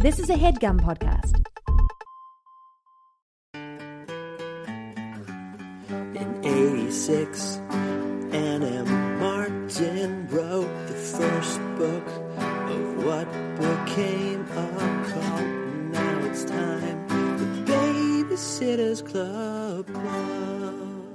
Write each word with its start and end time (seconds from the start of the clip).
This 0.00 0.20
is 0.20 0.30
a 0.30 0.34
headgum 0.34 0.78
podcast. 0.80 1.34
In 6.14 6.40
86, 6.44 7.56
Ann 8.32 8.62
M. 8.62 9.18
Martin 9.18 10.28
wrote 10.28 10.86
the 10.86 10.94
first 10.94 11.58
book 11.78 12.06
of 12.70 13.04
what 13.04 13.26
became 13.56 14.42
a 14.42 15.04
cult. 15.10 15.46
Now 15.90 16.26
it's 16.26 16.44
time 16.44 17.08
for 17.08 17.72
Babysitter's 17.72 19.02
Club. 19.02 19.92
Club. 19.92 21.08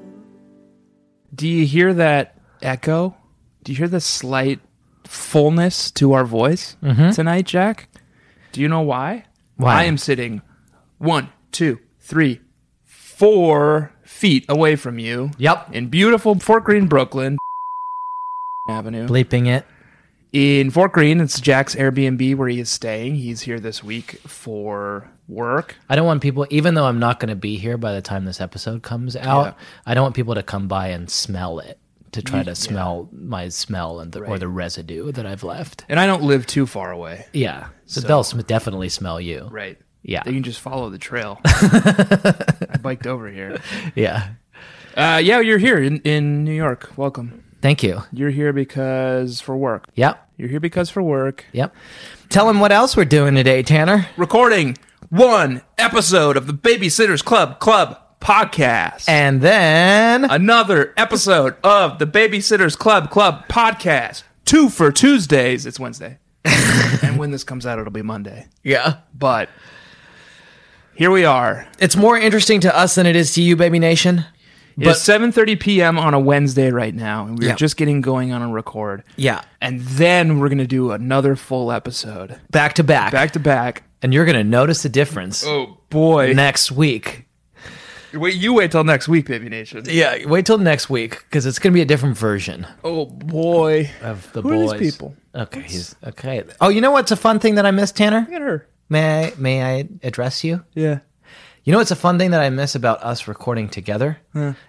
Do 1.34 1.48
you 1.48 1.66
hear 1.66 1.94
that 1.94 2.38
echo? 2.62 3.16
Do 3.64 3.72
you 3.72 3.78
hear 3.78 3.88
the 3.88 4.02
slight 4.02 4.60
fullness 5.06 5.90
to 5.92 6.12
our 6.12 6.26
voice 6.26 6.76
mm-hmm. 6.84 7.12
tonight, 7.12 7.46
Jack? 7.46 7.88
Do 8.54 8.62
you 8.62 8.68
know 8.68 8.82
why? 8.82 9.26
Why? 9.58 9.82
I 9.82 9.84
am 9.86 9.98
sitting 9.98 10.44
one, 11.00 11.30
two, 11.52 11.80
three, 12.00 12.40
four 12.86 13.92
feet 14.04 14.46
away 14.48 14.76
from 14.76 15.00
you. 15.00 15.32
Yep. 15.40 15.74
In 15.74 15.88
beautiful 15.88 16.40
Fort 16.40 16.64
Greene, 16.64 16.86
Brooklyn 16.88 17.38
Avenue. 18.70 19.08
Bleeping 19.08 19.48
it. 19.48 19.66
In 20.34 20.70
Fort 20.70 20.94
Greene, 20.94 21.20
it's 21.20 21.42
Jack's 21.42 21.74
Airbnb 21.76 22.36
where 22.36 22.48
he 22.48 22.60
is 22.60 22.70
staying. 22.70 23.16
He's 23.16 23.42
here 23.42 23.60
this 23.60 23.84
week 23.84 24.20
for 24.28 25.10
work. 25.28 25.76
I 25.90 25.96
don't 25.96 26.06
want 26.06 26.22
people, 26.22 26.46
even 26.52 26.76
though 26.76 26.86
I'm 26.86 27.00
not 27.00 27.20
going 27.20 27.30
to 27.30 27.36
be 27.36 27.58
here 27.58 27.78
by 27.78 27.94
the 27.94 28.02
time 28.04 28.26
this 28.26 28.40
episode 28.40 28.84
comes 28.84 29.16
out. 29.16 29.58
I 29.86 29.96
don't 29.96 30.04
want 30.04 30.16
people 30.16 30.36
to 30.36 30.44
come 30.44 30.68
by 30.68 30.90
and 30.90 31.10
smell 31.10 31.58
it 31.58 31.80
to 32.14 32.22
try 32.22 32.44
to 32.44 32.56
smell 32.56 33.10
my 33.12 33.50
smell 33.50 34.00
and 34.00 34.12
the, 34.12 34.22
or 34.24 34.40
the 34.40 34.48
residue 34.48 35.12
that 35.12 35.26
I've 35.26 35.44
left. 35.44 35.86
And 35.90 36.00
I 36.00 36.06
don't 36.08 36.24
live 36.24 36.46
too 36.46 36.66
far 36.66 36.92
away. 36.92 37.26
Yeah. 37.34 37.68
So, 37.86 38.02
So- 38.02 38.08
they'll 38.08 38.24
sm- 38.24 38.40
definitely 38.42 38.90
smell 38.90 39.20
you. 39.20 39.48
Right. 39.52 39.78
Yeah. 40.04 40.24
They 40.24 40.34
can 40.34 40.44
just 40.44 40.60
follow 40.60 40.90
the 40.90 40.98
trail. 40.98 41.40
I 41.46 42.78
biked 42.82 43.08
over 43.08 43.30
here. 43.30 43.60
Yeah. 43.96 44.30
Uh, 44.96 45.22
yeah, 45.24 45.40
you're 45.40 45.58
here 45.58 45.78
in, 45.82 46.00
in 46.02 46.44
New 46.44 46.54
York. 46.54 46.92
Welcome. 46.98 47.44
Thank 47.62 47.82
you. 47.84 48.04
You're 48.12 48.30
here 48.30 48.52
because 48.54 49.40
for 49.42 49.56
work. 49.56 49.86
Yep. 49.96 50.20
You're 50.38 50.50
here 50.50 50.60
because 50.60 50.90
for 50.90 51.02
work. 51.02 51.46
Yep. 51.54 51.74
Tell 52.30 52.48
them 52.48 52.60
what 52.60 52.72
else 52.72 52.98
we're 52.98 53.06
doing 53.06 53.36
today, 53.36 53.64
Tanner. 53.64 54.08
Recording 54.18 54.78
one 55.10 55.62
episode 55.78 56.36
of 56.38 56.48
the 56.48 56.54
Babysitters 56.54 57.24
Club 57.24 57.60
Club 57.60 57.98
podcast. 58.24 59.08
And 59.10 59.42
then 59.42 60.24
Another 60.26 60.94
episode 60.98 61.56
of 61.64 62.00
the 62.00 62.08
Babysitters 62.08 62.78
Club 62.78 63.10
Club 63.12 63.48
podcast. 63.50 64.24
Two 64.46 64.70
for 64.70 64.92
Tuesdays. 64.92 65.66
It's 65.66 65.80
Wednesday. 65.80 66.18
and 66.46 67.18
when 67.20 67.32
this 67.32 67.44
comes 67.44 67.66
out, 67.66 67.80
it'll 67.80 67.92
be 67.92 68.02
Monday. 68.02 68.48
yeah. 68.64 68.98
But 69.14 69.50
here 70.96 71.12
we 71.12 71.26
are. 71.26 71.68
It's 71.80 71.96
more 71.96 72.18
interesting 72.18 72.60
to 72.62 72.76
us 72.76 72.96
than 72.96 73.06
it 73.06 73.16
is 73.16 73.34
to 73.36 73.42
you, 73.42 73.56
baby 73.56 73.80
nation. 73.80 74.26
It's 74.78 75.08
7:30 75.08 75.60
p.m. 75.60 76.00
on 76.00 76.14
a 76.16 76.20
Wednesday 76.20 76.72
right 76.72 76.96
now, 76.96 77.26
and 77.28 77.38
we're 77.38 77.50
Yeah. 77.50 77.56
just 77.56 77.78
getting 77.78 78.02
going 78.02 78.32
on 78.32 78.42
a 78.42 78.48
record. 78.52 79.04
Yeah. 79.18 79.42
And 79.62 79.82
then 79.82 80.40
we're 80.40 80.50
gonna 80.50 80.66
do 80.66 80.92
another 80.92 81.36
full 81.36 81.72
episode, 81.72 82.40
Back 82.50 82.74
to 82.76 82.84
back. 82.84 83.12
back 83.12 83.32
to 83.32 83.40
back. 83.40 83.84
And 84.02 84.14
you're 84.14 84.26
to 84.26 84.44
notice 84.44 84.82
the 84.84 84.90
difference 84.90 85.46
Oh 85.46 85.78
boy! 85.90 86.34
next 86.34 86.72
week. 86.72 87.26
Wait, 88.14 88.36
you 88.36 88.54
wait 88.54 88.72
till 88.72 88.84
next 88.84 89.08
week, 89.08 89.26
Baby 89.26 89.50
Nation. 89.50 89.84
Yeah, 89.88 90.26
wait 90.28 90.46
till 90.46 90.58
next 90.58 90.90
week 90.90 91.20
because 91.24 91.46
it's 91.46 91.60
going 91.60 91.72
to 91.72 91.76
be 91.76 91.82
a 91.82 91.86
different 91.86 92.18
version 92.18 92.68
Oh 92.84 93.06
boy! 93.06 93.90
of 94.02 94.32
the 94.34 94.42
Who 94.42 94.50
are 94.50 94.54
boys. 94.68 94.80
these 94.80 94.92
people? 94.94 95.16
Okay, 95.36 95.62
he's 95.62 95.96
okay. 96.04 96.44
Oh, 96.62 96.70
you 96.70 96.80
know 96.82 96.92
what's 96.92 97.12
a 97.12 97.16
fun 97.16 97.40
thing 97.40 97.56
that 97.56 97.66
I 97.66 97.72
miss, 97.72 97.92
Tanner? 97.92 98.20
Look 98.22 98.32
at 98.34 98.42
her. 98.42 98.68
May 98.90 99.26
I 99.28 99.34
may 99.38 99.64
I 99.64 99.88
address 100.04 100.44
you? 100.44 100.64
Yeah. 100.74 101.00
You 101.64 101.72
know 101.72 101.80
what's 101.80 101.92
a 101.92 101.96
fun 101.96 102.20
thing 102.20 102.32
that 102.32 102.42
I 102.42 102.50
miss 102.50 102.76
about 102.76 103.02
us 103.04 103.28
recording 103.28 103.70
together 103.70 104.18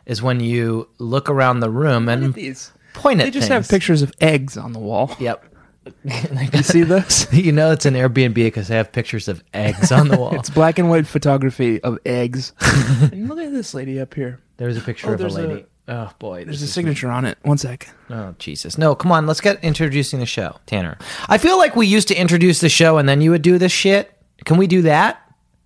is 0.06 0.22
when 0.22 0.38
you 0.40 0.88
look 0.98 1.28
around 1.28 1.58
the 1.60 1.68
room 1.68 2.08
and 2.08 2.32
These. 2.32 2.72
point 2.92 3.20
at 3.20 3.24
They 3.24 3.30
just 3.32 3.48
have 3.48 3.66
things. 3.66 3.70
pictures 3.70 4.02
of 4.02 4.12
eggs 4.20 4.56
on 4.56 4.72
the 4.72 4.78
wall. 4.78 5.14
Yep. 5.18 5.44
You 6.04 6.62
see 6.62 6.82
this? 6.82 7.26
you 7.32 7.52
know 7.52 7.70
it's 7.72 7.86
an 7.86 7.94
Airbnb 7.94 8.34
because 8.34 8.68
they 8.68 8.76
have 8.76 8.92
pictures 8.92 9.28
of 9.28 9.42
eggs 9.52 9.90
on 9.92 10.08
the 10.08 10.16
wall. 10.20 10.34
It's 10.36 10.50
black 10.50 10.78
and 10.78 10.88
white 10.90 11.06
photography 11.06 11.82
of 11.82 11.98
eggs. 12.06 12.52
and 12.60 13.28
look 13.28 13.38
at 13.38 13.52
this 13.52 13.74
lady 13.74 14.00
up 14.00 14.14
here. 14.14 14.40
There's 14.56 14.76
a 14.76 14.80
picture 14.80 15.08
Oh, 15.10 15.14
of 15.14 15.20
a 15.20 15.22
there's 15.22 15.36
a- 15.36 15.46
lady. 15.46 15.64
oh 15.88 16.10
boy, 16.18 16.44
There's 16.44 16.62
a 16.62 16.66
signature 16.66 17.10
on 17.10 17.24
it. 17.24 17.38
One 17.42 17.58
sec. 17.58 17.88
Oh 18.10 18.34
Jesus! 18.38 18.78
No, 18.78 18.94
come 18.94 19.12
on. 19.12 19.26
Let's 19.26 19.40
get 19.40 19.62
introducing 19.64 20.20
the 20.20 20.26
show, 20.26 20.56
Tanner. 20.66 20.96
I 21.28 21.38
feel 21.38 21.58
like 21.58 21.74
we 21.76 21.86
used 21.86 22.08
to 22.08 22.14
introduce 22.14 22.60
the 22.60 22.68
show 22.68 22.98
and 22.98 23.08
then 23.08 23.20
you 23.20 23.30
would 23.30 23.42
do 23.42 23.58
this 23.58 23.72
shit. 23.72 24.10
Can 24.44 24.56
we 24.58 24.66
do 24.66 24.82
that 24.82 25.20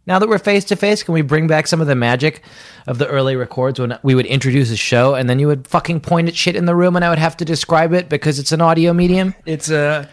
now 0.09 0.19
that 0.19 0.29
we're 0.29 0.39
face 0.39 0.65
to 0.65 0.77
face? 0.77 1.03
Can 1.05 1.15
we 1.15 1.23
bring 1.23 1.47
back 1.47 1.67
some 1.69 1.81
of 1.81 1.87
the 1.87 1.95
magic 1.95 2.43
of 2.89 2.99
the 2.99 3.07
early 3.07 3.37
records 3.37 3.79
when 3.79 3.97
we 4.03 4.15
would 4.17 4.27
introduce 4.27 4.71
a 4.73 4.77
show 4.77 5.15
and 5.15 5.29
then 5.31 5.39
you 5.39 5.47
would 5.47 5.69
fucking 5.69 6.01
point 6.01 6.27
at 6.29 6.35
shit 6.35 6.57
in 6.57 6.65
the 6.65 6.75
room 6.75 6.97
and 6.97 7.05
I 7.05 7.11
would 7.11 7.19
have 7.19 7.37
to 7.37 7.45
describe 7.45 7.93
it 7.93 8.09
because 8.09 8.39
it's 8.41 8.51
an 8.51 8.61
audio 8.61 8.93
medium? 8.93 9.35
It's 9.47 9.71
a 9.71 10.09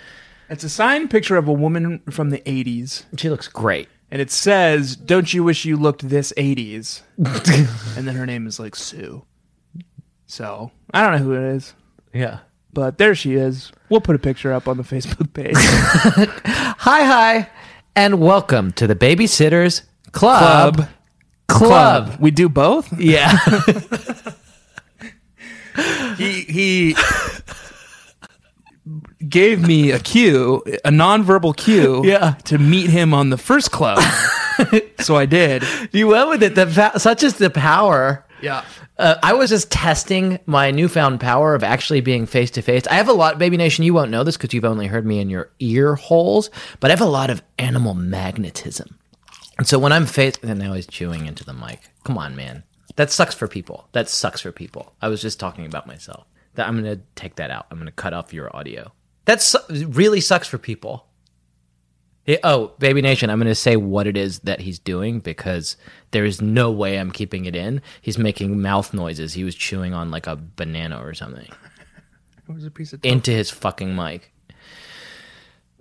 it's 0.49 0.63
a 0.63 0.69
signed 0.69 1.09
picture 1.09 1.37
of 1.37 1.47
a 1.47 1.53
woman 1.53 2.01
from 2.11 2.29
the 2.29 2.39
80s. 2.39 3.05
She 3.17 3.29
looks 3.31 3.47
great. 3.47 3.87
And 4.11 4.21
it 4.21 4.29
says, 4.29 4.95
"Don't 4.95 5.33
you 5.33 5.43
wish 5.43 5.65
you 5.65 5.75
looked 5.77 6.07
this 6.07 6.31
80s?" 6.37 7.01
and 7.97 8.07
then 8.07 8.15
her 8.15 8.25
name 8.27 8.45
is 8.45 8.59
like 8.59 8.75
Sue. 8.75 9.23
So, 10.27 10.71
I 10.93 11.01
don't 11.01 11.11
know 11.19 11.25
who 11.25 11.33
it 11.33 11.55
is, 11.55 11.73
Yeah. 12.13 12.39
but 12.73 12.97
there 12.97 13.15
she 13.15 13.33
is. 13.33 13.71
We'll 13.89 14.01
put 14.01 14.15
a 14.15 14.19
picture 14.19 14.51
up 14.53 14.67
on 14.67 14.77
the 14.77 14.83
Facebook 14.83 15.33
page. 15.33 15.53
Hi, 16.85 17.03
hi, 17.03 17.49
and 17.95 18.19
welcome 18.19 18.71
to 18.73 18.87
the 18.87 18.95
Babysitters 18.95 19.83
Club. 20.11 20.75
Club. 20.75 20.89
Club. 21.47 22.17
We 22.19 22.31
do 22.31 22.49
both? 22.49 22.91
Yeah. 22.99 23.37
he 26.17 26.41
he 26.41 26.95
gave 29.27 29.65
me 29.65 29.91
a 29.91 29.99
cue, 29.99 30.63
a 30.83 30.89
nonverbal 30.89 31.55
cue, 31.55 32.01
Yeah. 32.05 32.31
to 32.45 32.57
meet 32.57 32.89
him 32.89 33.13
on 33.13 33.29
the 33.29 33.37
first 33.37 33.71
club. 33.71 34.01
so 34.99 35.15
I 35.15 35.25
did. 35.25 35.63
you 35.91 36.07
went 36.07 36.29
with 36.29 36.43
it. 36.43 36.55
The 36.55 36.67
fa- 36.67 36.99
such 36.99 37.23
is 37.23 37.37
the 37.37 37.49
power. 37.49 38.24
Yeah. 38.41 38.63
Uh, 38.97 39.15
I 39.23 39.33
was 39.33 39.49
just 39.49 39.71
testing 39.71 40.39
my 40.45 40.71
newfound 40.71 41.19
power 41.19 41.55
of 41.55 41.63
actually 41.63 42.01
being 42.01 42.25
face 42.25 42.51
to 42.51 42.61
face. 42.61 42.85
I 42.87 42.95
have 42.95 43.07
a 43.09 43.13
lot, 43.13 43.39
Baby 43.39 43.57
Nation. 43.57 43.83
You 43.85 43.93
won't 43.93 44.11
know 44.11 44.23
this 44.23 44.37
because 44.37 44.53
you've 44.53 44.65
only 44.65 44.87
heard 44.87 45.05
me 45.05 45.19
in 45.19 45.29
your 45.29 45.51
ear 45.59 45.95
holes, 45.95 46.49
but 46.79 46.91
I 46.91 46.93
have 46.93 47.01
a 47.01 47.05
lot 47.05 47.29
of 47.29 47.41
animal 47.57 47.93
magnetism. 47.93 48.99
And 49.57 49.67
so 49.67 49.79
when 49.79 49.91
I'm 49.93 50.05
face, 50.05 50.35
and 50.43 50.59
now 50.59 50.73
he's 50.73 50.87
chewing 50.87 51.25
into 51.25 51.45
the 51.45 51.53
mic. 51.53 51.79
Come 52.03 52.17
on, 52.17 52.35
man. 52.35 52.63
That 52.97 53.11
sucks 53.11 53.35
for 53.35 53.47
people. 53.47 53.87
That 53.93 54.09
sucks 54.09 54.41
for 54.41 54.51
people. 54.51 54.93
I 55.01 55.07
was 55.07 55.21
just 55.21 55.39
talking 55.39 55.65
about 55.65 55.87
myself. 55.87 56.25
That 56.55 56.67
I'm 56.67 56.81
going 56.81 56.97
to 56.97 57.03
take 57.15 57.35
that 57.35 57.51
out. 57.51 57.67
I'm 57.71 57.77
going 57.77 57.87
to 57.87 57.91
cut 57.91 58.13
off 58.13 58.33
your 58.33 58.55
audio. 58.55 58.91
That 59.25 59.41
su- 59.41 59.87
really 59.87 60.21
sucks 60.21 60.47
for 60.47 60.57
people. 60.57 61.07
Yeah, 62.25 62.37
oh, 62.43 62.71
Baby 62.79 63.01
Nation, 63.01 63.29
I'm 63.29 63.37
going 63.37 63.47
to 63.47 63.55
say 63.55 63.75
what 63.75 64.07
it 64.07 64.17
is 64.17 64.39
that 64.39 64.61
he's 64.61 64.79
doing 64.79 65.19
because 65.19 65.77
there 66.09 66.25
is 66.25 66.41
no 66.41 66.71
way 66.71 66.97
I'm 66.97 67.11
keeping 67.11 67.45
it 67.45 67.55
in. 67.55 67.81
He's 68.01 68.17
making 68.17 68.61
mouth 68.61 68.93
noises. 68.93 69.33
He 69.33 69.43
was 69.43 69.53
chewing 69.53 69.93
on 69.93 70.09
like 70.09 70.25
a 70.25 70.35
banana 70.35 70.99
or 71.03 71.13
something 71.13 71.47
It 72.47 72.53
was 72.53 72.65
a 72.65 72.71
piece 72.71 72.93
of 72.93 73.05
into 73.05 73.31
his 73.31 73.51
fucking 73.51 73.95
mic. 73.95 74.31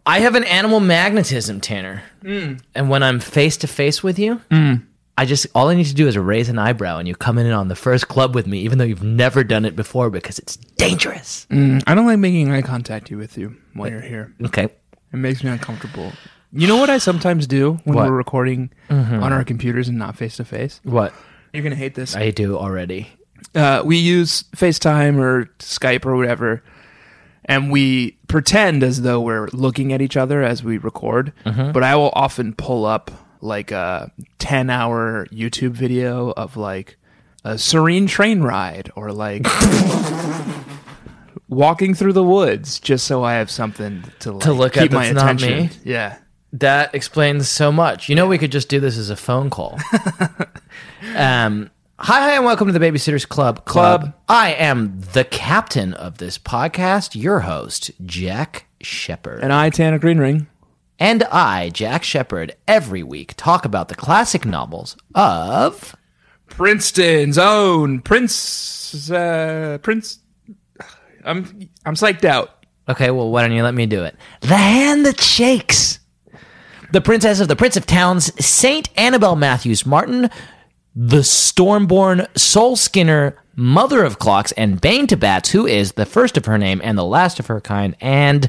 I 0.06 0.20
have 0.20 0.34
an 0.34 0.44
animal 0.44 0.80
magnetism, 0.80 1.62
Tanner. 1.62 2.02
Hmm. 2.20 2.56
And 2.74 2.90
when 2.90 3.02
I'm 3.02 3.20
face 3.20 3.56
to 3.58 3.66
face 3.66 4.02
with 4.02 4.18
you, 4.18 4.42
hmm. 4.50 4.74
I 5.16 5.24
just, 5.24 5.46
all 5.54 5.68
I 5.68 5.74
need 5.74 5.86
to 5.86 5.94
do 5.94 6.08
is 6.08 6.18
raise 6.18 6.50
an 6.50 6.58
eyebrow 6.58 6.98
and 6.98 7.08
you 7.08 7.14
come 7.14 7.38
in 7.38 7.50
on 7.52 7.68
the 7.68 7.76
first 7.76 8.08
club 8.08 8.34
with 8.34 8.46
me, 8.46 8.58
even 8.60 8.76
though 8.76 8.84
you've 8.84 9.02
never 9.02 9.44
done 9.44 9.64
it 9.64 9.76
before 9.76 10.10
because 10.10 10.38
it's 10.38 10.56
dangerous. 10.56 11.46
Hmm. 11.50 11.78
I 11.86 11.94
don't 11.94 12.04
like 12.04 12.18
making 12.18 12.50
eye 12.50 12.60
contact 12.60 13.10
with 13.10 13.38
you 13.38 13.56
while 13.72 13.88
you're 13.88 14.02
here. 14.02 14.34
Okay. 14.44 14.64
It 14.64 15.16
makes 15.16 15.42
me 15.42 15.50
uncomfortable. 15.50 16.12
You 16.56 16.68
know 16.68 16.76
what 16.76 16.88
I 16.90 16.98
sometimes 16.98 17.46
do 17.48 17.80
when 17.84 17.96
What? 17.96 18.06
we're 18.08 18.16
recording 18.16 18.70
on 18.88 19.32
our 19.32 19.44
computers 19.44 19.88
and 19.88 19.98
not 19.98 20.16
face 20.16 20.36
to 20.36 20.44
face? 20.44 20.80
What? 20.84 21.12
You're 21.52 21.62
gonna 21.64 21.74
hate 21.74 21.94
this. 21.94 22.14
I 22.14 22.30
do 22.30 22.56
already. 22.56 23.08
uh, 23.54 23.82
we 23.84 23.96
use 23.98 24.44
FaceTime 24.56 25.18
or 25.18 25.46
Skype 25.58 26.06
or 26.06 26.16
whatever, 26.16 26.62
and 27.44 27.70
we 27.70 28.12
pretend 28.28 28.82
as 28.82 29.02
though 29.02 29.20
we're 29.20 29.48
looking 29.52 29.92
at 29.92 30.00
each 30.00 30.16
other 30.16 30.42
as 30.42 30.62
we 30.64 30.78
record. 30.78 31.32
But 31.44 31.82
I 31.82 31.96
will 31.96 32.12
often 32.14 32.54
pull 32.54 32.86
up 32.86 33.10
like 33.40 33.72
a 33.72 34.10
10 34.38 34.70
hour 34.70 35.26
YouTube 35.32 35.72
video 35.72 36.30
of 36.30 36.56
like 36.56 36.96
a 37.44 37.58
serene 37.58 38.06
train 38.06 38.40
ride 38.42 38.90
or 38.96 39.12
like 39.12 39.42
walking 41.48 41.94
through 41.94 42.14
the 42.14 42.22
woods 42.24 42.80
just 42.80 43.06
so 43.06 43.22
I 43.22 43.34
have 43.34 43.50
something 43.50 44.02
to, 44.20 44.32
like, 44.32 44.46
look 44.46 44.76
at 44.76 44.84
keep 44.84 44.92
my 44.92 45.12
that's 45.12 45.14
not 45.14 45.34
attention. 45.42 45.66
me? 45.66 45.70
Yeah. 45.84 46.16
That 46.58 46.94
explains 46.94 47.48
so 47.50 47.72
much. 47.72 48.08
You 48.08 48.14
know, 48.14 48.28
we 48.28 48.38
could 48.38 48.52
just 48.52 48.68
do 48.68 48.78
this 48.78 48.96
as 48.96 49.10
a 49.10 49.16
phone 49.16 49.50
call. 49.50 49.76
um, 51.16 51.68
hi, 51.98 52.20
hi, 52.20 52.36
and 52.36 52.44
welcome 52.44 52.68
to 52.68 52.72
the 52.72 52.78
Babysitters 52.78 53.28
Club. 53.28 53.64
Club. 53.64 54.14
I 54.28 54.52
am 54.54 55.00
the 55.14 55.24
captain 55.24 55.94
of 55.94 56.18
this 56.18 56.38
podcast, 56.38 57.20
your 57.20 57.40
host, 57.40 57.90
Jack 58.06 58.66
Shepherd. 58.80 59.40
And 59.42 59.52
I, 59.52 59.68
Tanner 59.70 59.98
Greenring. 59.98 60.46
and 61.00 61.24
I, 61.24 61.70
Jack 61.70 62.04
Shepherd, 62.04 62.54
every 62.68 63.02
week 63.02 63.34
talk 63.36 63.64
about 63.64 63.88
the 63.88 63.96
classic 63.96 64.44
novels 64.46 64.96
of. 65.12 65.96
Princeton's 66.46 67.36
own 67.36 68.00
Prince. 68.00 69.10
Uh, 69.10 69.78
Prince. 69.82 70.20
I'm 71.24 71.68
I'm 71.84 71.94
psyched 71.96 72.24
out. 72.24 72.64
Okay, 72.88 73.10
well, 73.10 73.30
why 73.32 73.42
don't 73.42 73.56
you 73.56 73.64
let 73.64 73.74
me 73.74 73.86
do 73.86 74.04
it? 74.04 74.14
The 74.42 74.56
Hand 74.56 75.04
That 75.04 75.20
Shakes. 75.20 75.98
The 76.92 77.00
Princess 77.00 77.40
of 77.40 77.48
the 77.48 77.56
Prince 77.56 77.76
of 77.76 77.86
Towns, 77.86 78.32
Saint 78.44 78.88
Annabel 78.96 79.36
Matthews 79.36 79.84
Martin, 79.84 80.30
the 80.94 81.18
Stormborn 81.18 82.26
Soul 82.38 82.76
Skinner, 82.76 83.36
Mother 83.56 84.04
of 84.04 84.18
Clocks, 84.18 84.52
and 84.52 84.80
Bane 84.80 85.06
to 85.08 85.16
Bats, 85.16 85.50
who 85.50 85.66
is 85.66 85.92
the 85.92 86.06
first 86.06 86.36
of 86.36 86.44
her 86.46 86.58
name 86.58 86.80
and 86.84 86.96
the 86.96 87.04
last 87.04 87.40
of 87.40 87.46
her 87.46 87.60
kind, 87.60 87.96
and 88.00 88.48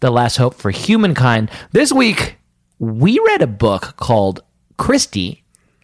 the 0.00 0.10
last 0.10 0.36
hope 0.36 0.54
for 0.54 0.70
humankind. 0.70 1.50
This 1.72 1.92
week, 1.92 2.36
we 2.78 3.18
read 3.26 3.42
a 3.42 3.46
book 3.46 3.94
called 3.96 4.42
Kristy 4.78 5.42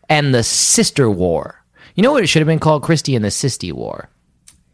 and 0.09 0.35
the 0.35 0.43
Sister 0.43 1.11
War. 1.11 1.65
You 1.95 2.03
know 2.03 2.13
what 2.13 2.23
it 2.23 2.29
should 2.29 2.41
have 2.41 2.47
been 2.47 2.61
called? 2.61 2.83
Kristy 2.83 3.17
and 3.17 3.25
the 3.25 3.29
Sisty 3.29 3.73
War. 3.73 4.09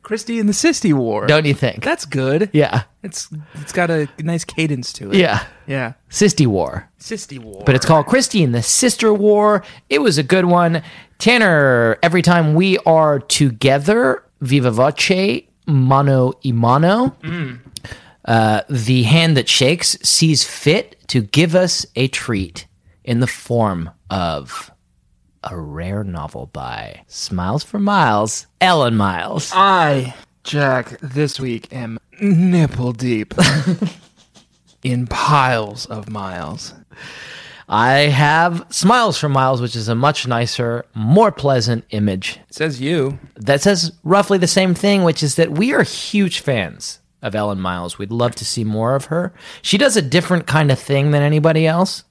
Kristy 0.05 0.39
and 0.39 0.49
the 0.49 0.53
Sisty 0.53 0.93
War. 0.93 1.27
Don't 1.27 1.47
you 1.47 1.55
think? 1.55 1.83
That's 1.83 2.05
good. 2.05 2.51
yeah. 2.53 2.83
It's 3.03 3.29
it's 3.55 3.73
got 3.73 3.91
a 3.91 4.09
nice 4.21 4.45
cadence 4.45 4.93
to 4.95 5.11
it. 5.11 5.17
Yeah. 5.17 5.45
Yeah. 5.67 5.95
Sisty 6.11 6.47
War. 6.47 6.89
Sisty 7.01 7.39
War. 7.39 7.63
but 7.67 7.75
it's 7.75 7.85
called 7.87 8.07
Kristy 8.07 8.45
and 8.45 8.55
the 8.55 8.63
Sister 8.63 9.13
War. 9.13 9.65
It 9.91 10.01
was 10.01 10.17
a 10.19 10.23
good 10.23 10.45
one. 10.45 10.83
Tanner, 11.19 11.99
every 12.03 12.23
time 12.23 12.55
we 12.55 12.79
are 12.87 13.19
together, 13.19 14.23
viva 14.41 14.71
voce, 14.71 15.43
mano 15.67 16.33
y 16.45 16.51
mano, 16.53 17.17
uh, 18.27 18.63
the 18.69 19.03
hand 19.05 19.37
that 19.37 19.49
shakes 19.49 19.99
sees 20.03 20.45
fit 20.45 20.97
to 21.09 21.23
give 21.23 21.55
us 21.55 21.87
a 21.97 22.09
treat 22.09 22.67
in 23.05 23.21
the 23.21 23.27
form 23.27 23.91
of 24.11 24.71
a 25.51 25.57
rare 25.57 26.05
novel 26.05 26.47
by 26.53 27.03
Smiles 27.07 27.63
for 27.63 27.79
Miles, 27.79 28.47
Ellen 28.61 28.97
Miles. 28.97 29.51
I, 29.55 30.15
Jack, 30.43 30.99
this 31.01 31.39
week 31.39 31.73
am 31.73 31.99
nipple 32.21 32.93
deep 32.93 33.35
in 34.83 35.07
piles 35.07 35.87
of 35.87 36.09
miles. 36.11 36.75
I 37.69 37.93
have 38.09 38.67
Smiles 38.69 39.19
for 39.19 39.29
Miles, 39.29 39.61
which 39.63 39.75
is 39.75 39.89
a 39.89 39.95
much 39.95 40.27
nicer, 40.27 40.85
more 40.95 41.33
pleasant 41.33 41.85
image 41.91 42.39
It 42.49 42.55
says 42.55 42.81
you. 42.81 43.19
that 43.37 43.63
says 43.63 43.93
roughly 44.03 44.37
the 44.37 44.47
same 44.47 44.75
thing, 44.75 45.03
which 45.03 45.23
is 45.23 45.37
that 45.37 45.53
we 45.53 45.73
are 45.73 45.83
huge 45.83 46.41
fans 46.41 47.01
of 47.23 47.35
Ellen 47.35 47.61
Miles. 47.61 47.99
We'd 47.99 48.13
love 48.13 48.35
to 48.37 48.45
see 48.45 48.65
more 48.65 48.95
of 48.95 49.07
her. 49.07 49.33
She 49.63 49.79
does 49.79 49.97
a 49.97 50.03
different 50.03 50.47
kind 50.47 50.71
of 50.71 50.79
thing 50.79 51.11
than 51.11 51.23
anybody 51.23 51.67
else. 51.67 52.05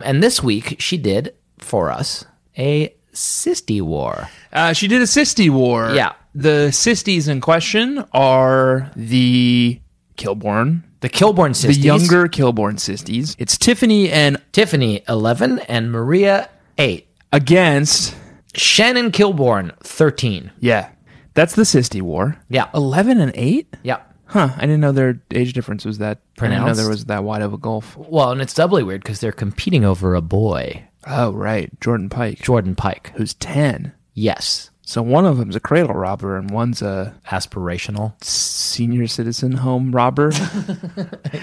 And 0.00 0.20
this 0.20 0.42
week, 0.42 0.76
she 0.80 0.96
did 0.98 1.34
for 1.58 1.88
us 1.92 2.24
a 2.58 2.94
Sisty 3.12 3.80
War. 3.80 4.28
Uh, 4.52 4.72
she 4.72 4.88
did 4.88 5.00
a 5.00 5.04
Sisty 5.06 5.50
War. 5.50 5.92
Yeah. 5.94 6.12
The 6.34 6.68
Sistys 6.72 7.28
in 7.28 7.40
question 7.40 8.04
are 8.12 8.90
the 8.96 9.80
Kilbourne, 10.16 10.82
The 11.00 11.08
Kilbourne 11.08 11.50
Sisties. 11.54 11.74
the 11.76 11.80
younger 11.80 12.26
Kilbourne 12.28 12.76
Sistys. 12.78 13.36
It's 13.38 13.56
Tiffany 13.56 14.10
and 14.10 14.40
Tiffany, 14.52 15.02
11, 15.08 15.60
and 15.68 15.92
Maria, 15.92 16.48
8. 16.78 17.06
against, 17.32 18.16
Shannon 18.54 19.10
Kilbourne, 19.12 19.76
13. 19.80 20.50
yeah, 20.60 20.90
that's 21.34 21.54
the 21.54 21.62
Sisty 21.62 22.00
War. 22.02 22.36
Yeah. 22.48 22.68
11 22.74 23.20
and 23.20 23.32
8? 23.34 23.76
Yeah. 23.82 23.98
Huh, 24.26 24.50
I 24.56 24.60
didn't 24.62 24.80
know 24.80 24.90
their 24.92 25.20
age 25.32 25.52
difference 25.52 25.84
was 25.84 25.98
that. 25.98 26.18
Pronounced. 26.36 26.62
I 26.62 26.66
didn't 26.66 26.76
know 26.76 26.82
there 26.82 26.90
was 26.90 27.04
that 27.06 27.22
wide 27.24 27.42
of 27.42 27.52
a 27.52 27.58
gulf. 27.58 27.96
Well, 27.96 28.32
and 28.32 28.40
it's 28.40 28.54
doubly 28.54 28.82
weird 28.82 29.02
because 29.02 29.20
they're 29.20 29.30
competing 29.32 29.84
over 29.84 30.14
a 30.14 30.20
boy, 30.22 30.82
Oh, 31.06 31.32
right. 31.32 31.70
Jordan 31.80 32.08
Pike, 32.08 32.40
Jordan 32.40 32.74
Pike. 32.74 33.12
who's 33.16 33.34
10. 33.34 33.92
Yes. 34.14 34.70
So 34.86 35.00
one 35.02 35.24
of 35.24 35.38
them's 35.38 35.56
a 35.56 35.60
cradle 35.60 35.94
robber 35.94 36.36
and 36.36 36.50
one's 36.50 36.82
a 36.82 37.14
Aspirational. 37.28 38.22
senior 38.22 39.06
citizen 39.06 39.52
home 39.52 39.92
robber. 39.92 40.32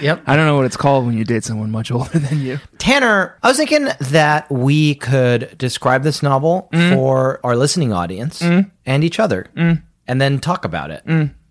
Yep. 0.00 0.22
I 0.26 0.34
don't 0.34 0.46
know 0.46 0.56
what 0.56 0.64
it's 0.64 0.76
called 0.76 1.06
when 1.06 1.16
you 1.16 1.22
date 1.22 1.44
someone 1.44 1.70
much 1.70 1.92
older 1.92 2.18
than 2.18 2.40
you. 2.40 2.58
Tanner, 2.78 3.36
I 3.42 3.48
was 3.48 3.56
thinking 3.56 3.88
that 4.00 4.50
we 4.50 4.96
could 4.96 5.56
describe 5.58 6.02
this 6.02 6.24
novel 6.24 6.68
mm. 6.72 6.92
for 6.92 7.38
our 7.44 7.54
listening 7.54 7.92
audience 7.92 8.40
mm. 8.40 8.68
and 8.84 9.04
each 9.04 9.20
other 9.20 9.46
mm. 9.54 9.80
and 10.08 10.20
then 10.20 10.40
talk 10.40 10.64
about 10.64 10.90
it. 10.90 11.04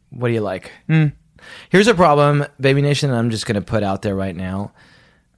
What 0.10 0.28
do 0.28 0.34
you 0.34 0.42
like? 0.42 0.72
Here's 1.70 1.88
a 1.88 1.96
problem, 1.96 2.46
Baby 2.60 2.82
Nation, 2.82 3.12
I'm 3.12 3.30
just 3.30 3.46
going 3.46 3.56
to 3.56 3.62
put 3.62 3.84
out 3.84 4.02
there 4.02 4.16
right 4.16 4.36
now. 4.36 4.74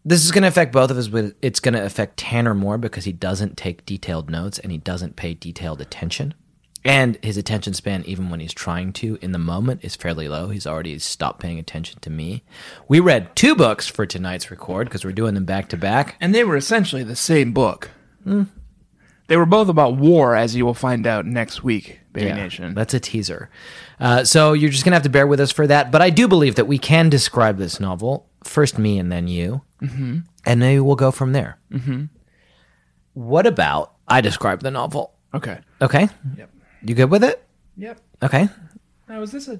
This 0.05 0.25
is 0.25 0.31
going 0.31 0.41
to 0.41 0.49
affect 0.49 0.73
both 0.73 0.91
of 0.91 0.97
us, 0.97 1.07
but 1.07 1.33
it's 1.41 1.59
going 1.59 1.75
to 1.75 1.85
affect 1.85 2.17
Tanner 2.17 2.53
more 2.53 2.77
because 2.77 3.05
he 3.05 3.13
doesn't 3.13 3.55
take 3.55 3.85
detailed 3.85 4.29
notes 4.29 4.59
and 4.59 4.71
he 4.71 4.77
doesn't 4.77 5.15
pay 5.15 5.33
detailed 5.33 5.79
attention. 5.79 6.33
And 6.85 7.17
his 7.23 7.37
attention 7.37 7.73
span, 7.73 8.03
even 8.05 8.29
when 8.29 8.41
he's 8.41 8.53
trying 8.53 8.91
to 8.93 9.17
in 9.21 9.31
the 9.31 9.39
moment, 9.39 9.85
is 9.85 9.95
fairly 9.95 10.27
low. 10.27 10.49
He's 10.49 10.67
already 10.67 10.99
stopped 10.99 11.39
paying 11.39 11.57
attention 11.57 11.99
to 12.01 12.09
me. 12.09 12.43
We 12.89 12.99
read 12.99 13.33
two 13.37 13.55
books 13.55 13.87
for 13.87 14.05
tonight's 14.05 14.51
record 14.51 14.89
because 14.89 15.05
we're 15.05 15.13
doing 15.13 15.35
them 15.35 15.45
back 15.45 15.69
to 15.69 15.77
back. 15.77 16.17
And 16.19 16.35
they 16.35 16.43
were 16.43 16.57
essentially 16.57 17.03
the 17.03 17.15
same 17.15 17.53
book. 17.53 17.91
They 19.27 19.37
were 19.37 19.45
both 19.45 19.69
about 19.69 19.95
war, 19.95 20.35
as 20.35 20.53
you 20.57 20.65
will 20.65 20.73
find 20.73 21.07
out 21.07 21.25
next 21.25 21.63
week, 21.63 22.01
Baby 22.11 22.33
Nation. 22.35 22.73
That's 22.75 22.93
a 22.93 22.99
teaser. 22.99 23.49
Uh, 23.97 24.25
so 24.25 24.51
you're 24.51 24.69
just 24.69 24.83
going 24.83 24.91
to 24.91 24.95
have 24.97 25.03
to 25.03 25.09
bear 25.09 25.25
with 25.25 25.39
us 25.39 25.51
for 25.51 25.65
that. 25.67 25.89
But 25.91 26.01
I 26.01 26.09
do 26.09 26.27
believe 26.27 26.55
that 26.55 26.67
we 26.67 26.77
can 26.77 27.07
describe 27.09 27.57
this 27.57 27.79
novel, 27.79 28.27
first 28.45 28.77
me 28.77 28.99
and 28.99 29.11
then 29.11 29.27
you. 29.27 29.61
Mm-hmm. 29.81 30.19
And 30.45 30.59
maybe 30.59 30.79
we'll 30.79 30.95
go 30.95 31.11
from 31.11 31.33
there. 31.33 31.59
Mm-hmm. 31.71 32.05
What 33.13 33.45
about 33.45 33.93
I 34.07 34.21
describe 34.21 34.61
the 34.61 34.71
novel? 34.71 35.13
Okay. 35.33 35.59
Okay. 35.81 36.09
Yep. 36.37 36.49
You 36.83 36.95
good 36.95 37.11
with 37.11 37.23
it? 37.23 37.43
Yep. 37.77 37.99
Okay. 38.21 38.49
Now, 39.07 39.21
is 39.21 39.31
this 39.31 39.47
a. 39.47 39.59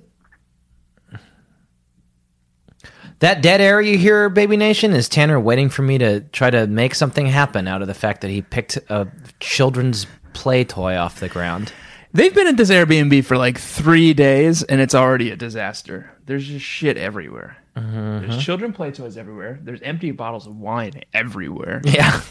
That 3.20 3.42
dead 3.42 3.62
air 3.62 3.80
you 3.80 3.98
hear, 3.98 4.28
Baby 4.30 4.58
Nation, 4.58 4.92
is 4.92 5.08
Tanner 5.08 5.40
waiting 5.40 5.70
for 5.70 5.82
me 5.82 5.98
to 5.98 6.22
try 6.22 6.50
to 6.50 6.68
make 6.68 6.94
something 6.94 7.26
happen 7.26 7.68
out 7.68 7.82
of 7.82 7.88
the 7.88 7.94
fact 7.94 8.22
that 8.22 8.30
he 8.30 8.42
picked 8.42 8.78
a 8.90 9.08
children's 9.40 10.08
play 10.34 10.66
toy 10.66 10.98
off 10.98 11.20
the 11.20 11.30
ground. 11.30 11.72
They've 12.12 12.34
been 12.34 12.48
at 12.48 12.58
this 12.58 12.70
Airbnb 12.70 13.24
for 13.26 13.38
like 13.38 13.58
three 13.58 14.14
days, 14.14 14.62
and 14.64 14.82
it's 14.82 14.94
already 14.94 15.32
a 15.32 15.36
disaster. 15.38 16.12
There's 16.26 16.46
just 16.46 16.66
shit 16.66 16.98
everywhere. 16.98 17.58
There's 17.76 17.86
mm-hmm. 17.86 18.40
children 18.40 18.74
play 18.74 18.92
toys 18.92 19.18
everywhere. 19.18 19.60
There's 19.62 19.82
empty 19.82 20.12
bottles 20.12 20.48
of 20.48 20.56
wine 20.58 21.02
everywhere. 21.14 21.82
Yeah. 21.94 22.22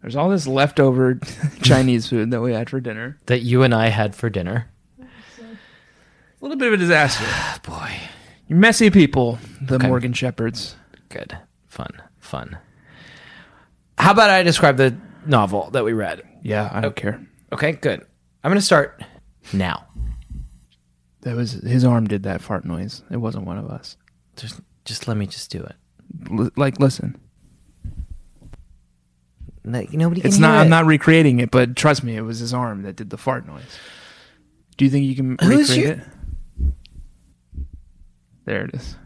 There's 0.00 0.14
all 0.14 0.28
this 0.28 0.46
leftover 0.46 1.18
Chinese 1.62 2.08
food 2.08 2.30
that 2.30 2.40
we 2.40 2.52
had 2.52 2.70
for 2.70 2.78
dinner. 2.78 3.18
That 3.26 3.40
you 3.40 3.64
and 3.64 3.74
I 3.74 3.88
had 3.88 4.14
for 4.14 4.30
dinner. 4.30 4.70
A 5.00 5.04
little 6.40 6.56
bit 6.56 6.68
of 6.68 6.74
a 6.74 6.76
disaster. 6.76 7.24
Ah, 7.28 7.60
boy. 7.64 7.90
You 8.46 8.54
messy 8.54 8.90
people, 8.90 9.38
the 9.60 9.78
Morgan 9.80 10.12
Shepherds. 10.12 10.76
Good. 11.08 11.36
Fun. 11.66 11.90
Fun. 12.20 12.56
How 13.98 14.12
about 14.12 14.30
I 14.30 14.42
describe 14.44 14.76
the 14.76 14.96
novel 15.26 15.70
that 15.72 15.84
we 15.84 15.92
read? 15.92 16.22
Yeah, 16.42 16.70
I 16.72 16.80
don't 16.80 16.94
care. 16.94 17.20
Okay, 17.52 17.72
good. 17.72 18.00
I'm 18.44 18.50
going 18.50 18.58
to 18.60 18.64
start 18.64 19.02
now. 19.52 19.86
That 21.22 21.34
was 21.34 21.52
his 21.52 21.84
arm 21.84 22.06
did 22.06 22.22
that 22.22 22.40
fart 22.40 22.64
noise. 22.64 23.02
It 23.10 23.16
wasn't 23.16 23.46
one 23.46 23.58
of 23.58 23.68
us. 23.68 23.96
Just 24.36 24.60
just 24.88 25.06
let 25.06 25.16
me 25.16 25.26
just 25.26 25.50
do 25.50 25.62
it. 25.62 25.76
L- 26.30 26.50
like, 26.56 26.80
listen, 26.80 27.16
No, 29.64 29.84
nobody 29.92 30.22
can 30.22 30.28
it's 30.28 30.38
not. 30.38 30.56
it. 30.56 30.60
I'm 30.62 30.70
not 30.70 30.86
recreating 30.86 31.38
it, 31.40 31.50
but 31.50 31.76
trust 31.76 32.02
me, 32.02 32.16
it 32.16 32.22
was 32.22 32.38
his 32.38 32.54
arm 32.54 32.82
that 32.82 32.96
did 32.96 33.10
the 33.10 33.18
fart 33.18 33.46
noise. 33.46 33.78
Do 34.78 34.84
you 34.86 34.90
think 34.90 35.04
you 35.06 35.14
can 35.14 35.36
Who's 35.42 35.68
recreate 35.68 35.98
your- 35.98 36.06
it? 36.68 36.74
There 38.46 38.64
it 38.64 38.74
is. 38.74 38.96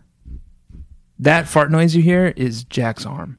That 1.18 1.48
fart 1.48 1.70
noise 1.72 1.96
you 1.96 2.02
hear 2.02 2.32
is 2.36 2.62
Jack's 2.64 3.04
arm. 3.04 3.38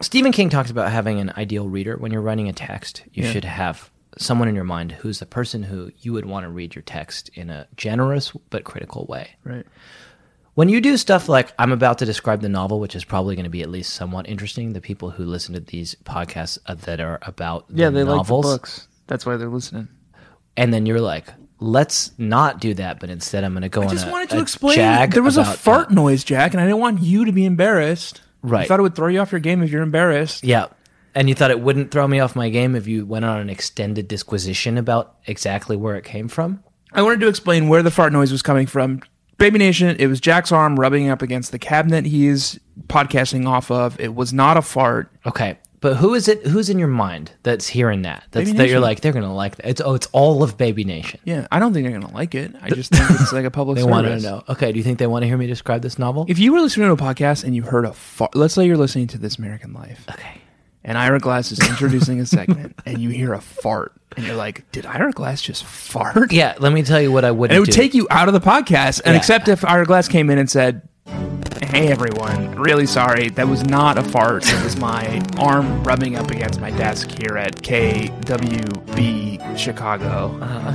Stephen 0.00 0.32
King 0.32 0.48
talks 0.48 0.70
about 0.70 0.90
having 0.92 1.18
an 1.18 1.32
ideal 1.36 1.68
reader. 1.68 1.96
When 1.96 2.12
you're 2.12 2.20
writing 2.20 2.48
a 2.48 2.52
text, 2.52 3.02
you 3.12 3.24
Yeah. 3.24 3.32
should 3.32 3.44
have 3.44 3.90
someone 4.18 4.48
in 4.48 4.54
your 4.54 4.64
mind 4.64 4.92
who's 4.92 5.18
the 5.18 5.26
person 5.26 5.62
who 5.62 5.90
you 6.00 6.12
would 6.12 6.24
want 6.26 6.44
to 6.44 6.50
read 6.50 6.74
your 6.74 6.82
text 6.82 7.28
in 7.34 7.50
a 7.50 7.66
generous 7.76 8.32
but 8.50 8.64
critical 8.64 9.06
way. 9.06 9.30
Right. 9.44 9.66
When 10.54 10.68
you 10.68 10.80
do 10.80 10.96
stuff 10.96 11.28
like 11.28 11.52
I'm 11.58 11.72
about 11.72 11.98
to 11.98 12.04
describe 12.04 12.40
the 12.40 12.48
novel, 12.48 12.78
which 12.78 12.94
is 12.94 13.04
probably 13.04 13.34
going 13.34 13.44
to 13.44 13.50
be 13.50 13.62
at 13.62 13.68
least 13.70 13.94
somewhat 13.94 14.28
interesting, 14.28 14.72
the 14.72 14.80
people 14.80 15.10
who 15.10 15.24
listen 15.24 15.54
to 15.54 15.60
these 15.60 15.96
podcasts 16.04 16.58
uh, 16.66 16.74
that 16.74 17.00
are 17.00 17.18
about 17.22 17.64
Yeah, 17.70 17.90
the 17.90 17.98
they 17.98 18.04
novels, 18.04 18.44
like 18.46 18.52
the 18.52 18.58
books. 18.58 18.88
That's 19.08 19.26
why 19.26 19.36
they're 19.36 19.48
listening. 19.48 19.88
and 20.56 20.72
then 20.72 20.86
you're 20.86 21.00
like, 21.00 21.26
let's 21.58 22.12
not 22.18 22.60
do 22.60 22.72
that, 22.74 23.00
but 23.00 23.10
instead 23.10 23.42
I'm 23.42 23.52
going 23.52 23.62
to 23.62 23.68
go 23.68 23.82
I 23.82 23.86
on 23.86 23.90
just 23.90 24.06
a, 24.06 24.10
wanted 24.10 24.30
to 24.30 24.38
a 24.38 24.42
explain. 24.42 24.76
jag 24.76 25.12
There 25.12 25.22
was 25.24 25.36
a 25.36 25.40
about 25.42 25.58
fart 25.58 25.90
noise, 25.90 26.22
Jack, 26.22 26.52
and 26.54 26.60
I 26.60 26.66
didn't 26.66 26.78
want 26.80 27.02
you 27.02 27.24
to 27.24 27.32
be 27.32 27.44
embarrassed. 27.44 28.20
Right. 28.42 28.64
I 28.64 28.68
thought 28.68 28.78
it 28.78 28.82
would 28.84 28.94
throw 28.94 29.08
you 29.08 29.18
off 29.20 29.32
your 29.32 29.40
game 29.40 29.60
if 29.62 29.70
you're 29.70 29.82
embarrassed. 29.82 30.44
Yeah. 30.44 30.66
And 31.14 31.28
you 31.28 31.34
thought 31.34 31.50
it 31.50 31.60
wouldn't 31.60 31.90
throw 31.90 32.08
me 32.08 32.18
off 32.20 32.34
my 32.34 32.48
game 32.48 32.74
if 32.74 32.86
you 32.86 33.06
went 33.06 33.24
on 33.24 33.38
an 33.40 33.48
extended 33.50 34.08
disquisition 34.08 34.76
about 34.78 35.16
exactly 35.26 35.76
where 35.76 35.96
it 35.96 36.04
came 36.04 36.28
from? 36.28 36.62
I 36.92 37.02
wanted 37.02 37.20
to 37.20 37.28
explain 37.28 37.68
where 37.68 37.82
the 37.82 37.90
fart 37.90 38.12
noise 38.12 38.32
was 38.32 38.42
coming 38.42 38.66
from 38.66 39.00
Baby 39.38 39.58
Nation, 39.58 39.96
it 39.98 40.06
was 40.06 40.20
Jack's 40.20 40.52
arm 40.52 40.78
rubbing 40.78 41.08
up 41.08 41.20
against 41.22 41.50
the 41.52 41.58
cabinet 41.58 42.06
he's 42.06 42.58
podcasting 42.86 43.46
off 43.48 43.70
of. 43.70 43.98
It 43.98 44.14
was 44.14 44.32
not 44.32 44.56
a 44.56 44.62
fart. 44.62 45.10
Okay. 45.26 45.58
But 45.80 45.96
who 45.96 46.14
is 46.14 46.28
it? 46.28 46.46
Who's 46.46 46.70
in 46.70 46.78
your 46.78 46.88
mind 46.88 47.32
that's 47.42 47.66
hearing 47.66 48.02
that? 48.02 48.24
That's 48.30 48.46
Baby 48.48 48.58
that 48.58 48.64
you're 48.68 48.74
Nation. 48.76 48.82
like 48.82 49.00
they're 49.00 49.12
gonna 49.12 49.34
like 49.34 49.56
that. 49.56 49.68
It's 49.68 49.80
oh, 49.84 49.92
it's 49.94 50.06
all 50.12 50.42
of 50.42 50.56
Baby 50.56 50.84
Nation. 50.84 51.20
Yeah, 51.24 51.46
I 51.52 51.58
don't 51.58 51.74
think 51.74 51.86
they're 51.86 52.00
gonna 52.00 52.14
like 52.14 52.34
it. 52.34 52.54
I 52.62 52.70
just 52.70 52.90
think 52.90 53.10
it's 53.20 53.34
like 53.34 53.44
a 53.44 53.50
public 53.50 53.74
They 53.76 53.82
service. 53.82 53.92
want 53.92 54.06
to 54.06 54.18
know. 54.20 54.42
Okay. 54.48 54.72
Do 54.72 54.78
you 54.78 54.82
think 54.84 54.98
they 54.98 55.06
want 55.06 55.24
to 55.24 55.26
hear 55.26 55.36
me 55.36 55.46
describe 55.46 55.82
this 55.82 55.98
novel? 55.98 56.24
If 56.26 56.38
you 56.38 56.52
were 56.54 56.60
listening 56.60 56.86
to 56.86 56.92
a 56.92 56.96
podcast 56.96 57.44
and 57.44 57.54
you 57.54 57.62
heard 57.64 57.84
a 57.84 57.92
fart, 57.92 58.34
let's 58.34 58.54
say 58.54 58.64
you're 58.66 58.78
listening 58.78 59.08
to 59.08 59.18
This 59.18 59.36
American 59.36 59.74
Life, 59.74 60.06
okay. 60.10 60.40
And 60.84 60.98
Ira 60.98 61.18
Glass 61.20 61.50
is 61.52 61.58
introducing 61.60 62.20
a 62.20 62.26
segment, 62.26 62.78
and 62.86 62.98
you 62.98 63.08
hear 63.10 63.32
a 63.32 63.40
fart, 63.40 63.92
and 64.16 64.26
you're 64.26 64.36
like, 64.36 64.70
"Did 64.72 64.86
Ira 64.86 65.12
Glass 65.12 65.40
just 65.42 65.64
fart?" 65.64 66.32
Yeah. 66.32 66.54
Let 66.58 66.72
me 66.72 66.82
tell 66.82 67.00
you 67.00 67.10
what 67.12 67.24
I 67.24 67.30
would. 67.30 67.50
It 67.52 67.58
would 67.58 67.66
do. 67.66 67.72
take 67.72 67.94
you 67.94 68.06
out 68.10 68.28
of 68.28 68.34
the 68.34 68.40
podcast, 68.40 69.00
and 69.04 69.14
Yeah. 69.14 69.18
except 69.18 69.48
if 69.48 69.64
Ira 69.64 69.86
Glass 69.86 70.08
came 70.08 70.30
in 70.30 70.38
and 70.38 70.50
said, 70.50 70.82
"Hey 71.62 71.88
everyone, 71.88 72.54
really 72.56 72.86
sorry, 72.86 73.30
that 73.30 73.48
was 73.48 73.64
not 73.64 73.98
a 73.98 74.02
fart. 74.02 74.46
It 74.46 74.62
was 74.64 74.76
my 74.76 75.22
arm 75.38 75.82
rubbing 75.84 76.16
up 76.16 76.30
against 76.30 76.60
my 76.60 76.70
desk 76.72 77.10
here 77.10 77.36
at 77.36 77.62
KWB 77.62 79.58
Chicago." 79.58 80.38
Uh-huh. 80.40 80.74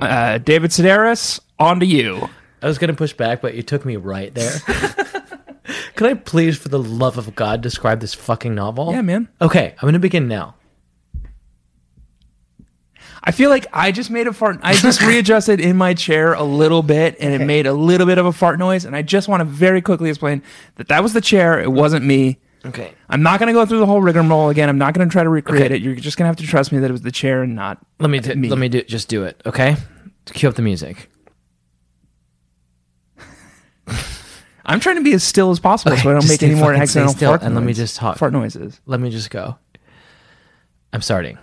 Uh, 0.00 0.38
David 0.38 0.70
Sedaris, 0.70 1.40
on 1.58 1.80
to 1.80 1.86
you. 1.86 2.28
I 2.62 2.66
was 2.66 2.78
gonna 2.78 2.94
push 2.94 3.12
back, 3.12 3.40
but 3.42 3.54
you 3.54 3.62
took 3.62 3.84
me 3.84 3.96
right 3.96 4.34
there. 4.34 4.52
Can 5.96 6.06
I 6.06 6.14
please, 6.14 6.58
for 6.58 6.68
the 6.68 6.78
love 6.78 7.16
of 7.16 7.34
God, 7.34 7.62
describe 7.62 8.00
this 8.00 8.14
fucking 8.14 8.54
novel? 8.54 8.92
Yeah, 8.92 9.02
man. 9.02 9.28
Okay, 9.40 9.74
I'm 9.80 9.86
gonna 9.86 9.98
begin 9.98 10.28
now. 10.28 10.54
I 13.24 13.32
feel 13.32 13.50
like 13.50 13.66
I 13.72 13.90
just 13.90 14.08
made 14.10 14.28
a 14.28 14.32
fart. 14.32 14.60
I 14.62 14.74
just 14.74 15.02
readjusted 15.06 15.58
in 15.58 15.76
my 15.76 15.94
chair 15.94 16.34
a 16.34 16.44
little 16.44 16.82
bit, 16.82 17.16
and 17.18 17.34
it 17.34 17.44
made 17.44 17.66
a 17.66 17.72
little 17.72 18.06
bit 18.06 18.18
of 18.18 18.26
a 18.26 18.32
fart 18.32 18.58
noise. 18.58 18.84
And 18.84 18.94
I 18.94 19.02
just 19.02 19.26
want 19.26 19.40
to 19.40 19.44
very 19.44 19.82
quickly 19.82 20.10
explain 20.10 20.42
that 20.76 20.88
that 20.88 21.02
was 21.02 21.12
the 21.12 21.20
chair. 21.20 21.60
It 21.60 21.72
wasn't 21.72 22.04
me. 22.04 22.38
Okay. 22.64 22.92
I'm 23.08 23.22
not 23.22 23.40
going 23.40 23.48
to 23.48 23.52
go 23.52 23.66
through 23.66 23.78
the 23.78 23.86
whole 23.86 24.00
rigmarole 24.00 24.50
again. 24.50 24.68
I'm 24.68 24.78
not 24.78 24.94
going 24.94 25.08
to 25.08 25.12
try 25.12 25.22
to 25.24 25.28
recreate 25.28 25.72
it. 25.72 25.82
You're 25.82 25.94
just 25.96 26.16
going 26.16 26.24
to 26.24 26.28
have 26.28 26.36
to 26.36 26.46
trust 26.46 26.72
me 26.72 26.78
that 26.78 26.88
it 26.88 26.92
was 26.92 27.02
the 27.02 27.12
chair 27.12 27.42
and 27.42 27.54
not 27.54 27.78
Let 27.98 28.10
me 28.10 28.18
uh, 28.18 28.22
do, 28.22 28.34
me. 28.36 28.48
let 28.48 28.58
me 28.58 28.68
do 28.68 28.82
just 28.82 29.08
do 29.08 29.24
it. 29.24 29.40
Okay. 29.46 29.76
Cue 30.26 30.48
up 30.48 30.54
the 30.54 30.62
music. 30.62 31.08
I'm 34.66 34.80
trying 34.80 34.96
to 34.96 35.02
be 35.02 35.12
as 35.14 35.22
still 35.22 35.50
as 35.50 35.60
possible 35.60 35.96
so 35.96 36.10
I 36.10 36.12
don't 36.12 36.22
just 36.22 36.32
make 36.32 36.40
stay 36.40 36.46
any 36.50 36.56
more 36.56 36.72
fucking- 36.72 36.86
stay 36.88 37.00
accidental 37.00 37.14
still 37.14 37.30
fart 37.30 37.42
and 37.42 37.54
let 37.54 37.60
me 37.62 37.68
noise- 37.68 37.76
just 37.76 37.96
talk. 37.96 38.18
fart 38.18 38.32
noises. 38.32 38.80
Let 38.86 39.00
me 39.00 39.10
just 39.10 39.30
go. 39.30 39.56
I'm 40.92 41.02
starting. 41.02 41.38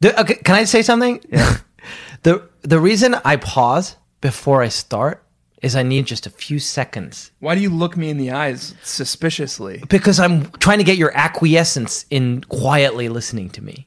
The- 0.00 0.20
okay, 0.20 0.34
can 0.34 0.54
I 0.54 0.64
say 0.64 0.82
something? 0.82 1.20
Yeah. 1.30 1.56
the 2.22 2.48
the 2.62 2.78
reason 2.80 3.14
I 3.24 3.36
pause 3.36 3.96
before 4.20 4.62
I 4.62 4.68
start 4.68 5.24
is 5.62 5.74
I 5.76 5.82
need 5.84 6.06
just 6.06 6.26
a 6.26 6.30
few 6.30 6.58
seconds 6.58 7.30
Why 7.38 7.54
do 7.54 7.60
you 7.60 7.70
look 7.70 7.96
me 7.96 8.10
in 8.10 8.18
the 8.18 8.32
eyes 8.32 8.74
suspiciously? 8.82 9.82
because 9.88 10.18
I'm 10.20 10.50
trying 10.58 10.78
to 10.78 10.84
get 10.84 10.98
your 10.98 11.16
acquiescence 11.16 12.04
in 12.10 12.42
quietly 12.44 13.08
listening 13.08 13.48
to 13.50 13.62
me. 13.62 13.86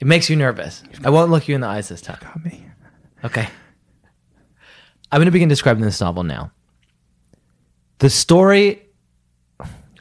It 0.00 0.06
makes 0.08 0.28
you 0.28 0.34
nervous. 0.36 0.82
I 1.04 1.10
won't 1.10 1.30
look 1.30 1.46
you 1.48 1.54
in 1.54 1.60
the 1.60 1.68
eyes 1.68 1.88
this 1.88 2.02
time. 2.02 2.18
Got 2.20 2.44
me. 2.44 2.66
Okay. 3.24 3.48
I'm 5.12 5.18
going 5.18 5.26
to 5.26 5.30
begin 5.32 5.48
describing 5.48 5.84
this 5.84 6.00
novel 6.00 6.24
now. 6.24 6.50
The 7.98 8.10
story. 8.10 8.80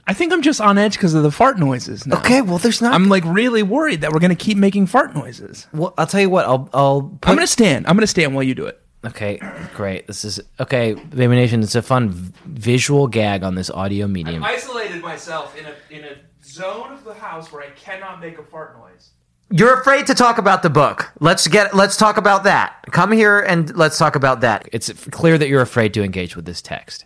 I 0.05 0.13
think 0.13 0.33
I'm 0.33 0.41
just 0.41 0.59
on 0.59 0.77
edge 0.77 0.93
because 0.93 1.13
of 1.13 1.23
the 1.23 1.31
fart 1.31 1.57
noises. 1.57 2.05
Now. 2.05 2.17
Okay, 2.17 2.41
well, 2.41 2.57
there's 2.57 2.81
not. 2.81 2.93
I'm 2.93 3.07
like 3.07 3.23
really 3.25 3.63
worried 3.63 4.01
that 4.01 4.11
we're 4.11 4.19
going 4.19 4.35
to 4.35 4.43
keep 4.43 4.57
making 4.57 4.87
fart 4.87 5.15
noises. 5.15 5.67
well, 5.73 5.93
I'll 5.97 6.07
tell 6.07 6.19
you 6.19 6.29
what. 6.29 6.45
I'll. 6.45 6.69
I'll 6.73 7.01
put, 7.03 7.29
I'm 7.29 7.35
going 7.35 7.47
to 7.47 7.51
stand. 7.51 7.87
I'm 7.87 7.95
going 7.95 8.01
to 8.01 8.07
stand 8.07 8.35
while 8.35 8.43
you 8.43 8.53
do 8.55 8.65
it. 8.65 8.79
Okay, 9.05 9.39
great. 9.75 10.07
This 10.07 10.23
is 10.25 10.39
okay. 10.59 10.93
Baby 10.93 11.35
Nation. 11.35 11.61
It's 11.61 11.75
a 11.75 11.81
fun 11.81 12.09
v- 12.09 12.33
visual 12.45 13.07
gag 13.07 13.43
on 13.43 13.55
this 13.55 13.69
audio 13.69 14.07
medium. 14.07 14.43
I 14.43 14.53
isolated 14.53 15.01
myself 15.01 15.57
in 15.57 15.65
a 15.65 15.73
in 15.89 16.03
a 16.05 16.15
zone 16.43 16.91
of 16.91 17.03
the 17.03 17.13
house 17.13 17.51
where 17.51 17.63
I 17.63 17.69
cannot 17.71 18.19
make 18.21 18.37
a 18.37 18.43
fart 18.43 18.77
noise. 18.77 19.11
You're 19.51 19.79
afraid 19.79 20.07
to 20.07 20.15
talk 20.15 20.37
about 20.37 20.63
the 20.63 20.69
book. 20.69 21.11
Let's 21.19 21.47
get. 21.47 21.73
Let's 21.75 21.95
talk 21.95 22.17
about 22.17 22.43
that. 22.45 22.85
Come 22.91 23.11
here 23.11 23.39
and 23.39 23.75
let's 23.75 23.97
talk 23.97 24.15
about 24.15 24.41
that. 24.41 24.67
It's 24.73 24.91
clear 25.11 25.37
that 25.37 25.47
you're 25.47 25.61
afraid 25.61 25.93
to 25.95 26.03
engage 26.03 26.35
with 26.35 26.45
this 26.45 26.61
text. 26.61 27.05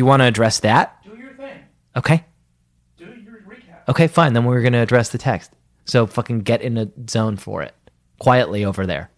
Do 0.00 0.02
you 0.02 0.06
want 0.06 0.20
to 0.20 0.24
address 0.24 0.60
that? 0.60 0.96
Do 1.04 1.14
your 1.14 1.34
thing. 1.34 1.58
Okay. 1.94 2.24
Do 2.96 3.04
your 3.04 3.42
recap. 3.46 3.86
Okay, 3.86 4.06
fine. 4.06 4.32
Then 4.32 4.46
we're 4.46 4.62
going 4.62 4.72
to 4.72 4.78
address 4.78 5.10
the 5.10 5.18
text. 5.18 5.50
So 5.84 6.06
fucking 6.06 6.38
get 6.38 6.62
in 6.62 6.78
a 6.78 6.88
zone 7.10 7.36
for 7.36 7.60
it. 7.60 7.74
Quietly 8.18 8.64
over 8.64 8.86
there. 8.86 9.10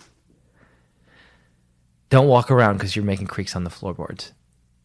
Don't 2.10 2.26
walk 2.26 2.50
around 2.50 2.78
because 2.78 2.96
you're 2.96 3.04
making 3.04 3.28
creaks 3.28 3.54
on 3.54 3.62
the 3.62 3.70
floorboards. 3.70 4.32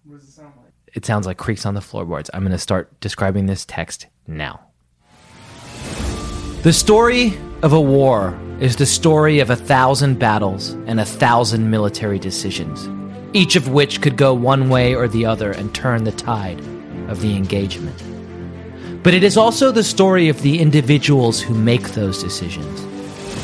What 0.04 0.20
does 0.20 0.30
it 0.30 0.34
sound 0.34 0.54
like? 0.58 0.72
It 0.94 1.04
sounds 1.04 1.26
like 1.26 1.38
creaks 1.38 1.66
on 1.66 1.74
the 1.74 1.82
floorboards. 1.82 2.30
I'm 2.32 2.42
going 2.42 2.52
to 2.52 2.60
start 2.60 3.00
describing 3.00 3.48
this 3.48 3.66
text 3.66 4.06
now. 4.28 4.60
The 6.62 6.74
story 6.74 7.36
of 7.64 7.74
a 7.74 7.82
war 7.82 8.40
is 8.60 8.76
the 8.76 8.86
story 8.86 9.40
of 9.40 9.50
a 9.50 9.56
thousand 9.56 10.20
battles 10.20 10.74
and 10.86 11.00
a 11.00 11.06
thousand 11.06 11.72
military 11.72 12.20
decisions, 12.20 12.88
each 13.38 13.56
of 13.56 13.70
which 13.70 14.02
could 14.02 14.18
go 14.18 14.34
one 14.34 14.68
way 14.68 14.96
or 14.96 15.08
the 15.08 15.26
other 15.26 15.52
and 15.52 15.74
turn 15.76 16.04
the 16.04 16.12
tide 16.12 16.60
of 17.08 17.22
the 17.22 17.36
engagement. 17.36 18.04
But 19.04 19.14
it 19.14 19.24
is 19.24 19.38
also 19.38 19.72
the 19.72 19.84
story 19.84 20.28
of 20.28 20.42
the 20.42 20.60
individuals 20.60 21.40
who 21.40 21.54
make 21.54 21.90
those 21.90 22.22
decisions 22.22 22.84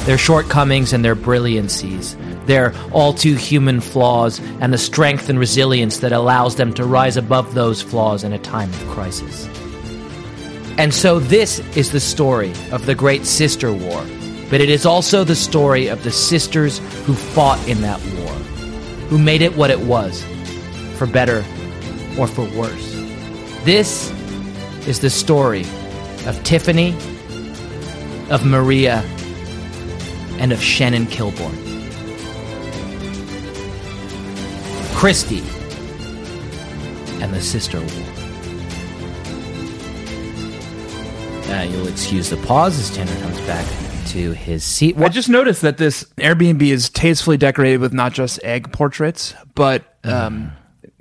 their 0.05 0.17
shortcomings 0.17 0.91
and 0.91 1.05
their 1.05 1.15
brilliancies, 1.15 2.17
their 2.45 2.73
all 2.91 3.13
too 3.13 3.35
human 3.35 3.79
flaws, 3.79 4.41
and 4.59 4.73
the 4.73 4.77
strength 4.77 5.29
and 5.29 5.39
resilience 5.39 5.99
that 5.99 6.11
allows 6.11 6.57
them 6.57 6.73
to 6.73 6.83
rise 6.83 7.15
above 7.15 7.53
those 7.53 7.81
flaws 7.81 8.25
in 8.25 8.33
a 8.33 8.39
time 8.39 8.69
of 8.69 8.87
crisis. 8.87 9.47
And 10.77 10.93
so, 10.93 11.19
this 11.19 11.59
is 11.77 11.91
the 11.91 12.01
story 12.01 12.51
of 12.71 12.85
the 12.85 12.95
Great 12.95 13.25
Sister 13.25 13.71
War, 13.71 14.03
but 14.49 14.59
it 14.59 14.69
is 14.69 14.85
also 14.85 15.23
the 15.23 15.35
story 15.35 15.87
of 15.87 16.03
the 16.03 16.11
sisters 16.11 16.79
who 17.05 17.13
fought 17.13 17.65
in 17.67 17.79
that 17.81 18.01
war, 18.17 18.22
who 19.09 19.17
made 19.17 19.41
it 19.41 19.55
what 19.55 19.69
it 19.69 19.79
was, 19.79 20.23
for 20.97 21.05
better 21.05 21.43
or 22.17 22.27
for 22.27 22.45
worse. 22.57 22.93
This 23.63 24.11
is 24.87 24.99
the 24.99 25.09
story 25.09 25.65
of 26.25 26.41
Tiffany, 26.43 26.95
of 28.29 28.45
Maria, 28.45 29.03
and 30.39 30.51
of 30.51 30.61
Shannon 30.61 31.05
Kilbourne. 31.05 31.59
Kristy 34.93 35.43
and 37.21 37.33
the 37.33 37.41
Sister 37.41 37.79
War. 37.79 37.87
Uh, 41.53 41.63
you'll 41.63 41.87
excuse 41.87 42.29
the 42.29 42.37
pause 42.37 42.79
as 42.79 42.95
Tanner 42.95 43.19
comes 43.21 43.39
back 43.41 43.82
to 44.07 44.31
his 44.33 44.63
seat. 44.63 44.97
I 44.97 45.09
just 45.09 45.29
noticed 45.29 45.61
that 45.61 45.77
this 45.77 46.03
Airbnb 46.17 46.61
is 46.61 46.89
tastefully 46.89 47.37
decorated 47.37 47.79
with 47.79 47.93
not 47.93 48.13
just 48.13 48.39
egg 48.43 48.71
portraits, 48.71 49.33
but 49.55 49.97
um, 50.03 50.51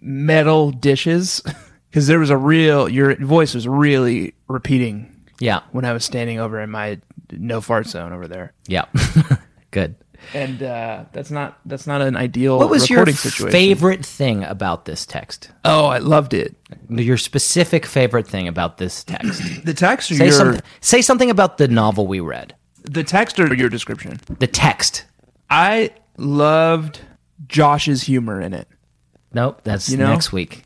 metal 0.01 0.71
dishes. 0.71 1.43
Because 1.93 2.07
there 2.07 2.19
was 2.19 2.31
a 2.31 2.39
real, 2.39 2.89
your 2.89 3.15
voice 3.17 3.53
was 3.55 3.69
really 3.69 4.33
repeating 4.49 5.15
Yeah, 5.41 5.61
when 5.73 5.85
I 5.85 5.93
was 5.93 6.07
standing 6.07 6.39
over 6.41 6.59
in 6.59 6.71
my 6.71 6.99
no 7.31 7.61
fart 7.61 7.87
zone 7.87 8.15
over 8.15 8.27
there. 8.27 8.55
yeah. 8.67 8.87
Good. 9.73 9.97
And 10.33 10.63
uh, 10.63 11.05
that's 11.13 11.31
not 11.31 11.59
that's 11.67 11.87
not 11.87 12.01
an 12.01 12.17
ideal 12.17 12.59
What 12.59 12.71
was 12.71 12.89
your 12.89 13.01
recording 13.01 13.17
situation. 13.17 13.51
favorite 13.53 14.07
thing 14.07 14.43
about 14.43 14.87
this 14.87 15.05
text? 15.05 15.51
Oh, 15.67 15.85
I 15.85 15.99
loved 15.99 16.33
it. 16.33 16.57
Your 16.89 17.19
specific 17.19 17.85
favorite 17.85 18.27
thing 18.27 18.49
about 18.49 18.79
this 18.79 19.05
text? 19.05 19.43
The 19.65 19.75
text 19.75 20.11
or 20.13 20.15
say 20.15 20.25
your 20.29 20.33
something. 20.33 20.63
Say 20.81 21.03
something 21.03 21.29
about 21.29 21.59
the 21.59 21.69
novel 21.69 22.07
we 22.07 22.21
read. 22.21 22.55
The 22.83 23.03
text 23.05 23.39
or 23.41 23.53
your 23.55 23.69
description. 23.69 24.21
The 24.39 24.47
text. 24.47 25.05
I 25.51 25.91
loved 26.17 27.01
Josh's 27.49 28.05
humor 28.05 28.41
in 28.41 28.55
it. 28.55 28.69
Nope, 29.35 29.61
that's 29.65 29.89
You 29.89 29.97
know? 29.97 30.09
next 30.09 30.33
week. 30.33 30.63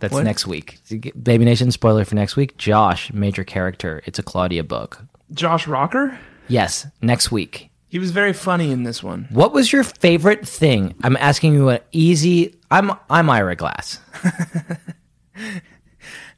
That's 0.00 0.12
What? 0.14 0.24
next 0.24 0.46
week. 0.46 0.78
Baby 1.20 1.44
Nation 1.44 1.72
spoiler 1.72 2.04
for 2.04 2.14
next 2.14 2.36
week. 2.36 2.56
Josh, 2.56 3.12
major 3.12 3.42
character. 3.44 4.00
It's 4.06 4.18
a 4.18 4.22
Claudia 4.22 4.62
book. 4.64 5.04
Josh 5.32 5.66
Rocker, 5.66 6.18
Yes, 6.46 6.86
next 7.02 7.30
week. 7.32 7.70
he 7.88 7.98
was 7.98 8.10
very 8.12 8.32
funny 8.32 8.70
in 8.70 8.84
this 8.84 9.02
one. 9.02 9.26
What 9.30 9.52
was 9.52 9.72
your 9.72 9.82
favorite 9.84 10.46
thing? 10.46 10.94
I'm 11.02 11.16
asking 11.18 11.54
you 11.54 11.68
an 11.68 11.80
easy. 11.92 12.54
I'm 12.70 12.92
I'm 13.10 13.28
Ira 13.28 13.56
Glass. 13.56 14.00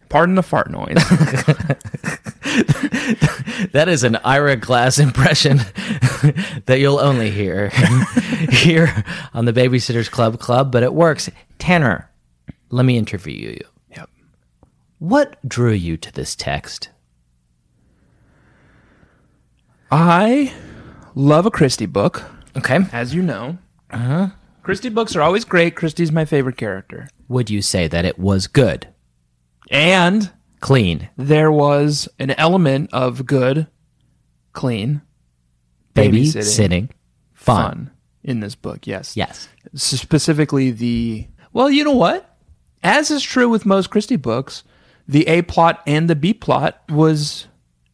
Pardon 0.08 0.34
the 0.34 0.42
fart 0.42 0.70
noise. 0.70 0.96
That 3.72 3.88
is 3.90 4.04
an 4.04 4.16
Ira 4.16 4.56
Glass 4.56 4.98
impression 4.98 5.58
that 6.66 6.78
you'll 6.80 6.98
only 6.98 7.30
hear 7.30 7.68
here 8.50 9.04
on 9.34 9.44
the 9.44 9.52
Babysitters 9.52 10.10
Club 10.10 10.38
Club, 10.40 10.72
but 10.72 10.82
it 10.82 10.94
works. 10.94 11.28
Tanner, 11.58 12.10
let 12.70 12.84
me 12.86 12.96
interview 12.96 13.50
you. 13.50 13.60
yep. 13.94 14.08
What 14.98 15.36
drew 15.46 15.72
you 15.72 15.98
to 15.98 16.10
this 16.12 16.34
text? 16.34 16.88
I 19.90 20.52
love 21.14 21.46
a 21.46 21.50
Kristy 21.50 21.90
book, 21.90 22.24
Okay. 22.56 22.78
as 22.92 23.14
you 23.14 23.22
know. 23.22 23.58
Uh-huh. 23.90 24.28
Kristy 24.64 24.92
books 24.92 25.16
are 25.16 25.22
always 25.22 25.44
great. 25.44 25.74
Kristy's 25.74 26.12
my 26.12 26.24
favorite 26.24 26.56
character. 26.56 27.08
Would 27.28 27.50
you 27.50 27.60
say 27.62 27.88
that 27.88 28.04
it 28.04 28.18
was 28.18 28.46
good, 28.46 28.88
And 29.70 30.30
clean, 30.60 31.08
there 31.16 31.50
was 31.50 32.08
an 32.18 32.30
element 32.32 32.90
of 32.92 33.26
good, 33.26 33.66
clean, 34.52 35.02
babysitting, 35.94 36.12
Babysitting. 36.12 36.44
sitting, 36.44 36.90
fun? 37.34 37.70
fun 37.72 37.90
in 38.22 38.40
this 38.40 38.54
book. 38.54 38.86
Yes. 38.86 39.16
Yes. 39.16 39.48
specifically 39.74 40.70
the 40.70 41.26
well 41.52 41.70
you 41.70 41.82
know 41.84 41.92
what 41.96 42.36
as 42.82 43.10
is 43.10 43.22
true 43.22 43.48
with 43.48 43.64
most 43.66 43.90
Kristy 43.90 44.20
books 44.20 44.62
the 45.08 45.26
a 45.26 45.42
plot 45.42 45.82
and 45.86 46.08
the 46.08 46.14
b 46.14 46.32
plot 46.34 46.80
was 46.88 47.46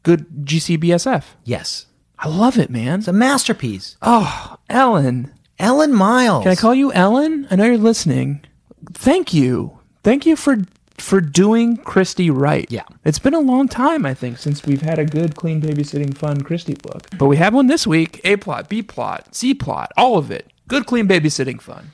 good 0.03 0.27
gcbsf 0.45 1.23
Yes. 1.45 1.87
i 2.19 2.29
love 2.29 2.59
it 2.59 2.71
man 2.71 2.99
It's 3.01 3.09
a 3.09 3.13
masterpiece. 3.13 3.97
oh 4.03 4.57
ellen 4.69 5.33
Ellen 5.59 5.95
Miles. 5.95 6.43
can 6.43 6.53
i 6.53 6.57
call 6.57 6.75
you 6.75 6.93
ellen 6.93 7.47
i 7.51 7.57
know 7.57 7.65
you're 7.65 7.79
listening 7.79 8.45
thank 8.93 9.33
you 9.33 9.79
thank 10.03 10.27
you 10.27 10.37
for 10.37 10.57
for 10.99 11.21
doing 11.21 11.77
Kristy 11.79 12.31
right 12.33 12.67
Yeah. 12.71 12.85
it's 13.05 13.19
been 13.19 13.35
a 13.35 13.41
long 13.41 13.69
time 13.69 14.07
i 14.07 14.15
think 14.15 14.39
since 14.39 14.65
we've 14.65 14.83
had 14.83 14.99
a 14.99 15.05
good 15.05 15.37
clean 15.37 15.61
babysitting 15.61 16.17
fun 16.17 16.43
Kristy 16.43 16.81
book 16.81 17.09
but 17.19 17.27
we 17.27 17.37
have 17.37 17.55
one 17.55 17.67
this 17.67 17.87
week 17.87 18.21
a 18.25 18.37
plot 18.37 18.69
b 18.69 18.83
plot 18.83 19.35
c 19.35 19.55
plot 19.55 19.93
all 19.97 20.17
of 20.19 20.31
it 20.31 20.51
good 20.69 20.87
clean 20.87 21.07
babysitting 21.07 21.61
fun 21.61 21.93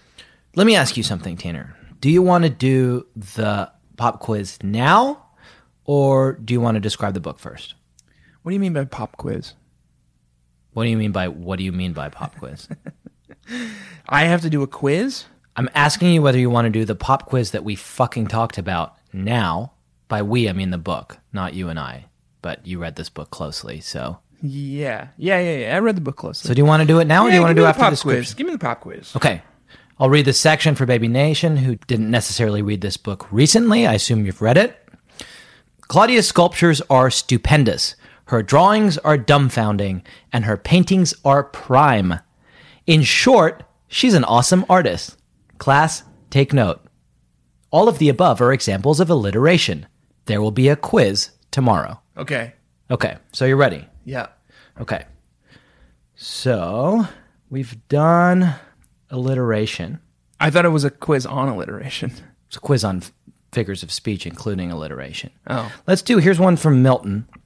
Let 0.55 0.67
me 0.67 0.77
ask 0.77 0.97
you 0.99 1.03
something, 1.03 1.37
Tanner. 1.39 1.75
Do 2.01 2.11
you 2.11 2.21
want 2.23 2.45
to 2.45 2.51
do 2.51 3.07
the 3.17 3.71
pop 3.97 4.21
quiz 4.21 4.59
now, 4.63 5.25
or 5.85 6.33
do 6.35 6.53
you 6.53 6.61
want 6.61 6.75
to 6.77 6.81
describe 6.81 7.15
the 7.15 7.21
book 7.21 7.39
first? 7.39 7.75
what 8.43 8.51
do 8.51 8.55
you 8.55 8.61
mean 8.61 8.73
by 8.75 8.85
pop 8.85 9.17
quiz 9.17 9.55
What 10.75 10.85
do 10.85 10.91
you 10.91 10.97
mean 10.97 11.13
by 11.13 11.29
what 11.29 11.59
do 11.59 11.65
you 11.65 11.73
mean 11.73 11.93
by 11.93 12.09
pop 12.09 12.37
quiz? 12.39 12.69
I 14.09 14.25
have 14.25 14.41
to 14.43 14.51
do 14.51 14.63
a 14.63 14.67
quiz? 14.67 15.25
I'm 15.57 15.69
asking 15.75 16.13
you 16.13 16.23
whether 16.23 16.39
you 16.39 16.51
want 16.51 16.67
to 16.67 16.71
do 16.71 16.85
the 16.85 16.95
pop 16.95 17.27
quiz 17.27 17.51
that 17.51 17.65
we 17.65 17.75
fucking 17.75 18.29
talked 18.29 18.59
about 18.59 18.97
now. 19.13 19.73
By 20.09 20.23
we, 20.23 20.49
I 20.49 20.53
mean 20.53 20.71
the 20.71 20.79
book, 20.79 21.19
not 21.33 21.55
you 21.55 21.69
and 21.69 21.79
I. 21.79 22.07
But 22.41 22.67
you 22.67 22.79
read 22.79 22.97
this 22.97 23.09
book 23.09 23.31
closely, 23.31 23.81
so. 23.81 24.19
Yeah. 24.43 25.09
Yeah, 25.17 25.39
yeah, 25.41 25.57
yeah. 25.59 25.77
I 25.77 25.79
read 25.79 25.97
the 25.97 26.01
book 26.01 26.17
closely. 26.17 26.49
So 26.49 26.55
do 26.55 26.61
you 26.61 26.67
want 26.67 26.81
to 26.81 26.87
do 26.87 26.99
it 26.99 27.07
now, 27.07 27.27
or 27.27 27.31
do 27.31 27.37
you 27.37 27.41
want 27.41 27.51
to 27.51 27.55
do 27.55 27.65
it 27.65 27.69
after 27.69 27.95
the 27.95 28.01
quiz? 28.01 28.35
Give 28.35 28.47
me 28.47 28.53
the 28.53 28.59
pop 28.59 28.81
quiz. 28.81 29.15
Okay. 29.15 29.43
I'll 29.99 30.11
read 30.11 30.25
the 30.25 30.33
section 30.33 30.75
for 30.75 30.87
Baby 30.87 31.09
Nation, 31.09 31.57
who 31.57 31.77
didn't 31.87 32.11
necessarily 32.11 32.61
read 32.63 32.81
this 32.81 32.97
book 32.97 33.31
recently. 33.31 33.87
I 33.87 33.95
assume 33.95 34.27
you've 34.27 34.43
read 34.43 34.59
it. 34.59 34.77
Claudia's 35.83 36.27
sculptures 36.27 36.81
are 36.91 37.11
stupendous. 37.11 37.95
Her 38.25 38.43
drawings 38.43 38.99
are 38.99 39.19
dumbfounding, 39.19 40.03
and 40.33 40.45
her 40.45 40.57
paintings 40.57 41.15
are 41.25 41.45
prime. 41.45 42.19
In 42.87 43.03
short, 43.03 43.63
she's 43.89 44.15
an 44.15 44.25
awesome 44.25 44.65
artist. 44.69 45.17
Class, 45.63 46.03
take 46.29 46.53
note. 46.53 46.81
All 47.71 47.89
of 47.89 47.99
the 47.99 48.09
above 48.09 48.41
are 48.41 48.53
examples 48.53 48.99
of 48.99 49.09
alliteration. 49.09 49.87
There 50.25 50.43
will 50.43 50.51
be 50.51 50.67
a 50.69 50.75
quiz 50.75 51.31
tomorrow. 51.53 52.01
Okay. 52.17 52.55
Okay, 52.91 53.17
so 53.33 53.45
you're 53.45 53.57
ready. 53.57 53.87
Yeah. 54.05 54.27
Okay. 54.81 55.05
So 56.17 57.07
we've 57.49 57.77
done 57.87 58.57
alliteration. 59.09 60.01
I 60.41 60.51
thought 60.51 60.65
it 60.65 60.71
was 60.71 60.83
a 60.83 60.91
quiz 60.91 61.27
on 61.27 61.49
alliteration. 61.49 62.11
It's 62.49 62.57
a 62.57 62.61
quiz 62.61 62.83
on 62.83 62.97
f- 62.97 63.13
figures 63.53 63.85
of 63.85 63.93
speech, 63.93 64.27
including 64.27 64.73
alliteration. 64.73 65.31
Oh. 65.47 65.71
Let's 65.87 66.03
do. 66.03 66.19
Here's 66.19 66.41
one 66.41 66.57
from 66.57 66.83
Milton. 66.83 67.29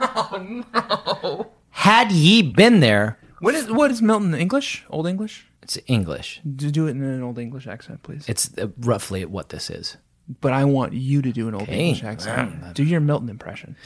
Oh 0.00 0.64
no! 0.74 1.52
Had 1.68 2.10
ye 2.12 2.40
been 2.40 2.80
there, 2.80 3.18
What 3.40 3.54
is 3.54 3.70
what 3.70 3.90
is 3.90 4.00
Milton 4.00 4.34
English? 4.34 4.84
Old 4.90 5.06
English? 5.06 5.46
It's 5.62 5.78
English. 5.86 6.40
Do 6.56 6.70
do 6.70 6.86
it 6.88 6.90
in 6.92 7.02
an 7.02 7.22
old 7.22 7.38
English 7.38 7.66
accent, 7.66 8.02
please. 8.02 8.28
It's 8.28 8.50
uh, 8.58 8.68
roughly 8.80 9.24
what 9.24 9.50
this 9.50 9.70
is. 9.70 9.96
But 10.40 10.52
I 10.52 10.64
want 10.64 10.92
you 10.92 11.22
to 11.22 11.32
do 11.32 11.48
an 11.48 11.54
old 11.54 11.64
Okay. 11.64 11.88
English 11.88 12.02
accent. 12.04 12.74
Do 12.74 12.84
your 12.84 13.00
Milton 13.00 13.28
impression. 13.28 13.76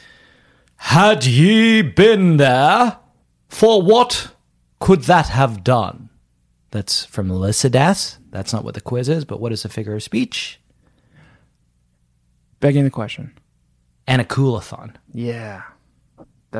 Had 0.77 1.25
ye 1.25 1.81
been 1.81 2.37
there, 2.37 2.97
for 3.49 3.81
what 3.81 4.35
could 4.79 5.01
that 5.03 5.27
have 5.29 5.63
done? 5.63 6.09
That's 6.71 7.05
from 7.05 7.29
Lycidas. 7.29 8.17
That's 8.29 8.53
not 8.53 8.63
what 8.63 8.75
the 8.75 8.81
quiz 8.81 9.09
is, 9.09 9.25
but 9.25 9.39
what 9.39 9.51
is 9.51 9.65
a 9.65 9.69
figure 9.69 9.95
of 9.95 10.03
speech? 10.03 10.59
Begging 12.59 12.83
the 12.83 12.89
question. 12.89 13.37
Anacoluthon, 14.07 14.95
Yeah. 15.13 15.63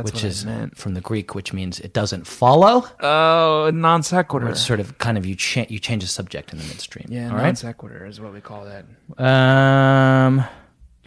That's 0.04 0.12
which 0.14 0.24
is 0.24 0.46
from 0.76 0.94
the 0.94 1.02
Greek, 1.02 1.36
which 1.36 1.54
means 1.54 1.80
it 1.80 1.94
doesn't 1.94 2.28
follow. 2.28 2.86
Oh, 3.00 3.72
non 3.74 4.04
sequitur. 4.04 4.50
It's 4.50 4.66
sort 4.66 4.80
of 4.80 4.98
kind 4.98 5.18
of 5.18 5.26
you 5.26 5.36
cha- 5.36 5.66
you 5.70 5.80
change 5.80 6.04
the 6.04 6.08
subject 6.10 6.52
in 6.54 6.60
the 6.60 6.66
midstream. 6.66 7.06
Yeah, 7.10 7.28
non 7.30 7.38
right. 7.38 7.58
sequitur 7.58 8.06
is 8.06 8.20
what 8.22 8.34
we 8.34 8.42
call 8.42 8.66
that. 8.66 8.86
Um, 9.24 10.38
do 10.38 10.44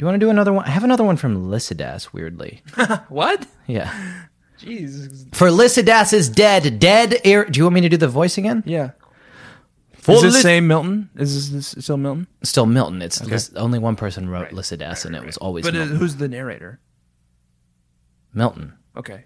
you 0.03 0.07
want 0.07 0.14
to 0.16 0.18
do 0.26 0.31
another 0.31 0.53
one? 0.53 0.64
I 0.64 0.70
have 0.70 0.85
another 0.85 1.05
one 1.05 1.16
from 1.16 1.50
Lycidas. 1.50 2.12
Weirdly, 2.12 2.62
What? 3.09 3.46
yeah. 3.66 3.92
Jeez. 4.61 5.35
For 5.35 5.48
Lycidas 5.48 6.12
is 6.12 6.29
dead. 6.29 6.79
Dead. 6.79 7.16
Air- 7.24 7.46
do 7.46 7.59
you 7.59 7.64
want 7.64 7.74
me 7.74 7.81
to 7.83 7.88
do 7.88 7.96
the 7.96 8.09
voice 8.09 8.37
again? 8.37 8.62
Yeah. 8.66 8.90
For 9.94 10.12
Is 10.16 10.22
this 10.22 10.35
Lys- 10.35 10.42
same 10.42 10.66
Milton? 10.66 11.11
Is 11.16 11.50
this, 11.53 11.72
this 11.74 11.85
still 11.85 11.96
Milton? 11.98 12.26
Still 12.42 12.66
Milton. 12.66 13.00
It's 13.03 13.22
Lys- 13.22 13.55
only 13.55 13.79
one 13.79 13.96
person 13.96 14.29
wrote 14.29 14.48
Lycidas, 14.50 15.05
and 15.05 15.14
it 15.14 15.24
was 15.24 15.37
always 15.38 15.64
But 15.64 15.76
uh, 15.76 15.85
who's 15.85 16.16
the 16.16 16.29
narrator? 16.29 16.81
Milton. 18.33 18.74
Okay. 18.96 19.24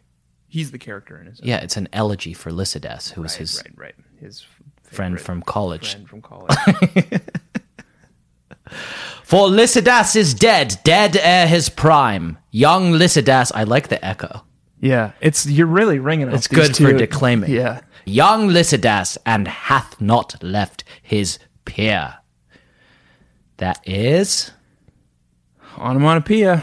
He's 0.48 0.70
the 0.70 0.79
character 0.79 1.18
in 1.18 1.27
his 1.27 1.40
Yeah, 1.42 1.57
it's 1.59 1.77
an 1.77 1.88
elegy 1.92 2.33
for 2.33 2.50
Lycidas, 2.50 3.11
who 3.11 3.22
was 3.22 3.33
right, 3.33 3.38
his 3.38 3.57
right, 3.57 3.72
right. 3.77 3.94
His 4.20 4.46
friend 4.85 5.20
from 5.20 5.42
college. 5.42 5.92
friend 5.92 6.09
from 6.09 6.22
college. 6.22 6.57
For 9.22 9.48
Lycidas 9.48 10.16
is 10.16 10.35
dead, 10.35 10.79
dead 10.85 11.16
ere 11.16 11.46
his 11.46 11.68
prime. 11.68 12.38
Young 12.50 12.92
Lycidas. 12.92 13.53
I 13.55 13.64
like 13.64 13.88
the 13.88 14.05
echo. 14.05 14.42
yeah, 14.81 15.12
it's 15.20 15.46
you're 15.46 15.66
really 15.66 15.98
ringing. 15.98 16.29
It's 16.31 16.46
good 16.46 16.77
for 16.77 16.92
declaiming. 16.92 17.50
Yeah. 17.50 17.81
Young 18.05 18.50
Lycidas, 18.50 19.16
and 19.24 19.48
hath 19.48 20.00
not 20.00 20.42
left 20.42 20.85
his 21.03 21.38
peer. 21.64 22.16
That 23.57 23.81
is 23.88 24.50
Onomatopoeia. 25.79 26.62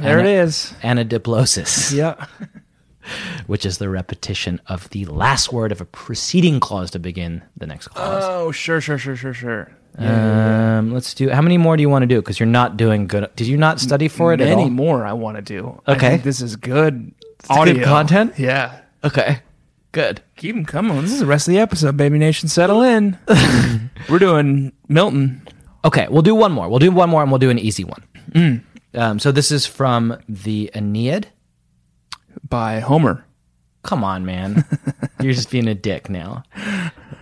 There 0.00 0.18
Ana- 0.18 0.28
it 0.28 0.32
is. 0.44 0.74
anadiplosis, 0.82 1.92
Yeah. 1.96 2.26
which 3.46 3.66
is 3.66 3.78
the 3.78 3.88
repetition 3.88 4.60
of 4.68 4.88
the 4.90 5.04
last 5.06 5.52
word 5.52 5.72
of 5.72 5.80
a 5.80 5.84
preceding 5.84 6.60
clause 6.60 6.90
to 6.92 6.98
begin 6.98 7.42
the 7.56 7.66
next 7.66 7.88
clause. 7.88 8.22
Oh, 8.24 8.52
sure, 8.52 8.80
sure, 8.80 8.98
sure, 8.98 9.16
sure, 9.16 9.34
sure. 9.34 9.70
um, 9.98 10.92
let's 10.92 11.12
do. 11.14 11.28
How 11.30 11.42
many 11.42 11.58
more 11.58 11.76
do 11.76 11.80
you 11.82 11.88
want 11.90 12.02
to 12.04 12.06
do? 12.06 12.20
Because 12.20 12.38
you're 12.40 12.46
not 12.46 12.76
doing 12.76 13.06
good. 13.06 13.28
Did 13.36 13.46
you 13.48 13.56
not 13.56 13.80
study 13.80 14.08
for 14.08 14.32
it 14.32 14.40
at 14.40 14.56
all? 14.56 14.70
more 14.70 15.04
I 15.04 15.12
want 15.12 15.36
to 15.36 15.42
do. 15.42 15.80
I 15.86 15.92
Okay. 15.92 16.08
think 16.10 16.22
this 16.22 16.40
is 16.40 16.56
good 16.56 17.12
good 17.48 17.50
audio 17.50 17.84
content? 17.84 18.34
Yeah. 18.38 18.80
Okay, 19.04 19.40
good. 19.90 20.22
Keep 20.36 20.54
them 20.54 20.64
coming. 20.64 21.00
This 21.02 21.12
is 21.12 21.18
the 21.20 21.26
rest 21.26 21.48
of 21.48 21.52
the 21.52 21.58
episode, 21.60 21.96
Baby 21.96 22.18
Nation. 22.18 22.48
Settle 22.48 22.82
in. 22.82 23.18
We're 24.08 24.20
doing 24.20 24.72
Milton. 24.88 25.42
Okay, 25.84 26.06
we'll 26.08 26.22
do 26.22 26.36
one 26.36 26.52
more. 26.52 26.68
We'll 26.68 26.78
do 26.78 26.92
one 26.92 27.10
more, 27.10 27.20
and 27.22 27.30
we'll 27.32 27.40
do 27.40 27.50
an 27.50 27.58
easy 27.58 27.82
one. 27.84 28.64
Um, 28.94 29.18
so 29.18 29.32
this 29.32 29.50
is 29.50 29.66
from 29.66 30.16
the 30.28 30.70
Aeneid. 30.74 31.28
by 32.48 32.80
Homer. 32.80 33.24
Come 33.82 34.04
on, 34.04 34.24
man. 34.24 34.64
You're 35.20 35.32
just 35.32 35.50
being 35.50 35.66
a 35.68 35.74
dick 35.74 36.08
now. 36.08 36.44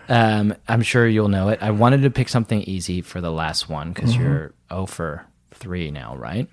Um, 0.08 0.54
I'm 0.68 0.82
sure 0.82 1.06
you'll 1.06 1.28
know 1.28 1.48
it. 1.48 1.58
I 1.62 1.70
wanted 1.70 2.02
to 2.02 2.10
pick 2.10 2.28
something 2.28 2.62
easy 2.62 3.00
for 3.00 3.20
the 3.20 3.30
last 3.30 3.68
one 3.68 3.92
because 3.92 4.16
you're 4.16 4.52
0 4.72 4.86
for 4.86 5.24
3 5.54 5.90
now, 5.92 6.16
right? 6.16 6.48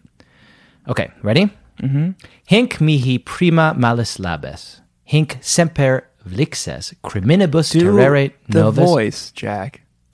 Okay, 0.87 1.11
ready? 1.23 1.49
Mm-hmm. 1.81 2.11
Hinc 2.45 2.79
mihi 2.79 3.17
prima 3.17 3.73
malis 3.75 4.19
labes. 4.19 4.81
Hinc 5.03 5.39
semper 5.41 6.07
Ulixes 6.27 6.93
criminibus 7.03 7.71
Do 7.71 7.79
terrere 7.81 8.31
the 8.49 8.61
novus. 8.61 8.89
voice, 8.89 9.31
Jack. 9.31 9.81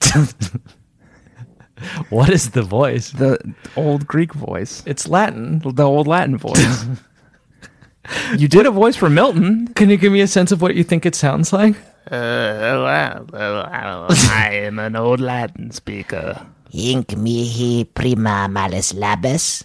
What 2.10 2.30
is 2.30 2.50
the 2.50 2.62
voice? 2.62 3.10
The 3.10 3.38
old 3.76 4.06
Greek 4.06 4.32
voice. 4.32 4.82
It's 4.86 5.08
Latin. 5.08 5.60
The 5.64 5.84
old 5.84 6.06
Latin 6.06 6.36
voice. 6.36 6.84
you 8.36 8.48
did 8.48 8.66
a 8.66 8.70
voice 8.70 8.96
for 8.96 9.10
Milton. 9.10 9.68
Can 9.74 9.90
you 9.90 9.96
give 9.96 10.12
me 10.12 10.20
a 10.20 10.26
sense 10.26 10.52
of 10.52 10.62
what 10.62 10.74
you 10.74 10.84
think 10.84 11.06
it 11.06 11.14
sounds 11.14 11.52
like? 11.52 11.76
Uh, 12.10 12.14
uh, 12.14 13.24
I 14.30 14.50
am 14.68 14.78
an 14.78 14.96
old 14.96 15.20
Latin 15.20 15.70
speaker. 15.70 16.46
Hinc 16.70 17.16
mihi 17.16 17.84
prima 17.84 18.48
malis 18.50 18.92
labes. 18.92 19.64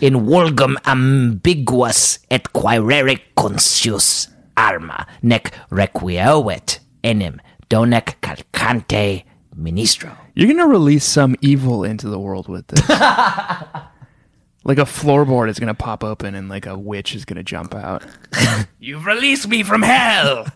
In 0.00 0.14
vulgum 0.26 0.76
ambiguus 0.84 2.18
et 2.30 2.52
quaerere 2.52 3.18
conscius 3.34 4.28
arma, 4.56 5.06
nec 5.22 5.50
requiovit 5.70 6.78
enim 7.02 7.40
donec 7.68 8.20
Calchante 8.20 9.24
ministro. 9.56 10.21
You're 10.34 10.48
gonna 10.48 10.66
release 10.66 11.04
some 11.04 11.36
evil 11.40 11.84
into 11.84 12.08
the 12.08 12.18
world 12.18 12.48
with 12.48 12.66
this. 12.68 12.88
like 12.88 14.78
a 14.78 14.84
floorboard 14.84 15.48
is 15.50 15.58
gonna 15.58 15.74
pop 15.74 16.02
open 16.04 16.34
and 16.34 16.48
like 16.48 16.66
a 16.66 16.78
witch 16.78 17.14
is 17.14 17.24
gonna 17.24 17.42
jump 17.42 17.74
out. 17.74 18.04
You've 18.78 19.06
released 19.06 19.48
me 19.48 19.62
from 19.62 19.82
hell. 19.82 20.46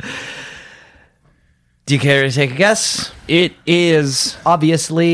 Do 1.86 1.94
you 1.94 2.00
care 2.00 2.22
to 2.22 2.30
take 2.30 2.52
a 2.52 2.54
guess? 2.54 3.10
It 3.26 3.52
is 3.66 4.36
Obviously, 4.46 5.10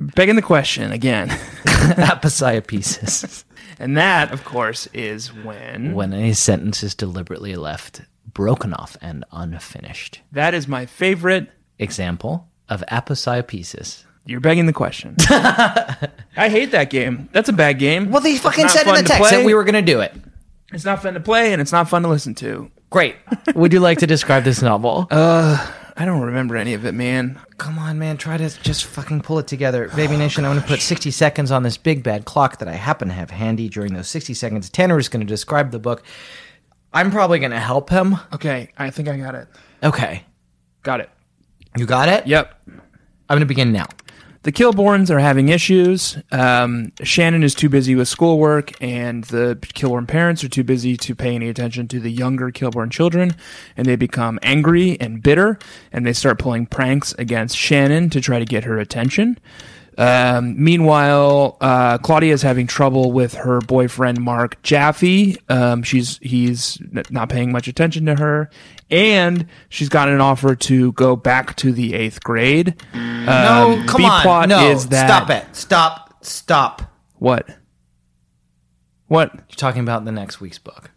begging 0.00 0.34
the 0.36 0.42
question 0.42 0.90
again. 0.90 1.28
Aposiopesis. 1.28 3.44
And 3.78 3.96
that, 3.96 4.32
of 4.32 4.44
course, 4.44 4.88
is 4.92 5.32
when, 5.32 5.94
When 5.94 6.12
a 6.12 6.32
sentence 6.32 6.82
is 6.82 6.96
deliberately 6.96 7.54
left 7.54 8.00
broken 8.34 8.74
off 8.74 8.96
and 9.00 9.24
unfinished. 9.30 10.20
that 10.32 10.52
is 10.54 10.66
my 10.66 10.84
favorite. 10.86 11.48
Example 11.78 12.48
of 12.68 12.84
Aposiopesis. 12.90 14.04
You're 14.26 14.40
begging 14.40 14.66
the 14.66 14.72
question. 14.72 15.16
I 16.36 16.48
hate 16.50 16.72
that 16.72 16.90
game. 16.90 17.28
That's 17.32 17.48
a 17.48 17.52
bad 17.52 17.78
game. 17.78 18.10
Well, 18.10 18.20
they 18.20 18.36
fucking 18.36 18.64
Not 18.64 18.70
said 18.70 18.82
in 18.82 18.86
fun 18.88 18.96
the 18.96 19.02
to 19.02 19.08
text 19.08 19.20
play. 19.22 19.38
that 19.38 19.44
we 19.46 19.54
were 19.54 19.64
going 19.64 19.74
to 19.74 19.82
do 19.82 20.00
it. 20.00 20.14
It's 20.72 20.84
not 20.84 21.02
fun 21.02 21.14
to 21.14 21.20
play, 21.20 21.52
and 21.52 21.62
it's 21.62 21.72
not 21.72 21.88
fun 21.88 22.02
to 22.02 22.08
listen 22.08 22.34
to. 22.36 22.70
Great. 22.90 23.16
Would 23.54 23.72
you 23.72 23.80
like 23.80 23.98
to 23.98 24.06
describe 24.06 24.44
this 24.44 24.60
novel? 24.62 25.08
Uh, 25.18 25.72
I 26.00 26.04
don't 26.04 26.20
remember 26.20 26.56
any 26.56 26.74
of 26.74 26.84
it, 26.86 26.92
man. 26.92 27.40
Come 27.56 27.76
on, 27.76 27.98
man. 27.98 28.18
Try 28.18 28.36
to 28.36 28.48
just 28.62 28.84
fucking 28.84 29.22
pull 29.22 29.40
it 29.40 29.48
together. 29.48 29.88
Baby 29.96 30.16
Nation, 30.16 30.44
I'm 30.44 30.52
going 30.52 30.62
to 30.62 30.68
put 30.68 30.80
60 30.80 31.10
seconds 31.10 31.50
on 31.50 31.64
this 31.64 31.76
big 31.76 32.04
bad 32.04 32.24
clock 32.24 32.58
that 32.58 32.68
I 32.68 32.74
happen 32.74 33.08
to 33.08 33.14
have 33.14 33.30
handy. 33.30 33.68
During 33.68 33.94
those 33.94 34.06
60 34.08 34.32
seconds, 34.34 34.70
Tanner 34.70 34.96
is 34.98 35.08
going 35.08 35.22
to 35.22 35.26
describe 35.26 35.72
the 35.72 35.80
book. 35.80 36.04
I'm 36.92 37.10
probably 37.10 37.40
going 37.40 37.50
to 37.50 37.58
help 37.58 37.90
him. 37.90 38.16
Okay, 38.32 38.70
I 38.78 38.90
think 38.90 39.08
I 39.08 39.16
got 39.16 39.34
it. 39.34 39.48
Okay. 39.82 40.22
Got 40.84 41.00
it. 41.00 41.10
You 41.78 41.86
got 41.86 42.08
it? 42.08 42.26
Yep. 42.26 42.54
I'm 42.66 43.36
going 43.36 43.40
to 43.40 43.46
begin 43.46 43.72
now. 43.72 43.86
The 44.42 44.52
Kilbournes 44.52 45.10
are 45.10 45.18
having 45.18 45.48
issues. 45.48 46.16
Um, 46.32 46.92
Shannon 47.02 47.42
is 47.42 47.54
too 47.54 47.68
busy 47.68 47.94
with 47.94 48.08
schoolwork, 48.08 48.72
and 48.80 49.24
the 49.24 49.58
Kilbourne 49.74 50.08
parents 50.08 50.42
are 50.42 50.48
too 50.48 50.64
busy 50.64 50.96
to 50.96 51.14
pay 51.14 51.34
any 51.34 51.48
attention 51.48 51.86
to 51.88 52.00
the 52.00 52.10
younger 52.10 52.50
Kilbourne 52.50 52.90
children, 52.90 53.34
and 53.76 53.86
they 53.86 53.96
become 53.96 54.38
angry 54.42 54.98
and 55.00 55.22
bitter, 55.22 55.58
and 55.92 56.06
they 56.06 56.12
start 56.12 56.38
pulling 56.38 56.66
pranks 56.66 57.14
against 57.18 57.56
Shannon 57.56 58.10
to 58.10 58.20
try 58.20 58.38
to 58.38 58.44
get 58.44 58.64
her 58.64 58.78
attention. 58.78 59.38
Um, 59.98 60.62
meanwhile, 60.62 61.56
uh, 61.60 61.98
Claudia 61.98 62.32
is 62.32 62.40
having 62.42 62.68
trouble 62.68 63.10
with 63.10 63.34
her 63.34 63.60
boyfriend 63.60 64.20
Mark 64.20 64.62
Jaffe. 64.62 65.36
Um, 65.48 65.82
she's 65.82 66.18
he's 66.22 66.80
not 67.10 67.28
paying 67.28 67.50
much 67.50 67.66
attention 67.66 68.06
to 68.06 68.14
her, 68.14 68.48
and 68.90 69.46
she's 69.68 69.88
gotten 69.88 70.14
an 70.14 70.20
offer 70.20 70.54
to 70.54 70.92
go 70.92 71.16
back 71.16 71.56
to 71.56 71.72
the 71.72 71.94
eighth 71.94 72.22
grade. 72.22 72.80
No, 72.94 73.72
Um, 73.80 73.86
come 73.88 74.02
B-plot 74.02 74.26
on. 74.26 74.48
No, 74.50 74.70
is 74.70 74.86
that 74.88 75.08
stop 75.08 75.30
it. 75.30 75.44
Stop. 75.56 76.24
Stop. 76.24 76.82
What? 77.16 77.48
What? 79.08 79.34
You're 79.34 79.56
talking 79.56 79.82
about 79.82 80.04
the 80.04 80.12
next 80.12 80.40
week's 80.40 80.58
book. 80.58 80.92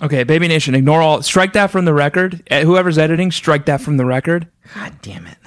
Okay, 0.00 0.22
Baby 0.24 0.46
Nation, 0.48 0.74
ignore 0.74 1.02
all. 1.02 1.22
Strike 1.22 1.54
that 1.54 1.70
from 1.70 1.84
the 1.84 1.92
record. 1.94 2.42
Eh, 2.48 2.64
Whoever's 2.64 2.98
editing, 2.98 3.32
strike 3.32 3.66
that 3.66 3.80
from 3.80 3.96
the 3.96 4.04
record. 4.04 4.46
God 4.74 4.94
damn 5.02 5.26
it. 5.26 5.38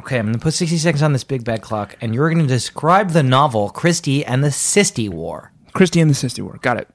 Okay, 0.00 0.18
I'm 0.18 0.26
going 0.26 0.34
to 0.34 0.40
put 0.40 0.54
60 0.54 0.76
seconds 0.78 1.02
on 1.02 1.12
this 1.12 1.22
big 1.22 1.44
bad 1.44 1.62
clock, 1.62 1.96
and 2.00 2.12
you're 2.12 2.28
going 2.28 2.42
to 2.42 2.48
describe 2.52 3.10
the 3.10 3.22
novel 3.22 3.70
Kristy 3.70 4.24
and 4.26 4.42
the 4.42 4.48
Sisty 4.48 5.08
War. 5.08 5.52
Kristy 5.72 6.02
and 6.02 6.10
the 6.10 6.14
Sister 6.14 6.44
War. 6.44 6.58
Got 6.60 6.78
it. 6.78 6.88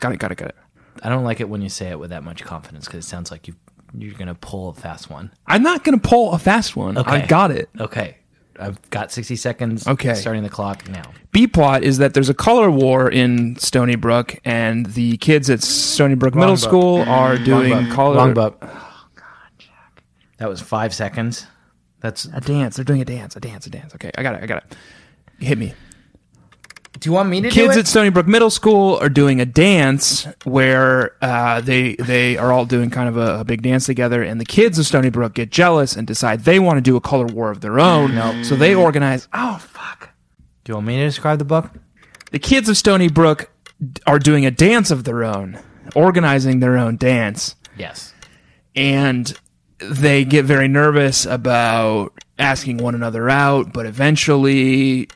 Got 0.00 0.12
it. 0.12 0.18
Got 0.18 0.32
it. 0.32 0.38
Got 0.38 0.48
it. 0.48 0.56
I 1.02 1.10
don't 1.10 1.24
like 1.24 1.40
it 1.40 1.48
when 1.50 1.60
you 1.60 1.68
say 1.68 1.90
it 1.90 1.98
with 1.98 2.08
that 2.10 2.24
much 2.24 2.42
confidence 2.42 2.86
because 2.86 3.04
it 3.04 3.08
sounds 3.08 3.30
like 3.30 3.46
you 3.46 3.54
you're 3.96 4.14
going 4.14 4.28
to 4.28 4.34
pull 4.34 4.70
a 4.70 4.74
fast 4.74 5.08
one. 5.10 5.30
I'm 5.46 5.62
not 5.62 5.84
gonna 5.84 5.98
pull 5.98 6.32
a 6.32 6.38
fast 6.38 6.74
one. 6.74 6.98
Okay. 6.98 7.10
I 7.10 7.26
got 7.26 7.50
it. 7.52 7.68
Okay. 7.78 8.16
I've 8.58 8.90
got 8.90 9.12
60 9.12 9.36
seconds. 9.36 9.86
Okay. 9.86 10.14
Starting 10.14 10.42
the 10.42 10.48
clock 10.48 10.88
now. 10.88 11.12
B 11.32 11.46
plot 11.46 11.82
is 11.82 11.98
that 11.98 12.14
there's 12.14 12.28
a 12.28 12.34
color 12.34 12.70
war 12.70 13.10
in 13.10 13.56
Stoneybrook, 13.56 14.38
and 14.44 14.86
the 14.86 15.16
kids 15.16 15.50
at 15.50 15.60
Stoneybrook 15.60 16.34
Middle 16.34 16.54
book. 16.54 16.58
School 16.58 17.02
are 17.02 17.36
doing 17.36 17.90
color. 17.90 18.16
Wrong 18.16 18.34
book. 18.34 18.58
Oh, 18.62 19.06
God, 19.14 19.24
Jack. 19.58 20.04
That 20.38 20.48
was 20.48 20.60
five 20.60 20.94
seconds. 20.94 21.46
That's. 22.00 22.26
A 22.26 22.40
dance. 22.40 22.76
They're 22.76 22.84
doing 22.84 23.00
a 23.00 23.04
dance. 23.04 23.34
A 23.36 23.40
dance. 23.40 23.66
A 23.66 23.70
dance. 23.70 23.94
Okay, 23.94 24.10
I 24.16 24.22
got 24.22 24.36
it. 24.36 24.42
I 24.42 24.46
got 24.46 24.64
it. 24.64 24.76
Hit 25.40 25.58
me. 25.58 25.74
Do 27.00 27.08
you 27.08 27.12
want 27.12 27.28
me 27.28 27.40
to 27.40 27.48
do 27.48 27.54
kids 27.54 27.76
it? 27.76 27.80
at 27.80 27.84
Stoneybrook 27.86 28.26
Middle 28.26 28.50
School 28.50 28.96
are 28.98 29.08
doing 29.08 29.40
a 29.40 29.44
dance 29.46 30.26
where 30.44 31.16
uh, 31.22 31.60
they 31.60 31.96
they 31.96 32.36
are 32.38 32.52
all 32.52 32.64
doing 32.64 32.88
kind 32.90 33.08
of 33.08 33.16
a, 33.16 33.40
a 33.40 33.44
big 33.44 33.62
dance 33.62 33.84
together, 33.86 34.22
and 34.22 34.40
the 34.40 34.44
kids 34.44 34.78
of 34.78 34.84
Stoneybrook 34.86 35.34
get 35.34 35.50
jealous 35.50 35.96
and 35.96 36.06
decide 36.06 36.44
they 36.44 36.58
want 36.60 36.76
to 36.78 36.80
do 36.80 36.96
a 36.96 37.00
color 37.00 37.26
war 37.26 37.50
of 37.50 37.60
their 37.60 37.80
own. 37.80 38.14
No, 38.14 38.42
So 38.44 38.54
they 38.54 38.74
organize. 38.74 39.28
Oh 39.34 39.58
fuck! 39.60 40.10
do 40.64 40.70
you 40.70 40.74
want 40.76 40.86
me 40.86 40.96
to 40.98 41.04
describe 41.04 41.38
the 41.40 41.44
book? 41.44 41.70
The 42.30 42.38
kids 42.38 42.68
of 42.68 42.76
Stoneybrook 42.76 43.46
are 44.06 44.18
doing 44.20 44.46
a 44.46 44.50
dance 44.50 44.90
of 44.90 45.04
their 45.04 45.24
own, 45.24 45.58
organizing 45.96 46.60
their 46.60 46.78
own 46.78 46.96
dance, 46.96 47.56
Yes. 47.76 48.14
and 48.76 49.36
they 49.78 50.24
get 50.24 50.44
very 50.44 50.68
nervous 50.68 51.26
about 51.26 52.12
asking 52.38 52.78
one 52.78 52.94
another 52.94 53.28
out. 53.28 53.72
But 53.72 53.84
eventually, 53.86 55.08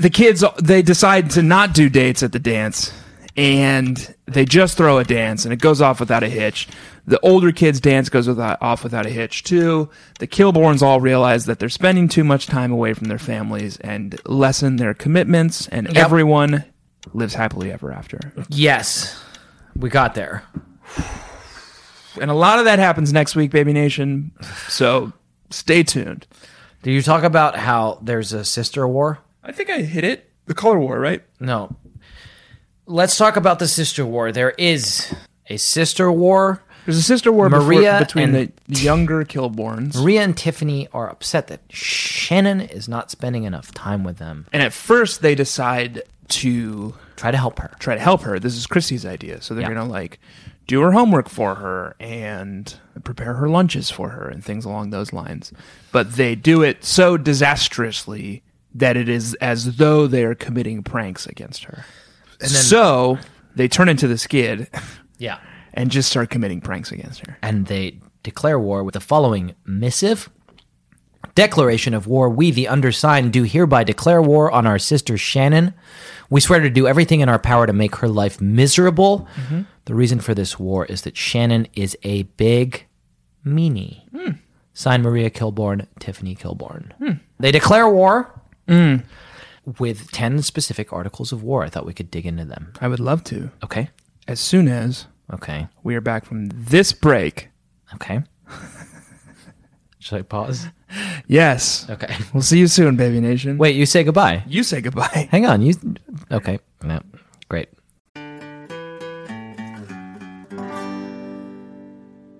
the 0.00 0.10
kids 0.10 0.44
they 0.62 0.82
decide 0.82 1.30
to 1.30 1.42
not 1.42 1.72
do 1.74 1.88
dates 1.88 2.22
at 2.22 2.32
the 2.32 2.38
dance 2.38 2.92
and 3.36 4.14
they 4.26 4.44
just 4.44 4.76
throw 4.76 4.98
a 4.98 5.04
dance 5.04 5.44
and 5.44 5.52
it 5.52 5.60
goes 5.60 5.80
off 5.82 5.98
without 6.00 6.22
a 6.22 6.28
hitch 6.28 6.68
the 7.06 7.18
older 7.20 7.52
kids 7.52 7.80
dance 7.80 8.08
goes 8.08 8.26
without, 8.28 8.56
off 8.62 8.82
without 8.84 9.06
a 9.06 9.10
hitch 9.10 9.42
too 9.42 9.88
the 10.20 10.26
Kilbournes 10.26 10.82
all 10.82 11.00
realize 11.00 11.46
that 11.46 11.58
they're 11.58 11.68
spending 11.68 12.08
too 12.08 12.22
much 12.24 12.46
time 12.46 12.70
away 12.72 12.94
from 12.94 13.08
their 13.08 13.18
families 13.18 13.76
and 13.78 14.20
lessen 14.26 14.76
their 14.76 14.94
commitments 14.94 15.66
and 15.68 15.86
Yep. 15.88 15.96
everyone 15.96 16.64
lives 17.12 17.34
happily 17.34 17.70
ever 17.72 17.92
after 17.92 18.20
Yes. 18.48 19.20
We 19.76 19.88
got 19.90 20.14
there. 20.14 20.44
and 22.20 22.30
a 22.30 22.34
lot 22.34 22.58
of 22.60 22.64
that 22.66 22.78
happens 22.78 23.12
next 23.12 23.34
week 23.34 23.50
baby 23.50 23.72
nation 23.72 24.30
so 24.68 25.12
stay 25.50 25.82
tuned 25.82 26.26
Do 26.82 26.90
you 26.92 27.02
talk 27.02 27.24
about 27.24 27.56
how 27.56 27.98
there's 28.02 28.32
a 28.32 28.44
sister 28.44 28.86
war? 28.86 29.18
I 29.44 29.52
think 29.52 29.70
i 29.70 29.82
hit 29.82 30.04
it 30.04 30.30
the 30.46 30.54
color 30.54 30.78
war 30.78 30.98
right 30.98 31.22
No. 31.40 31.76
Let's 32.86 33.16
talk 33.16 33.36
about 33.36 33.60
the 33.60 33.68
sister 33.68 34.04
war. 34.04 34.30
There 34.30 34.50
is 34.58 35.10
a 35.48 35.56
sister 35.56 36.12
war. 36.12 36.62
There's 36.84 36.98
a 36.98 37.02
sister 37.02 37.32
war 37.32 37.48
before- 37.48 37.98
between 37.98 38.32
the 38.32 38.52
younger 38.68 39.24
Kilbournes. 39.24 39.96
Maria 39.98 40.20
and 40.22 40.36
Tiffany 40.36 40.86
are 40.92 41.08
upset 41.08 41.46
that 41.46 41.60
Shannon 41.70 42.60
is 42.60 42.86
not 42.86 43.10
spending 43.10 43.44
enough 43.44 43.72
time 43.72 44.04
with 44.04 44.18
them. 44.18 44.46
And 44.52 44.62
at 44.62 44.74
first, 44.74 45.22
they 45.22 45.34
decide 45.34 46.02
to 46.28 46.94
Try 47.16 47.30
to 47.30 47.38
help 47.38 47.58
her. 47.60 47.70
try 47.78 47.94
to 47.94 48.00
help 48.02 48.20
her. 48.22 48.38
This 48.38 48.54
is 48.54 48.66
Kristy's 48.66 49.06
idea. 49.06 49.40
So 49.40 49.54
they're 49.54 49.62
Yeah. 49.62 49.72
going 49.74 49.86
to 49.86 49.90
like 49.90 50.20
do 50.66 50.82
her 50.82 50.92
homework 50.92 51.30
for 51.30 51.54
her 51.54 51.96
and 51.98 52.74
prepare 53.02 53.32
her 53.34 53.48
lunches 53.48 53.90
for 53.90 54.10
her 54.10 54.28
and 54.28 54.44
things 54.44 54.66
along 54.66 54.90
those 54.90 55.10
lines. 55.14 55.52
But 55.90 56.16
they 56.16 56.34
do 56.34 56.62
it 56.62 56.84
so 56.84 57.16
disastrously 57.16 58.42
that 58.74 58.96
it 58.96 59.08
is 59.08 59.34
as 59.34 59.76
though 59.76 60.06
they 60.06 60.24
are 60.24 60.34
committing 60.34 60.82
pranks 60.82 61.26
against 61.26 61.64
her. 61.64 61.84
and 62.40 62.50
so 62.50 63.18
they 63.54 63.68
turn 63.68 63.88
into 63.88 64.08
the 64.08 64.18
skid 64.18 64.68
Yeah. 65.18 65.38
and 65.72 65.90
just 65.90 66.10
start 66.10 66.30
committing 66.30 66.60
pranks 66.60 66.90
against 66.92 67.24
her. 67.26 67.38
And 67.42 67.66
they 67.66 68.00
declare 68.22 68.58
war 68.58 68.82
with 68.82 68.94
the 68.94 69.00
following 69.00 69.54
missive. 69.64 70.28
Declaration 71.34 71.94
of 71.94 72.06
war. 72.06 72.28
We, 72.28 72.50
the 72.50 72.68
undersigned, 72.68 73.32
do 73.32 73.42
hereby 73.44 73.82
declare 73.82 74.20
war 74.22 74.50
on 74.52 74.66
our 74.66 74.78
sister 74.78 75.16
Shannon. 75.16 75.72
We 76.30 76.40
swear 76.40 76.60
to 76.60 76.70
do 76.70 76.86
everything 76.86 77.20
in 77.20 77.28
our 77.28 77.38
power 77.38 77.66
to 77.66 77.72
make 77.72 77.96
her 77.96 78.08
life 78.08 78.40
miserable. 78.40 79.26
Mm-hmm. 79.36 79.62
The 79.86 79.94
reason 79.94 80.20
for 80.20 80.34
this 80.34 80.58
war 80.58 80.84
is 80.84 81.02
that 81.02 81.16
Shannon 81.16 81.66
is 81.74 81.96
a 82.02 82.22
big 82.24 82.86
meanie. 83.44 84.08
Hmm. 84.10 84.32
Signed 84.74 85.02
Maria 85.02 85.30
Kilbourne, 85.30 85.86
Tiffany 85.98 86.36
Kilbourne. 86.36 86.92
Hmm. 86.98 87.12
They 87.40 87.50
declare 87.52 87.88
war 87.88 88.40
Mm. 88.68 89.04
with 89.78 90.10
10 90.12 90.42
specific 90.42 90.92
articles 90.92 91.32
of 91.32 91.42
war. 91.42 91.64
I 91.64 91.68
thought 91.68 91.86
we 91.86 91.94
could 91.94 92.10
dig 92.10 92.26
into 92.26 92.44
them. 92.44 92.72
I 92.80 92.88
would 92.88 93.00
love 93.00 93.24
to. 93.24 93.50
Okay. 93.62 93.90
As 94.28 94.40
soon 94.40 94.68
as 94.68 95.06
Okay. 95.32 95.68
we 95.82 95.94
are 95.94 96.00
back 96.00 96.24
from 96.26 96.46
this 96.48 96.92
break. 96.92 97.48
Okay. 97.94 98.22
Should 99.98 100.18
I 100.18 100.22
pause? 100.22 100.66
Yes. 101.26 101.86
Okay. 101.88 102.14
We'll 102.34 102.42
see 102.42 102.58
you 102.58 102.66
soon, 102.66 102.96
Baby 102.96 103.20
Nation. 103.20 103.56
Wait, 103.56 103.74
you 103.74 103.86
say 103.86 104.04
goodbye. 104.04 104.44
You 104.46 104.62
say 104.62 104.80
goodbye. 104.82 105.28
Hang 105.30 105.46
on. 105.46 105.62
You 105.62 105.72
okay? 106.30 106.58
No, 106.82 107.00
great. 107.48 107.68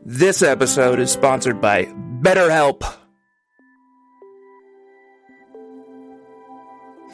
This 0.06 0.42
episode 0.42 1.00
is 1.00 1.10
sponsored 1.10 1.60
by 1.60 1.86
BetterHelp. 2.20 2.82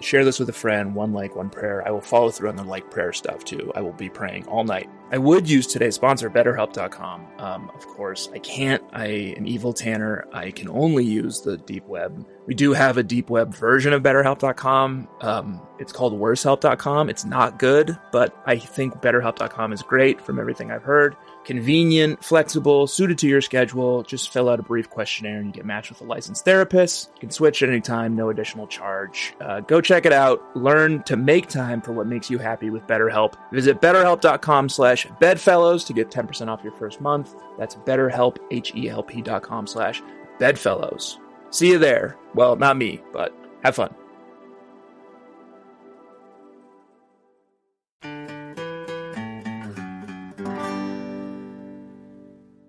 Share 0.00 0.24
this 0.24 0.38
with 0.38 0.48
a 0.48 0.54
friend, 0.54 0.94
one 0.94 1.12
like, 1.12 1.36
one 1.36 1.50
prayer. 1.50 1.86
I 1.86 1.90
will 1.90 2.00
follow 2.00 2.30
through 2.30 2.48
on 2.48 2.56
the 2.56 2.64
like 2.64 2.90
prayer 2.90 3.12
stuff 3.12 3.44
too. 3.44 3.70
I 3.74 3.82
will 3.82 3.92
be 3.92 4.08
praying 4.08 4.46
all 4.46 4.64
night. 4.64 4.88
I 5.12 5.18
would 5.18 5.50
use 5.50 5.66
today's 5.66 5.96
sponsor, 5.96 6.30
BetterHelp.com. 6.30 7.26
Um, 7.38 7.70
of 7.74 7.86
course, 7.86 8.28
I 8.32 8.38
can't. 8.38 8.82
I 8.92 9.06
am 9.36 9.46
evil 9.46 9.72
Tanner. 9.72 10.26
I 10.32 10.52
can 10.52 10.68
only 10.68 11.04
use 11.04 11.40
the 11.40 11.56
deep 11.56 11.84
web. 11.86 12.26
We 12.46 12.54
do 12.54 12.72
have 12.72 12.96
a 12.96 13.02
deep 13.02 13.28
web 13.28 13.54
version 13.54 13.92
of 13.92 14.02
BetterHelp.com. 14.02 15.08
Um, 15.20 15.60
it's 15.78 15.92
called 15.92 16.12
WorseHelp.com. 16.12 17.10
It's 17.10 17.24
not 17.24 17.58
good, 17.58 17.98
but 18.12 18.36
I 18.46 18.56
think 18.56 18.94
BetterHelp.com 18.94 19.72
is 19.72 19.82
great 19.82 20.20
from 20.20 20.38
everything 20.38 20.70
I've 20.70 20.82
heard 20.82 21.16
convenient, 21.44 22.22
flexible, 22.22 22.86
suited 22.86 23.18
to 23.18 23.28
your 23.28 23.40
schedule. 23.40 24.02
Just 24.02 24.32
fill 24.32 24.48
out 24.48 24.60
a 24.60 24.62
brief 24.62 24.90
questionnaire 24.90 25.38
and 25.38 25.46
you 25.46 25.52
get 25.52 25.64
matched 25.64 25.90
with 25.90 26.00
a 26.00 26.04
licensed 26.04 26.44
therapist. 26.44 27.10
You 27.14 27.20
can 27.20 27.30
switch 27.30 27.62
at 27.62 27.68
any 27.68 27.80
time, 27.80 28.14
no 28.14 28.30
additional 28.30 28.66
charge. 28.66 29.34
Uh, 29.40 29.60
go 29.60 29.80
check 29.80 30.06
it 30.06 30.12
out. 30.12 30.42
Learn 30.56 31.02
to 31.04 31.16
make 31.16 31.48
time 31.48 31.80
for 31.80 31.92
what 31.92 32.06
makes 32.06 32.30
you 32.30 32.38
happy 32.38 32.70
with 32.70 32.86
BetterHelp. 32.86 33.34
Visit 33.52 33.80
betterhelp.com 33.80 34.68
slash 34.68 34.99
bedfellows 35.20 35.84
to 35.84 35.92
get 35.92 36.10
10% 36.10 36.48
off 36.48 36.62
your 36.62 36.72
first 36.74 37.00
month. 37.00 37.34
That's 37.58 37.74
betterhelp, 37.76 38.38
H-E-L-P 38.50 39.22
dot 39.22 39.42
com 39.42 39.66
slash 39.66 40.02
bedfellows. 40.38 41.18
See 41.50 41.68
you 41.68 41.78
there. 41.78 42.16
Well, 42.34 42.56
not 42.56 42.76
me, 42.76 43.02
but 43.12 43.34
have 43.62 43.74
fun. 43.76 43.94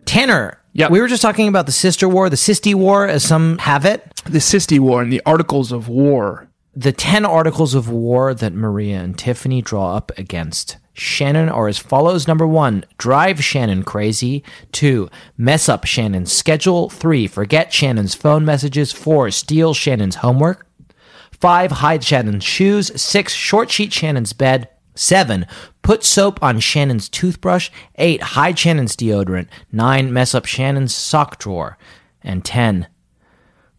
Tanner, 0.06 0.58
Yep. 0.74 0.92
we 0.92 1.00
were 1.02 1.08
just 1.08 1.22
talking 1.22 1.48
about 1.48 1.66
the 1.66 1.72
sister 1.72 2.08
war, 2.10 2.30
the 2.30 2.36
Sisti 2.36 2.74
War, 2.74 3.08
as 3.08 3.24
some 3.24 3.58
have 3.60 3.86
it. 3.86 4.04
The 4.26 4.40
Sisti 4.40 4.80
War 4.80 5.02
and 5.02 5.12
the 5.12 5.22
Articles 5.26 5.72
of 5.72 5.88
War. 5.88 6.48
The 6.76 6.92
10 6.94 7.26
articles 7.26 7.76
of 7.76 7.90
war 7.90 8.34
that 8.34 8.54
Maria 8.54 9.00
and 9.02 9.18
Tiffany 9.18 9.62
draw 9.62 9.94
up 9.96 10.12
against 10.18 10.78
Shannon 10.94 11.50
are 11.50 11.68
as 11.68 11.78
follows. 11.78 12.28
Number 12.28 12.46
one, 12.46 12.84
drive 12.98 13.44
Shannon 13.44 13.84
crazy. 13.84 14.44
Two, 14.72 15.10
mess 15.38 15.70
up 15.70 15.86
Shannon's 15.86 16.32
schedule. 16.32 16.90
Three, 16.90 17.28
forget 17.28 17.74
Shannon's 17.74 18.16
phone 18.16 18.44
messages. 18.44 18.92
Four, 18.92 19.32
steal 19.32 19.74
Shannon's 19.74 20.16
homework. 20.16 20.68
Five, 21.32 21.72
hide 21.72 22.04
Shannon's 22.04 22.44
shoes. 22.44 23.02
Six, 23.02 23.34
short 23.34 23.72
sheet 23.72 23.94
Shannon's 23.94 24.34
bed. 24.34 24.68
Seven, 24.94 25.48
put 25.82 26.04
soap 26.04 26.44
on 26.44 26.60
Shannon's 26.60 27.08
toothbrush. 27.08 27.72
Eight, 27.96 28.22
hide 28.22 28.60
Shannon's 28.60 28.96
deodorant. 28.96 29.48
Nine, 29.72 30.12
mess 30.12 30.36
up 30.36 30.46
Shannon's 30.46 30.94
sock 30.94 31.40
drawer. 31.40 31.78
And 32.22 32.44
ten, 32.44 32.88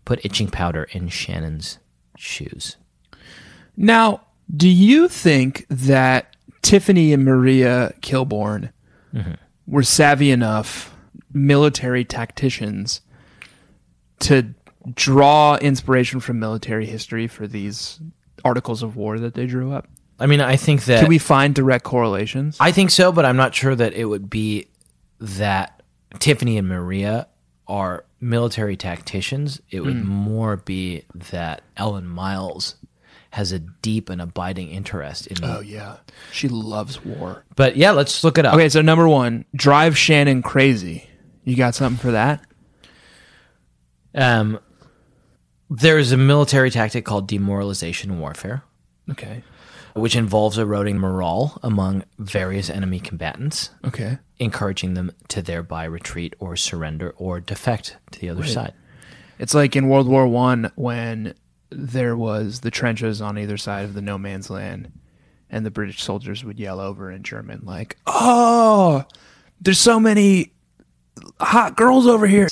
put 0.05 0.25
itching 0.25 0.49
powder 0.49 0.89
in 0.93 1.09
Shannon's 1.09 1.79
shoes. 2.17 2.79
Now, 3.77 4.23
do 4.55 4.69
you 4.69 5.07
think 5.07 5.67
that 5.69 6.32
Tiffany 6.63 7.13
and 7.13 7.25
Maria 7.25 7.93
Kilbourne 8.01 8.73
mm-hmm. 9.13 9.33
were 9.67 9.83
savvy 9.83 10.31
enough 10.31 10.95
military 11.33 12.05
tacticians 12.05 13.01
to 14.21 14.55
draw 14.95 15.57
inspiration 15.57 16.21
from 16.21 16.39
military 16.39 16.87
history 16.87 17.27
for 17.27 17.47
these 17.47 18.01
articles 18.45 18.83
of 18.83 18.97
war 18.97 19.19
that 19.19 19.35
they 19.35 19.47
drew 19.47 19.73
up? 19.73 19.89
I 20.19 20.27
mean, 20.27 20.41
I 20.41 20.57
think 20.57 20.85
that 20.85 21.01
Can 21.01 21.09
we 21.09 21.19
find 21.19 21.55
direct 21.55 21.85
correlations? 21.85 22.57
I 22.61 22.73
think 22.73 22.91
so, 22.91 23.11
but 23.11 23.25
I'm 23.25 23.37
not 23.37 23.55
sure 23.55 23.75
that 23.75 23.93
it 23.95 24.05
would 24.05 24.31
be 24.31 24.69
that 25.19 25.83
Tiffany 26.19 26.59
and 26.59 26.69
Maria 26.69 27.27
are 27.67 28.05
military 28.21 28.77
tacticians. 28.77 29.61
It 29.71 29.81
would 29.81 29.97
hmm. 29.97 30.09
more 30.09 30.57
be 30.57 31.05
that 31.31 31.63
Ellen 31.77 32.07
Miles 32.07 32.77
has 33.33 33.51
a 33.53 33.59
deep 33.59 34.09
and 34.11 34.21
abiding 34.21 34.69
interest 34.71 35.27
in. 35.27 35.37
oh 35.43 35.61
yeah, 35.61 35.97
she 36.33 36.49
loves 36.49 37.05
war. 37.05 37.45
But 37.57 37.77
yeah, 37.77 37.91
let's 37.93 38.23
look 38.25 38.39
it 38.39 38.45
up. 38.47 38.55
Okay, 38.55 38.69
so 38.69 38.81
number 38.83 39.09
one, 39.09 39.45
drive 39.55 39.97
Shannon 39.99 40.43
crazy. 40.43 41.09
You 41.45 41.57
got 41.57 41.75
something 41.75 41.99
for 42.01 42.13
that? 42.13 42.45
Um, 44.15 44.59
there's 45.71 46.13
a 46.13 46.17
military 46.17 46.71
tactic 46.71 47.05
called 47.05 47.27
demoralization 47.27 48.19
warfare, 48.21 48.63
Okay. 49.11 49.43
which 49.95 50.15
involves 50.15 50.59
eroding 50.59 50.99
morale 50.99 51.59
among 51.63 52.05
various 52.19 52.69
enemy 52.69 53.01
combatants, 53.01 53.71
Okay. 53.85 54.19
encouraging 54.39 54.95
them 54.95 55.11
to 55.29 55.41
thereby 55.41 55.85
retreat 55.85 56.35
or 56.39 56.57
surrender 56.57 57.15
or 57.17 57.41
defect 57.41 57.97
to 58.11 58.21
the 58.21 58.29
other 58.29 58.45
side. 58.47 58.75
It's 59.39 59.55
like 59.55 59.75
in 59.75 59.89
World 59.89 60.07
War 60.07 60.27
One 60.27 60.71
when 60.75 61.35
there 61.75 62.17
was 62.17 62.61
the 62.61 62.71
trenches 62.71 63.21
on 63.21 63.39
either 63.39 63.57
side 63.57 63.85
of 63.85 63.95
the 63.95 64.03
no 64.03 64.19
man's 64.19 64.51
land, 64.51 64.93
and 65.51 65.65
the 65.67 65.71
British 65.71 66.03
soldiers 66.03 66.45
would 66.45 66.59
yell 66.59 66.81
over 66.81 67.11
in 67.11 67.23
German 67.23 67.63
like, 67.65 67.97
"Oh, 68.07 69.05
there's 69.61 69.79
so 69.81 69.99
many 70.01 70.53
hot 71.41 71.77
girls 71.77 72.07
over 72.07 72.27
here." 72.27 72.49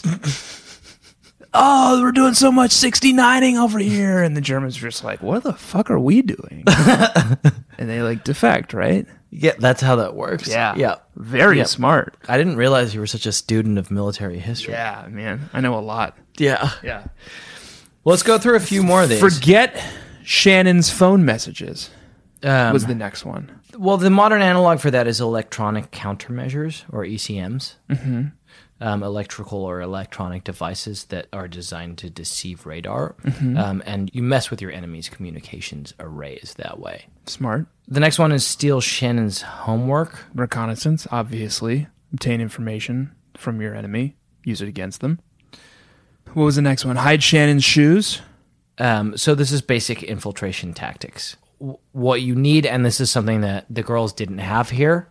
Oh, 1.52 2.00
we're 2.00 2.12
doing 2.12 2.34
so 2.34 2.52
much 2.52 2.70
69ing 2.70 3.60
over 3.60 3.80
here. 3.80 4.22
And 4.22 4.36
the 4.36 4.40
Germans 4.40 4.80
were 4.80 4.88
just 4.88 5.02
like, 5.02 5.20
what 5.20 5.42
the 5.42 5.52
fuck 5.52 5.90
are 5.90 5.98
we 5.98 6.22
doing? 6.22 6.62
and 7.76 7.90
they 7.90 8.02
like 8.02 8.22
defect, 8.22 8.72
right? 8.72 9.04
Yeah, 9.30 9.54
that's 9.58 9.80
how 9.82 9.96
that 9.96 10.14
works. 10.14 10.48
yeah. 10.48 10.76
Yeah. 10.76 10.96
Very 11.16 11.58
Yeah. 11.58 11.64
smart. 11.64 12.16
I 12.28 12.38
didn't 12.38 12.56
realize 12.56 12.94
you 12.94 13.00
were 13.00 13.06
such 13.08 13.26
a 13.26 13.32
student 13.32 13.78
of 13.78 13.90
military 13.90 14.38
history. 14.38 14.74
Yeah, 14.74 15.08
man. 15.10 15.50
I 15.52 15.60
know 15.60 15.76
a 15.76 15.80
lot. 15.80 16.16
Yeah. 16.38 16.70
Yeah. 16.84 17.06
Let's 18.04 18.22
go 18.22 18.38
through 18.38 18.56
a 18.56 18.60
few 18.60 18.82
more 18.82 19.02
of 19.02 19.08
these. 19.08 19.20
Forget 19.20 19.82
Shannon's 20.24 20.90
phone 20.90 21.24
messages 21.24 21.90
Um, 22.42 22.72
was 22.72 22.86
the 22.86 22.94
next 22.94 23.24
one. 23.24 23.50
well, 23.78 23.96
the 23.98 24.10
modern 24.10 24.40
analog 24.42 24.80
for 24.80 24.90
that 24.90 25.06
is 25.06 25.20
electronic 25.20 25.90
countermeasures 25.90 26.84
or 26.90 27.04
ECMs. 27.04 27.74
Mm-hmm. 27.90 28.22
Um, 28.82 29.02
electrical 29.02 29.62
or 29.62 29.82
electronic 29.82 30.42
devices 30.44 31.04
that 31.06 31.26
are 31.34 31.46
designed 31.46 31.98
to 31.98 32.08
deceive 32.08 32.64
radar. 32.64 33.14
Um, 33.38 33.82
and 33.84 34.10
you 34.14 34.22
mess 34.22 34.50
with 34.50 34.62
your 34.62 34.72
enemy's 34.72 35.10
communications 35.10 35.92
arrays 36.00 36.54
that 36.56 36.78
way. 36.78 37.04
Smart. 37.26 37.66
The 37.88 38.00
next 38.00 38.18
one 38.18 38.32
is 38.32 38.46
steal 38.46 38.80
Shannon's 38.80 39.42
homework. 39.42 40.24
Reconnaissance, 40.34 41.06
obviously. 41.10 41.88
Obtain 42.14 42.40
information 42.40 43.14
from 43.36 43.60
your 43.60 43.74
enemy. 43.74 44.16
Use 44.44 44.62
it 44.62 44.68
against 44.68 45.02
them. 45.02 45.20
What 46.34 46.44
was 46.44 46.56
the 46.56 46.62
next 46.62 46.84
one? 46.84 46.96
Hide 46.96 47.22
Shannon's 47.22 47.64
shoes. 47.64 48.20
Um, 48.78 49.16
so 49.16 49.34
this 49.34 49.52
is 49.52 49.62
basic 49.62 50.02
infiltration 50.02 50.72
tactics. 50.74 51.36
W- 51.58 51.78
what 51.92 52.22
you 52.22 52.34
need, 52.34 52.64
and 52.66 52.84
this 52.84 53.00
is 53.00 53.10
something 53.10 53.40
that 53.42 53.66
the 53.68 53.82
girls 53.82 54.12
didn't 54.12 54.38
have 54.38 54.70
here, 54.70 55.08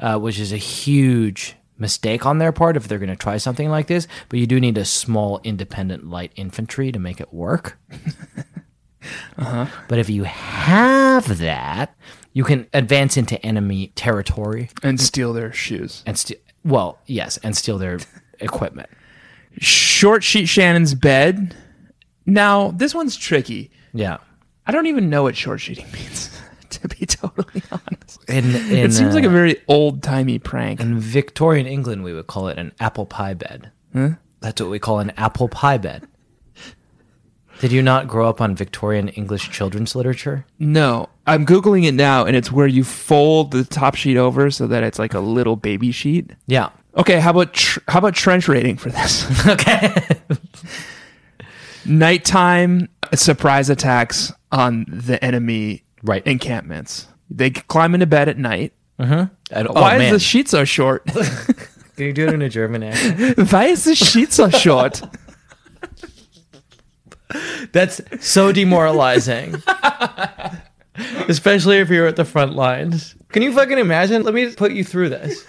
uh, 0.00 0.18
which 0.18 0.38
is 0.40 0.52
a 0.52 0.56
huge 0.56 1.54
mistake 1.78 2.24
on 2.26 2.38
their 2.38 2.50
part 2.52 2.76
if 2.76 2.88
they're 2.88 2.98
going 2.98 3.08
to 3.10 3.16
try 3.16 3.36
something 3.36 3.68
like 3.68 3.86
this. 3.88 4.08
But 4.28 4.38
you 4.38 4.46
do 4.46 4.58
need 4.58 4.78
a 4.78 4.84
small, 4.84 5.40
independent 5.44 6.08
light 6.08 6.32
infantry 6.36 6.90
to 6.92 6.98
make 6.98 7.20
it 7.20 7.32
work. 7.32 7.78
But 9.36 9.98
if 9.98 10.08
you 10.08 10.24
have 10.24 11.36
that, 11.38 11.94
you 12.32 12.42
can 12.42 12.66
advance 12.72 13.18
into 13.18 13.44
enemy 13.44 13.88
territory 13.94 14.70
and 14.82 14.98
steal 14.98 15.34
their 15.34 15.52
shoes. 15.52 16.02
and 16.06 16.18
steal. 16.18 16.38
Well, 16.64 16.98
yes, 17.04 17.36
and 17.38 17.54
steal 17.54 17.76
their 17.76 17.98
equipment. 18.40 18.88
Short 19.58 20.22
sheet 20.24 20.46
Shannon's 20.46 20.94
bed. 20.94 21.56
Now, 22.26 22.70
this 22.70 22.94
one's 22.94 23.16
tricky. 23.16 23.70
Yeah. 23.92 24.18
I 24.66 24.72
don't 24.72 24.86
even 24.86 25.10
know 25.10 25.24
what 25.24 25.36
short 25.36 25.60
sheeting 25.60 25.86
means, 25.92 26.30
to 26.70 26.88
be 26.88 27.06
totally 27.06 27.62
honest. 27.70 28.24
In, 28.28 28.54
in, 28.54 28.72
it 28.72 28.92
seems 28.92 29.12
uh, 29.12 29.16
like 29.16 29.24
a 29.24 29.30
very 29.30 29.60
old 29.68 30.02
timey 30.02 30.38
prank. 30.38 30.80
In 30.80 30.98
Victorian 30.98 31.66
England, 31.66 32.02
we 32.02 32.12
would 32.12 32.26
call 32.26 32.48
it 32.48 32.58
an 32.58 32.72
apple 32.80 33.06
pie 33.06 33.34
bed. 33.34 33.70
That's 34.40 34.60
what 34.60 34.70
we 34.70 34.78
call 34.78 34.98
an 34.98 35.10
apple 35.16 35.48
pie 35.48 35.78
bed. 35.78 36.06
Did 37.60 37.70
you 37.70 37.82
not 37.82 38.08
grow 38.08 38.28
up 38.28 38.40
on 38.40 38.56
Victorian 38.56 39.08
English 39.10 39.50
children's 39.50 39.94
literature? 39.94 40.44
No, 40.58 41.08
I'm 41.26 41.46
Googling 41.46 41.84
it 41.84 41.92
now, 41.92 42.24
and 42.24 42.34
it's 42.34 42.50
where 42.50 42.66
you 42.66 42.82
fold 42.82 43.52
the 43.52 43.64
top 43.64 43.94
sheet 43.94 44.16
over 44.16 44.50
so 44.50 44.66
that 44.66 44.82
it's 44.82 44.98
like 44.98 45.14
a 45.14 45.20
little 45.20 45.54
baby 45.56 45.92
sheet. 45.92 46.30
Yeah. 46.46 46.70
Okay, 46.96 47.18
how 47.20 47.30
about 47.30 47.52
tr- 47.54 47.80
how 47.88 47.98
about 47.98 48.14
trench 48.14 48.46
rating 48.48 48.76
for 48.76 48.90
this? 48.90 49.24
Okay. 49.48 49.92
Nighttime 51.86 52.88
surprise 53.14 53.68
attacks 53.68 54.32
on 54.50 54.86
the 54.88 55.22
enemy 55.22 55.82
Right. 56.02 56.26
encampments. 56.26 57.06
They 57.30 57.50
climb 57.50 57.94
into 57.94 58.06
bed 58.06 58.28
at 58.28 58.38
night. 58.38 58.72
Mm-hmm. 58.98 59.34
And- 59.54 59.68
oh, 59.68 59.72
Why 59.72 59.98
man. 59.98 60.06
is 60.06 60.12
the 60.12 60.18
sheet 60.18 60.48
so 60.48 60.64
short? 60.64 61.04
Can 61.96 62.06
you 62.06 62.12
do 62.12 62.26
it 62.26 62.34
in 62.34 62.42
a 62.42 62.48
German 62.48 62.82
accent? 62.82 63.52
Why 63.52 63.64
is 63.66 63.84
the 63.84 63.94
sheet 63.94 64.32
so 64.32 64.48
short? 64.50 65.02
That's 67.72 68.00
so 68.20 68.50
demoralizing. 68.52 69.56
Especially 71.28 71.78
if 71.78 71.88
you're 71.90 72.06
at 72.06 72.16
the 72.16 72.24
front 72.24 72.54
lines. 72.54 73.14
Can 73.30 73.42
you 73.42 73.52
fucking 73.52 73.78
imagine? 73.78 74.22
Let 74.22 74.34
me 74.34 74.52
put 74.54 74.72
you 74.72 74.84
through 74.84 75.10
this. 75.10 75.44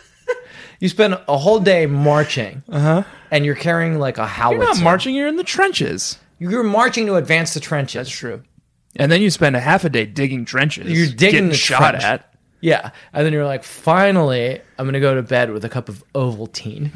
You 0.80 0.90
spend 0.90 1.20
a 1.28 1.38
whole 1.38 1.60
day 1.60 1.86
marching, 1.86 2.64
uh-huh. 2.70 3.04
and 3.32 3.46
you're 3.46 3.56
carrying 3.56 3.98
like 4.00 4.18
a 4.18 4.28
howitzer. 4.28 4.64
You're 4.64 4.74
not 4.76 4.84
marching. 4.84 5.16
You're 5.16 5.28
in 5.28 5.36
the 5.38 5.44
trenches. 5.44 6.20
You're 6.40 6.64
marching 6.64 7.06
to 7.08 7.16
advance 7.16 7.54
the 7.54 7.60
trenches. 7.60 7.94
That's 8.08 8.10
true. 8.10 8.44
And 8.98 9.12
then 9.12 9.22
you 9.22 9.30
spend 9.30 9.56
a 9.56 9.60
half 9.60 9.84
a 9.86 9.90
day 9.90 10.06
digging 10.06 10.46
trenches. 10.46 10.88
You're 10.92 11.08
digging 11.08 11.18
getting 11.18 11.50
the 11.50 11.56
shot 11.56 11.92
trench. 11.92 12.04
at. 12.04 12.34
Yeah, 12.62 12.92
and 13.14 13.26
then 13.26 13.32
you're 13.34 13.46
like, 13.46 13.64
finally, 13.64 14.60
I'm 14.78 14.86
gonna 14.86 15.00
go 15.00 15.16
to 15.16 15.22
bed 15.22 15.52
with 15.52 15.64
a 15.66 15.70
cup 15.70 15.88
of 15.90 16.04
Ovaltine. 16.14 16.92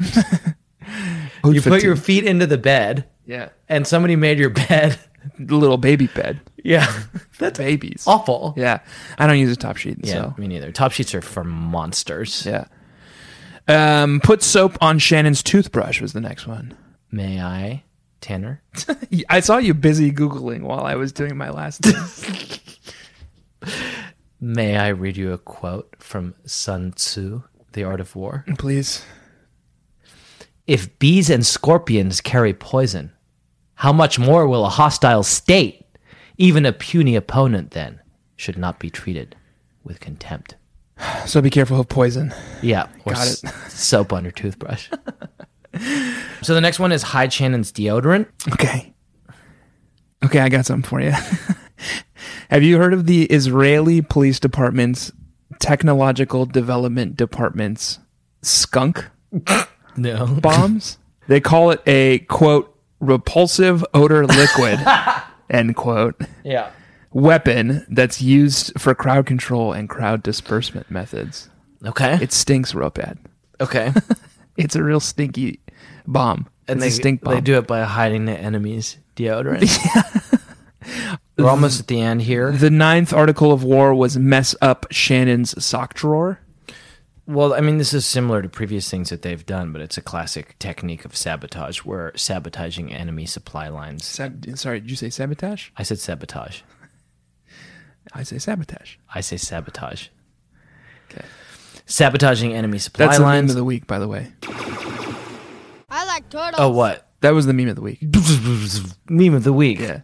you 1.44 1.62
put 1.62 1.82
your 1.82 1.96
feet 1.96 2.24
into 2.24 2.46
the 2.46 2.58
bed, 2.58 3.06
yeah 3.26 3.50
and 3.68 3.86
somebody 3.86 4.16
made 4.16 4.38
your 4.38 4.50
bed. 4.50 4.98
the 5.38 5.54
little 5.56 5.76
baby 5.76 6.06
bed. 6.08 6.40
Yeah, 6.64 6.90
That's 7.38 7.58
babies. 7.58 8.04
awful. 8.06 8.54
Yeah, 8.56 8.80
I 9.18 9.26
don't 9.26 9.38
use 9.38 9.52
a 9.52 9.56
top 9.56 9.76
sheet. 9.76 9.98
Yeah, 10.02 10.12
So 10.12 10.34
me 10.38 10.48
neither. 10.48 10.72
Top 10.72 10.92
sheets 10.92 11.14
are 11.14 11.22
for 11.22 11.44
monsters. 11.44 12.44
yeah. 12.46 12.64
Um, 13.70 14.20
put 14.20 14.42
soap 14.42 14.76
on 14.80 14.98
Shannon's 14.98 15.42
toothbrush 15.42 16.00
was 16.00 16.12
the 16.12 16.20
next 16.20 16.46
one. 16.46 16.76
May 17.12 17.40
I, 17.40 17.84
Tanner? 18.20 18.62
I 19.28 19.40
saw 19.40 19.58
you 19.58 19.74
busy 19.74 20.10
googling 20.10 20.62
while 20.62 20.84
I 20.84 20.96
was 20.96 21.12
doing 21.12 21.36
my 21.36 21.50
last. 21.50 21.86
May 24.40 24.76
I 24.76 24.88
read 24.88 25.16
you 25.16 25.32
a 25.32 25.38
quote 25.38 25.94
from 25.98 26.34
Sun 26.46 26.92
Tzu, 26.92 27.42
The 27.72 27.84
Art 27.84 28.00
of 28.00 28.16
War? 28.16 28.44
Please. 28.58 29.04
If 30.66 30.98
bees 30.98 31.30
and 31.30 31.46
scorpions 31.46 32.20
carry 32.20 32.54
poison, 32.54 33.12
how 33.74 33.92
much 33.92 34.18
more 34.18 34.46
will 34.48 34.64
a 34.64 34.70
hostile 34.70 35.22
state, 35.22 35.84
even 36.38 36.66
a 36.66 36.72
puny 36.72 37.16
opponent, 37.16 37.72
then, 37.72 38.00
should 38.36 38.58
not 38.58 38.78
be 38.78 38.90
treated 38.90 39.36
with 39.84 40.00
contempt? 40.00 40.56
So 41.26 41.40
be 41.40 41.50
careful 41.50 41.80
of 41.80 41.88
poison. 41.88 42.34
Yeah, 42.62 42.88
or 43.04 43.14
Got 43.14 43.28
it. 43.28 43.48
soap 43.68 44.12
on 44.12 44.24
your 44.24 44.32
toothbrush. 44.32 44.90
so 46.42 46.54
the 46.54 46.60
next 46.60 46.78
one 46.78 46.92
is 46.92 47.02
hide 47.02 47.32
Shannon's 47.32 47.72
deodorant. 47.72 48.26
Okay. 48.52 48.92
Okay, 50.24 50.40
I 50.40 50.48
got 50.48 50.66
something 50.66 50.88
for 50.88 51.00
you. 51.00 51.12
Have 52.50 52.62
you 52.62 52.76
heard 52.78 52.92
of 52.92 53.06
the 53.06 53.24
Israeli 53.24 54.02
Police 54.02 54.38
Department's 54.40 55.12
Technological 55.60 56.44
Development 56.46 57.16
Department's 57.16 57.98
skunk 58.42 59.06
No. 59.96 60.26
bombs? 60.26 60.98
they 61.28 61.40
call 61.40 61.70
it 61.70 61.80
a 61.86 62.18
quote 62.20 62.74
repulsive 62.98 63.84
odor 63.94 64.26
liquid 64.26 64.78
end 65.48 65.76
quote 65.76 66.20
Yeah. 66.44 66.70
Weapon 67.12 67.84
that's 67.88 68.20
used 68.22 68.78
for 68.80 68.94
crowd 68.94 69.26
control 69.26 69.72
and 69.72 69.88
crowd 69.88 70.22
disbursement 70.22 70.90
methods. 70.90 71.48
Okay. 71.84 72.18
It 72.22 72.32
stinks 72.32 72.74
real 72.74 72.90
bad. 72.90 73.18
okay. 73.60 73.92
It's 74.56 74.76
a 74.76 74.82
real 74.82 75.00
stinky 75.00 75.60
bomb. 76.06 76.46
and 76.68 76.78
it's 76.78 76.84
they 76.84 76.88
a 76.88 76.90
stink 76.90 77.22
bomb. 77.22 77.34
they 77.34 77.40
do 77.40 77.56
it 77.56 77.66
by 77.66 77.82
hiding 77.84 78.26
the 78.26 78.36
enemy's 78.38 78.98
deodorant. 79.16 79.70
We're 81.38 81.48
almost 81.48 81.80
at 81.80 81.86
the 81.86 82.00
end 82.00 82.20
here. 82.22 82.52
The 82.52 82.68
ninth 82.68 83.14
article 83.14 83.52
of 83.52 83.64
war 83.64 83.94
was 83.94 84.18
mess 84.18 84.54
up 84.60 84.86
Shannon's 84.90 85.64
sock 85.64 85.94
drawer. 85.94 86.40
Well, 87.26 87.54
I 87.54 87.60
mean, 87.60 87.78
this 87.78 87.94
is 87.94 88.04
similar 88.04 88.42
to 88.42 88.48
previous 88.50 88.90
things 88.90 89.08
that 89.10 89.22
they've 89.22 89.46
done, 89.46 89.72
but 89.72 89.80
it's 89.80 89.96
a 89.96 90.02
classic 90.02 90.58
technique 90.58 91.04
of 91.06 91.16
sabotage 91.16 91.78
where 91.78 92.12
sabotaging 92.16 92.92
enemy 92.92 93.24
supply 93.24 93.68
lines. 93.68 94.04
Sab- 94.04 94.58
sorry, 94.58 94.80
did 94.80 94.90
you 94.90 94.96
say 94.96 95.08
sabotage? 95.08 95.70
I 95.76 95.84
said 95.84 96.00
sabotage. 96.00 96.60
I 98.12 98.22
say 98.22 98.38
sabotage. 98.38 98.96
I 99.14 99.20
say 99.20 99.36
sabotage. 99.36 100.08
Okay. 101.10 101.24
Sabotaging 101.86 102.52
enemy 102.52 102.78
supply 102.78 103.06
That's 103.06 103.18
the 103.18 103.24
meme 103.24 103.48
of 103.48 103.54
the 103.54 103.64
week, 103.64 103.86
by 103.86 103.98
the 103.98 104.08
way. 104.08 104.32
I 105.88 106.04
like 106.06 106.28
turtles. 106.30 106.56
oh, 106.58 106.70
what? 106.70 107.08
That 107.20 107.30
was 107.34 107.46
the 107.46 107.52
meme 107.52 107.68
of 107.68 107.76
the 107.76 107.82
week. 107.82 107.98
Meme 109.08 109.34
of 109.34 109.44
the 109.44 109.52
week. 109.52 109.80
Yeah. 109.80 110.02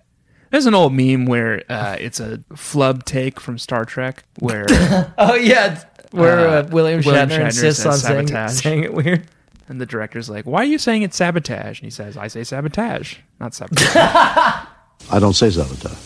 There's 0.50 0.66
an 0.66 0.74
old 0.74 0.92
meme 0.92 1.26
where 1.26 1.62
uh, 1.68 1.96
it's 1.98 2.20
a 2.20 2.42
flub 2.54 3.04
take 3.04 3.40
from 3.40 3.58
Star 3.58 3.84
Trek 3.84 4.24
where 4.38 4.66
Oh, 5.18 5.34
yeah. 5.34 5.82
Where 6.12 6.48
uh, 6.48 6.62
Uh, 6.62 6.68
William, 6.70 7.00
William 7.04 7.28
Shatner, 7.28 7.36
Shatner 7.38 7.44
insists 7.46 7.82
says 7.82 8.04
on 8.04 8.10
saying, 8.10 8.26
sabotage. 8.28 8.62
saying 8.62 8.84
it 8.84 8.94
weird. 8.94 9.26
and 9.68 9.80
the 9.80 9.86
director's 9.86 10.30
like, 10.30 10.44
"Why 10.46 10.60
are 10.60 10.64
you 10.64 10.78
saying 10.78 11.02
it's 11.02 11.16
sabotage?" 11.16 11.80
And 11.80 11.84
he 11.86 11.90
says, 11.90 12.16
"I 12.16 12.28
say 12.28 12.44
sabotage, 12.44 13.16
not 13.40 13.54
sabotage." 13.54 13.90
I 13.96 15.18
don't 15.18 15.34
say 15.34 15.50
sabotage. 15.50 16.05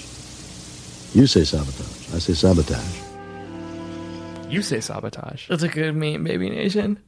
You 1.13 1.27
say 1.27 1.45
sabotage. 1.45 2.15
I 2.15 2.19
say 2.19 2.35
sabotage. 2.35 3.01
you 4.49 4.63
say 4.63 4.81
sabotage. 4.81 5.49
That's 5.49 5.63
a 5.63 5.69
good 5.69 5.97
meme, 5.97 6.25
Baby 6.25 6.51
Nation. 6.51 7.01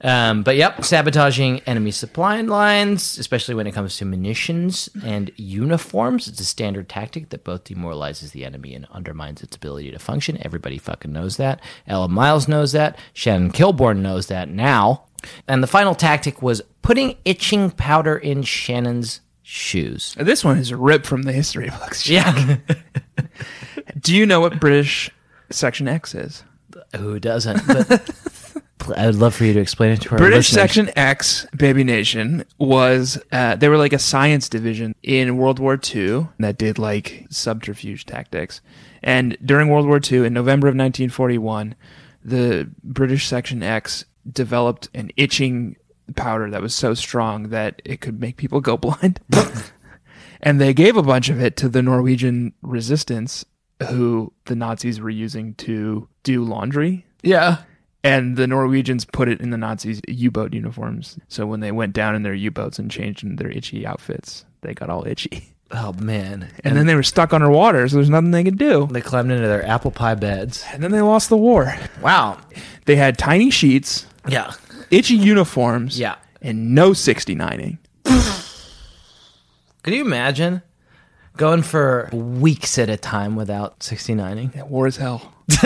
Um, 0.00 0.42
but 0.42 0.56
yep, 0.56 0.84
sabotaging 0.84 1.60
enemy 1.60 1.90
supply 1.90 2.40
lines, 2.42 3.16
especially 3.18 3.54
when 3.54 3.66
it 3.66 3.72
comes 3.72 3.96
to 3.96 4.04
munitions 4.04 4.88
and 5.02 5.30
uniforms, 5.36 6.28
it's 6.28 6.40
a 6.40 6.44
standard 6.44 6.88
tactic 6.88 7.30
that 7.30 7.42
both 7.42 7.64
demoralizes 7.64 8.32
the 8.32 8.44
enemy 8.44 8.74
and 8.74 8.86
undermines 8.90 9.42
its 9.42 9.56
ability 9.56 9.90
to 9.92 9.98
function. 9.98 10.38
Everybody 10.44 10.78
fucking 10.78 11.12
knows 11.12 11.36
that. 11.38 11.60
Ellen 11.86 12.12
Miles 12.12 12.48
knows 12.48 12.72
that. 12.72 12.98
Shannon 13.14 13.50
Kilbourne 13.50 14.00
knows 14.00 14.26
that 14.26 14.48
now. 14.48 15.04
And 15.48 15.62
the 15.62 15.68
final 15.68 15.94
tactic 15.94 16.42
was 16.42 16.60
putting 16.82 17.16
itching 17.24 17.70
powder 17.70 18.16
in 18.16 18.42
Shannon's 18.42 19.20
shoes. 19.44 20.16
This 20.18 20.42
one 20.42 20.58
is 20.58 20.74
ripped 20.74 21.06
from 21.06 21.22
the 21.22 21.32
history 21.32 21.70
books. 21.70 22.08
Yeah. 22.08 22.56
Do 24.00 24.14
you 24.14 24.26
know 24.26 24.40
what 24.40 24.58
British 24.58 25.10
Section 25.50 25.86
X 25.86 26.14
is? 26.14 26.42
Who 26.96 27.20
doesn't? 27.20 27.62
But 28.86 28.98
I 28.98 29.06
would 29.06 29.16
love 29.16 29.34
for 29.34 29.44
you 29.44 29.52
to 29.52 29.60
explain 29.60 29.92
it 29.92 30.00
to 30.02 30.10
our 30.10 30.18
British 30.18 30.52
listeners. 30.52 30.60
Section 30.60 30.90
X, 30.96 31.46
Baby 31.56 31.84
Nation, 31.84 32.44
was 32.58 33.22
uh, 33.32 33.56
they 33.56 33.68
were 33.68 33.78
like 33.78 33.92
a 33.92 33.98
science 33.98 34.48
division 34.48 34.94
in 35.02 35.36
World 35.36 35.58
War 35.58 35.78
II 35.82 36.28
that 36.38 36.58
did 36.58 36.78
like 36.78 37.26
subterfuge 37.30 38.04
tactics. 38.04 38.60
And 39.02 39.36
during 39.44 39.68
World 39.68 39.86
War 39.86 40.00
II, 40.02 40.26
in 40.26 40.32
November 40.32 40.66
of 40.66 40.72
1941, 40.72 41.74
the 42.24 42.70
British 42.82 43.26
Section 43.26 43.62
X 43.62 44.04
developed 44.30 44.88
an 44.94 45.10
itching 45.16 45.76
powder 46.16 46.50
that 46.50 46.62
was 46.62 46.74
so 46.74 46.94
strong 46.94 47.48
that 47.50 47.80
it 47.84 48.00
could 48.00 48.20
make 48.20 48.36
people 48.36 48.60
go 48.60 48.76
blind. 48.78 49.20
and 50.40 50.60
they 50.60 50.74
gave 50.74 50.96
a 50.96 51.02
bunch 51.02 51.28
of 51.28 51.40
it 51.40 51.56
to 51.58 51.68
the 51.68 51.82
Norwegian 51.82 52.52
resistance, 52.62 53.44
who 53.88 54.32
the 54.46 54.54
Nazis 54.56 55.00
were 55.00 55.10
using 55.10 55.54
to 55.54 56.08
do 56.22 56.44
laundry 56.44 57.04
Yeah. 57.22 57.58
and 58.02 58.36
the 58.36 58.46
Norwegians 58.46 59.04
put 59.04 59.28
it 59.28 59.40
in 59.40 59.50
the 59.50 59.56
Nazis' 59.58 60.00
U-boat 60.08 60.52
uniforms. 60.54 61.18
So 61.28 61.46
when 61.46 61.60
they 61.60 61.72
went 61.72 61.92
down 61.92 62.14
in 62.14 62.22
their 62.22 62.34
U-boats 62.34 62.78
and 62.78 62.90
changed 62.90 63.24
into 63.24 63.42
their 63.42 63.50
itchy 63.52 63.86
outfits, 63.86 64.44
they 64.60 64.74
got 64.74 64.90
all 64.90 65.06
itchy. 65.06 65.48
Oh, 65.70 65.92
man. 65.94 66.50
And, 66.62 66.76
then 66.76 66.86
they 66.86 66.94
were 66.94 67.02
stuck 67.02 67.32
underwater, 67.32 67.88
so 67.88 67.96
there's 67.96 68.10
nothing 68.10 68.30
they 68.30 68.44
could 68.44 68.58
do. 68.58 68.86
They 68.92 69.00
climbed 69.00 69.32
into 69.32 69.48
their 69.48 69.66
apple 69.66 69.90
pie 69.90 70.14
beds. 70.14 70.62
And 70.72 70.82
then 70.82 70.92
they 70.92 71.00
lost 71.00 71.30
the 71.30 71.36
war. 71.38 71.74
Wow. 72.00 72.38
They 72.84 72.94
had 72.96 73.18
tiny 73.18 73.50
sheets, 73.50 74.06
Yeah. 74.28 74.52
Itchy 74.96 75.14
uniforms, 75.14 75.98
Yeah. 75.98 76.16
and 76.42 76.74
no 76.74 76.90
69ing. 76.90 77.78
Could 79.82 79.94
you 79.94 80.04
imagine 80.04 80.62
going 81.36 81.62
for 81.62 82.08
weeks 82.12 82.78
at 82.78 82.88
a 82.88 82.96
time 82.96 83.36
without 83.36 83.80
69ing? 83.80 84.54
Yeah, 84.54 84.62
war 84.64 84.86
is 84.86 84.96
hell. 84.96 85.32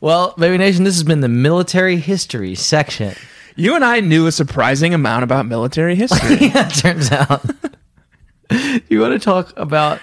Well, 0.00 0.34
Baby 0.38 0.56
Nation, 0.58 0.84
this 0.84 0.94
has 0.94 1.02
been 1.02 1.20
the 1.20 1.28
military 1.28 1.96
history 1.96 2.54
section. 2.54 3.14
You 3.56 3.74
and 3.74 3.84
I 3.84 3.98
knew 3.98 4.28
a 4.28 4.32
surprising 4.32 4.94
amount 4.94 5.24
about 5.24 5.46
military 5.46 5.96
history. 5.96 6.36
yeah, 6.48 6.68
it 6.68 6.74
turns 6.74 7.10
out. 7.10 7.44
you 8.88 9.00
want 9.00 9.14
to 9.14 9.18
talk 9.18 9.52
about 9.56 9.98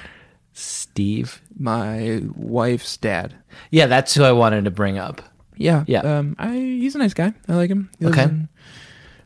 Steve? 0.51 1.41
My 1.57 2.21
wife's 2.35 2.97
dad. 2.97 3.33
Yeah, 3.71 3.85
that's 3.85 4.13
who 4.13 4.23
I 4.23 4.33
wanted 4.33 4.65
to 4.65 4.71
bring 4.71 4.97
up. 4.97 5.21
Yeah, 5.57 5.83
Yeah. 5.87 5.99
Um, 6.01 6.35
I 6.39 6.53
he's 6.55 6.95
a 6.95 6.99
nice 6.99 7.13
guy. 7.13 7.33
I 7.47 7.53
like 7.55 7.69
him. 7.69 7.89
He 7.99 8.05
lives 8.05 8.17
Okay. 8.17 8.29
in- 8.29 8.49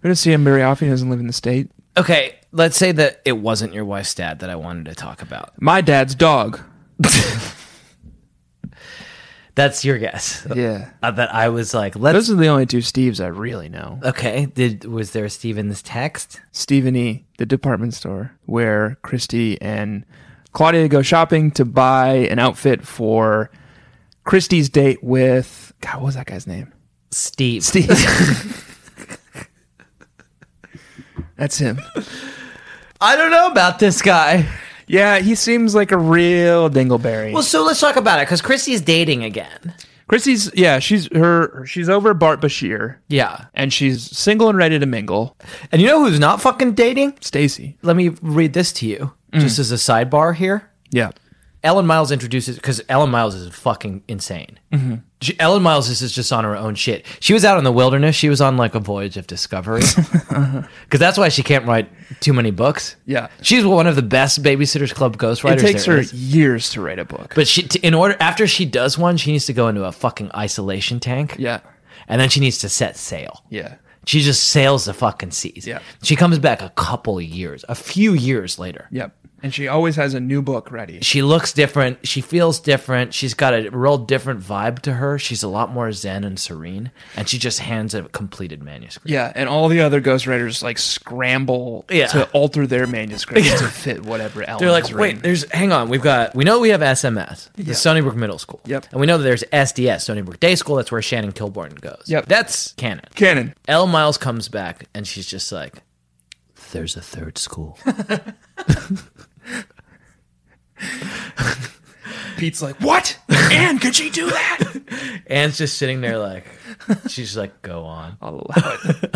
we 0.04 0.08
don't 0.08 0.16
see 0.16 0.32
him 0.32 0.44
very 0.44 0.64
often. 0.64 0.88
He 0.88 0.92
doesn't 0.92 1.10
live 1.10 1.20
in 1.20 1.28
the 1.28 1.34
state. 1.34 1.70
Okay, 1.98 2.36
let's 2.54 2.78
say 2.78 2.92
that 2.94 3.22
it 3.26 3.34
wasn't 3.34 3.74
your 3.74 3.84
wife's 3.84 4.16
dad 4.16 4.40
that 4.40 4.50
I 4.50 4.56
wanted 4.56 4.86
to 4.86 4.96
talk 4.96 5.22
about. 5.22 5.62
My 5.62 5.82
dad's 5.82 6.16
dog. 6.16 6.60
That's 9.56 9.84
your 9.84 9.98
guess. 9.98 10.48
Yeah. 10.56 10.92
Uh, 11.04 11.12
that 11.12 11.34
I 11.36 11.50
was 11.50 11.74
like, 11.74 11.98
let's. 11.98 12.14
Those 12.14 12.32
are 12.32 12.36
the 12.36 12.48
only 12.48 12.66
two 12.66 12.78
Steves 12.78 13.22
I 13.22 13.28
really 13.28 13.68
know. 13.68 14.00
okay. 14.04 14.46
Did 14.46 14.86
was 14.86 15.12
there 15.12 15.26
a 15.26 15.30
Steve 15.30 15.58
in 15.58 15.68
this 15.68 15.82
text? 15.82 16.40
Stephen 16.54 16.96
E., 16.96 17.26
the 17.38 17.46
department 17.46 17.94
store, 17.94 18.32
where 18.46 18.98
Kristy 19.04 19.58
and 19.60 20.06
Claudia 20.54 20.88
go 20.88 21.02
shopping 21.02 21.52
to 21.52 21.66
buy 21.66 22.10
an 22.30 22.40
outfit 22.40 22.88
for 22.88 23.52
Kristy's 24.30 24.70
date 24.70 25.04
with 25.04 25.74
God, 25.82 25.96
what 25.96 26.06
was 26.06 26.16
that 26.16 26.28
guy's 26.28 26.46
name? 26.46 26.72
Steve. 27.10 27.64
Steve. 27.64 27.88
That's 31.36 31.58
him. 31.58 31.82
I 33.02 33.16
don't 33.16 33.32
know 33.32 33.48
about 33.48 33.80
this 33.80 34.04
guy. 34.04 34.48
Yeah, 34.86 35.18
he 35.18 35.34
seems 35.34 35.74
like 35.74 35.92
a 35.92 35.98
real 35.98 36.70
dingleberry. 36.70 37.34
Well, 37.34 37.42
so 37.42 37.64
let's 37.64 37.80
talk 37.80 37.96
about 37.96 38.20
it 38.20 38.28
because 38.28 38.44
Kristy's 38.44 38.82
dating 38.82 39.24
again. 39.24 39.74
Kristy's 40.08 40.52
yeah, 40.54 40.78
she's 40.78 41.12
her 41.16 41.66
she's 41.66 41.90
over 41.90 42.14
Bart 42.14 42.40
Bashir 42.40 42.98
Yeah. 43.08 43.46
and 43.56 43.74
she's 43.74 44.16
single 44.16 44.48
and 44.50 44.60
ready 44.60 44.78
to 44.78 44.86
mingle. 44.86 45.38
And 45.72 45.82
you 45.82 45.88
know 45.88 46.04
who's 46.06 46.20
not 46.20 46.40
fucking 46.40 46.74
dating? 46.74 47.18
Stacy. 47.22 47.78
Let 47.82 47.96
me 47.96 48.10
read 48.22 48.54
this 48.54 48.72
to 48.74 48.86
you, 48.86 49.12
mm. 49.32 49.40
just 49.40 49.58
as 49.58 49.72
a 49.72 49.76
sidebar 49.76 50.36
here. 50.36 50.70
Yeah. 50.92 51.12
Ellen 51.64 51.86
Miles 51.86 52.12
introduces 52.12 52.56
because 52.56 52.82
Ellen 52.88 53.10
Miles 53.10 53.36
is 53.36 53.54
fucking 53.54 54.04
insane. 54.08 54.60
Mm-hmm. 54.72 54.96
She, 55.22 55.38
Ellen 55.40 55.62
Miles 55.62 55.90
is 55.90 56.02
is 56.02 56.14
just 56.14 56.32
on 56.32 56.46
her 56.46 56.56
own 56.56 56.76
shit. 56.76 57.06
She 57.20 57.34
was 57.34 57.44
out 57.44 57.58
in 57.58 57.66
the 57.66 57.72
wilderness. 57.72 58.16
She 58.16 58.30
was 58.30 58.40
on 58.40 58.56
like 58.56 58.76
a 58.76 58.80
voyage 58.80 59.18
of 59.18 59.28
discovery 59.28 59.82
uh-huh. 59.98 60.62
because 60.86 61.00
that's 61.02 61.18
why 61.18 61.28
she 61.28 61.44
can't 61.44 61.66
write 61.66 61.90
too 62.22 62.32
many 62.32 62.52
books. 62.52 62.96
Yeah. 63.06 63.28
she's 63.42 63.66
one 63.66 63.88
of 63.88 63.96
the 63.98 64.02
best 64.02 64.42
Babysitters 64.42 64.94
Club 64.94 65.18
ghostwriters. 65.18 65.58
It 65.58 65.60
takes 65.60 65.86
her 65.86 65.98
is. 65.98 66.14
years 66.14 66.70
to 66.72 66.82
write 66.82 67.00
a 67.00 67.06
book. 67.06 67.34
But 67.36 67.48
she, 67.48 67.68
in 67.84 67.94
order 67.94 68.16
after 68.22 68.48
she 68.48 68.66
does 68.66 68.98
one, 68.98 69.18
she 69.18 69.32
needs 69.34 69.46
to 69.48 69.54
go 69.54 69.68
into 69.68 69.84
a 69.84 69.92
fucking 69.92 70.32
isolation 70.34 71.00
tank. 71.02 71.36
yeah. 71.38 71.60
and 72.08 72.22
then 72.22 72.30
she 72.30 72.40
needs 72.40 72.60
to 72.60 72.70
set 72.70 72.96
sail. 72.96 73.44
Yeah. 73.50 73.76
She 74.06 74.22
just 74.22 74.46
sails 74.46 74.86
the 74.86 74.94
fucking 74.94 75.32
seas. 75.32 75.68
Yeah. 75.68 75.80
She 76.02 76.16
comes 76.16 76.40
back 76.40 76.62
a 76.62 76.70
couple 76.70 77.18
of 77.18 77.24
years, 77.24 77.64
a 77.68 77.76
few 77.76 78.14
years 78.14 78.58
later. 78.58 78.88
Yep. 78.92 79.14
And 79.42 79.54
she 79.54 79.68
always 79.68 79.96
has 79.96 80.14
a 80.14 80.20
new 80.20 80.42
book 80.42 80.72
ready. 80.72 81.00
She 81.02 81.22
looks 81.22 81.54
different. 81.54 82.06
She 82.08 82.22
feels 82.22 82.60
different. 82.60 83.14
She's 83.14 83.34
got 83.34 83.54
a 83.54 83.70
real 83.70 83.98
different 83.98 84.42
vibe 84.42 84.80
to 84.80 84.94
her. 84.94 85.18
She's 85.20 85.44
a 85.44 85.48
lot 85.48 85.72
more 85.72 85.92
zen 85.92 86.24
and 86.24 86.40
serene. 86.40 86.92
And 87.16 87.28
she 87.30 87.38
just 87.38 87.60
hands 87.60 87.94
a 87.94 88.04
completed 88.04 88.62
manuscript. 88.64 89.10
Yeah, 89.10 89.32
and 89.36 89.48
all 89.48 89.68
the 89.70 89.82
other 89.82 90.02
ghostwriters 90.02 90.62
like 90.64 90.78
scramble 90.78 91.86
Yeah. 91.90 92.08
to 92.08 92.30
alter 92.32 92.68
their 92.68 92.88
manuscript 92.88 93.46
to 93.48 93.68
fit 93.68 94.04
whatever 94.04 94.44
Ellen's 94.44 94.62
They're 94.62 94.72
like, 94.72 94.94
wait, 94.94 95.22
there's, 95.22 95.50
hang 95.52 95.72
on. 95.72 95.90
We've 95.90 96.02
got, 96.02 96.36
we 96.36 96.44
know 96.44 96.60
we 96.60 96.70
have 96.70 96.82
SMS, 96.82 97.50
the 97.56 97.64
Stoneybrook 97.74 98.16
Middle 98.16 98.40
School. 98.40 98.62
Yep. 98.66 98.88
And 98.92 99.00
we 99.00 99.08
know 99.08 99.18
that 99.18 99.24
there's 99.24 99.44
SDS, 99.54 100.10
Stoneybrook 100.10 100.40
Day 100.40 100.56
School. 100.56 100.76
That's 100.76 100.92
where 100.92 101.02
Shannon 101.02 101.32
Kilbourne 101.32 101.80
goes. 101.80 102.04
Yep. 102.08 102.26
That's 102.28 102.74
canon. 102.74 103.06
canon. 103.16 103.54
Ellen 103.68 103.90
Miles 103.90 104.18
comes 104.18 104.50
back 104.50 104.88
and 104.94 105.08
she's 105.08 105.26
just 105.28 105.52
like, 105.52 105.82
there's 106.72 106.96
a 106.96 107.02
third 107.02 107.38
school. 107.38 107.80
Pete's 112.38 112.62
like, 112.62 112.80
what? 112.82 113.20
Ann, 113.30 113.80
could 113.80 113.96
she 113.96 114.10
do 114.10 114.30
that? 114.30 115.22
Ann's 115.28 115.58
just 115.58 115.78
sitting 115.78 116.02
there 116.02 116.18
like, 116.18 116.46
she's 117.08 117.36
like, 117.36 117.62
go 117.62 117.84
on. 117.84 118.18
I'll 118.22 118.36
allow 118.48 118.78
it. 118.86 119.16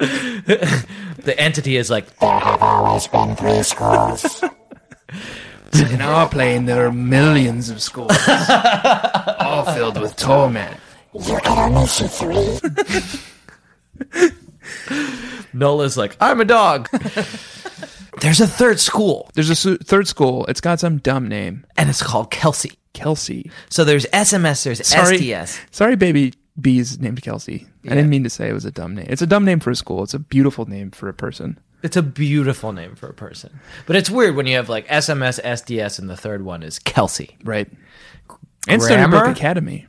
The 1.24 1.38
entity 1.40 1.76
is 1.78 1.88
like, 1.88 2.18
There 2.18 2.28
have 2.30 2.62
always 2.62 3.06
been 3.06 3.34
three 3.36 3.62
schools. 3.62 4.44
In 5.72 6.02
our 6.02 6.28
plane, 6.28 6.66
there 6.66 6.84
are 6.86 6.92
millions 6.92 7.70
of 7.70 7.80
schools, 7.80 8.12
all 9.40 9.64
filled 9.74 9.98
with 10.00 10.14
torment. 10.16 10.76
You 11.14 11.38
can 11.42 11.74
only 11.74 11.86
see 11.86 12.06
three. 12.06 12.58
Nola's 15.54 15.96
like, 15.96 16.16
I'm 16.20 16.40
a 16.40 16.44
dog. 16.44 16.88
There's 18.20 18.40
a 18.40 18.46
third 18.46 18.80
school, 18.80 19.28
There's 19.34 19.50
a 19.50 19.54
su- 19.54 19.76
third 19.78 20.06
school. 20.08 20.46
It's 20.46 20.60
got 20.60 20.80
some 20.80 20.98
dumb 20.98 21.28
name, 21.28 21.66
and 21.76 21.90
it's 21.90 22.02
called 22.02 22.30
Kelsey. 22.30 22.72
Kelsey. 22.92 23.50
So 23.70 23.84
there's 23.84 24.06
SMS, 24.06 24.62
there's 24.64 24.86
Sorry, 24.86 25.18
SDS. 25.18 25.58
sorry, 25.72 25.96
baby 25.96 26.32
B's 26.60 27.00
named 27.00 27.20
Kelsey. 27.22 27.66
I 27.84 27.88
didn't 27.90 28.08
mean 28.08 28.22
to 28.24 28.30
say 28.30 28.48
it 28.48 28.52
was 28.52 28.64
a 28.64 28.70
dumb 28.70 28.94
name. 28.94 29.06
It's 29.08 29.20
a 29.20 29.26
dumb 29.26 29.44
name 29.44 29.58
for 29.60 29.70
a 29.70 29.76
school. 29.76 30.04
It's 30.04 30.14
a 30.14 30.18
beautiful 30.20 30.64
name 30.66 30.92
for 30.92 31.08
a 31.08 31.14
person. 31.14 31.58
It's 31.82 31.96
a 31.96 32.02
beautiful 32.02 32.72
name 32.72 32.94
for 32.94 33.08
a 33.08 33.12
person. 33.12 33.58
But 33.86 33.96
it's 33.96 34.08
weird 34.08 34.36
when 34.36 34.46
you 34.46 34.56
have 34.56 34.68
like 34.68 34.86
SMS, 34.86 35.38
SDS, 35.42 35.98
and 35.98 36.08
the 36.08 36.16
third 36.16 36.44
one 36.44 36.62
is 36.62 36.78
Kelsey. 36.78 37.36
Right. 37.44 37.68
And 38.68 38.80
Stoneybrook 38.80 39.10
Grammar? 39.10 39.24
Academy. 39.32 39.86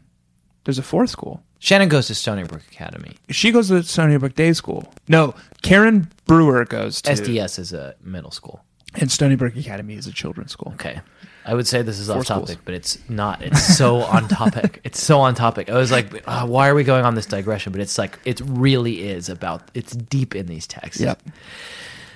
There's 0.65 0.80
a 0.80 0.84
fourth 0.84 1.11
school. 1.11 1.43
Shannon 1.60 1.89
goes 1.89 2.08
to 2.08 2.14
Stoneybrook 2.14 2.68
Academy. 2.72 3.16
She 3.30 3.51
goes 3.51 3.70
to 3.70 3.76
Stoneybrook 3.76 4.36
Day 4.36 4.53
School. 4.53 4.91
No, 5.08 5.34
Karen 5.64 6.10
Brewer 6.26 6.66
goes 6.66 7.01
to 7.03 7.12
SDS 7.12 7.58
is 7.60 7.74
a 7.74 7.95
middle 8.03 8.32
school. 8.32 8.64
and 8.95 9.10
Stoneybrook 9.10 9.58
Academy 9.60 9.95
is 9.95 10.06
a 10.08 10.12
children's 10.12 10.51
school. 10.51 10.72
Okay. 10.76 10.99
I 11.47 11.53
would 11.53 11.68
say 11.68 11.82
this 11.84 11.99
is 11.99 12.10
off 12.10 12.26
schools. 12.26 12.47
topic, 12.49 12.60
but 12.66 12.74
it's 12.74 12.97
not. 13.08 13.41
It's 13.43 13.78
so 13.78 13.97
on 13.97 14.28
topic. 14.28 14.82
It's 14.84 15.01
so 15.01 15.20
on 15.22 15.36
topic. 15.36 15.70
I 15.70 15.78
was 15.78 15.91
like, 15.91 16.24
uh, 16.28 16.45
why 16.47 16.70
are 16.70 16.76
we 16.76 16.84
going 16.84 17.06
on 17.06 17.14
this 17.16 17.28
digression? 17.28 17.72
But 17.72 17.82
it's 17.82 17.97
like, 17.99 18.18
it 18.26 18.41
really 18.43 19.08
is 19.08 19.30
about, 19.30 19.70
it's 19.76 19.93
deep 19.95 20.36
in 20.36 20.47
these 20.47 20.66
texts. 20.66 21.01
Yep. 21.03 21.22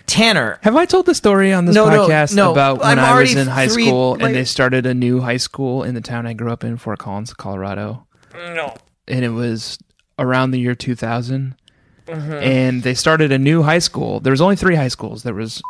Tanner. 0.08 0.58
Have 0.64 0.76
I 0.76 0.86
told 0.86 1.06
the 1.06 1.14
story 1.14 1.54
on 1.54 1.66
this 1.66 1.76
No, 1.76 1.88
no, 1.90 2.08
podcast 2.08 2.36
no. 2.36 2.52
about 2.52 2.80
when 2.80 2.98
I'm 2.98 3.06
I 3.18 3.20
was 3.20 3.36
in 3.36 3.48
high 3.48 3.68
three- 3.68 3.86
school 3.88 4.12
like- 4.14 4.22
and 4.24 4.36
they 4.36 4.44
started 4.46 4.86
a 4.88 4.94
new 4.96 5.20
high 5.22 5.38
school 5.38 5.84
in 5.84 5.94
the 5.94 6.02
town 6.02 6.26
I 6.26 6.34
grew 6.34 6.52
up 6.52 6.64
in, 6.64 6.78
Fort 6.78 6.98
Collins, 7.00 7.34
Colorado? 7.34 8.06
No. 8.34 8.76
And 9.10 9.26
it 9.26 9.30
was 9.30 9.78
around 10.18 10.52
the 10.52 10.60
year 10.60 10.76
2000. 10.76 11.56
Mm-hmm. 12.06 12.32
And 12.34 12.84
they 12.84 12.94
started 12.94 13.32
a 13.32 13.38
new 13.40 13.64
high 13.64 13.80
school. 13.80 14.20
There 14.20 14.32
was 14.32 14.42
only 14.42 14.56
three 14.56 14.76
high 14.76 14.88
schools. 14.88 15.24
There 15.24 15.34
was 15.34 15.62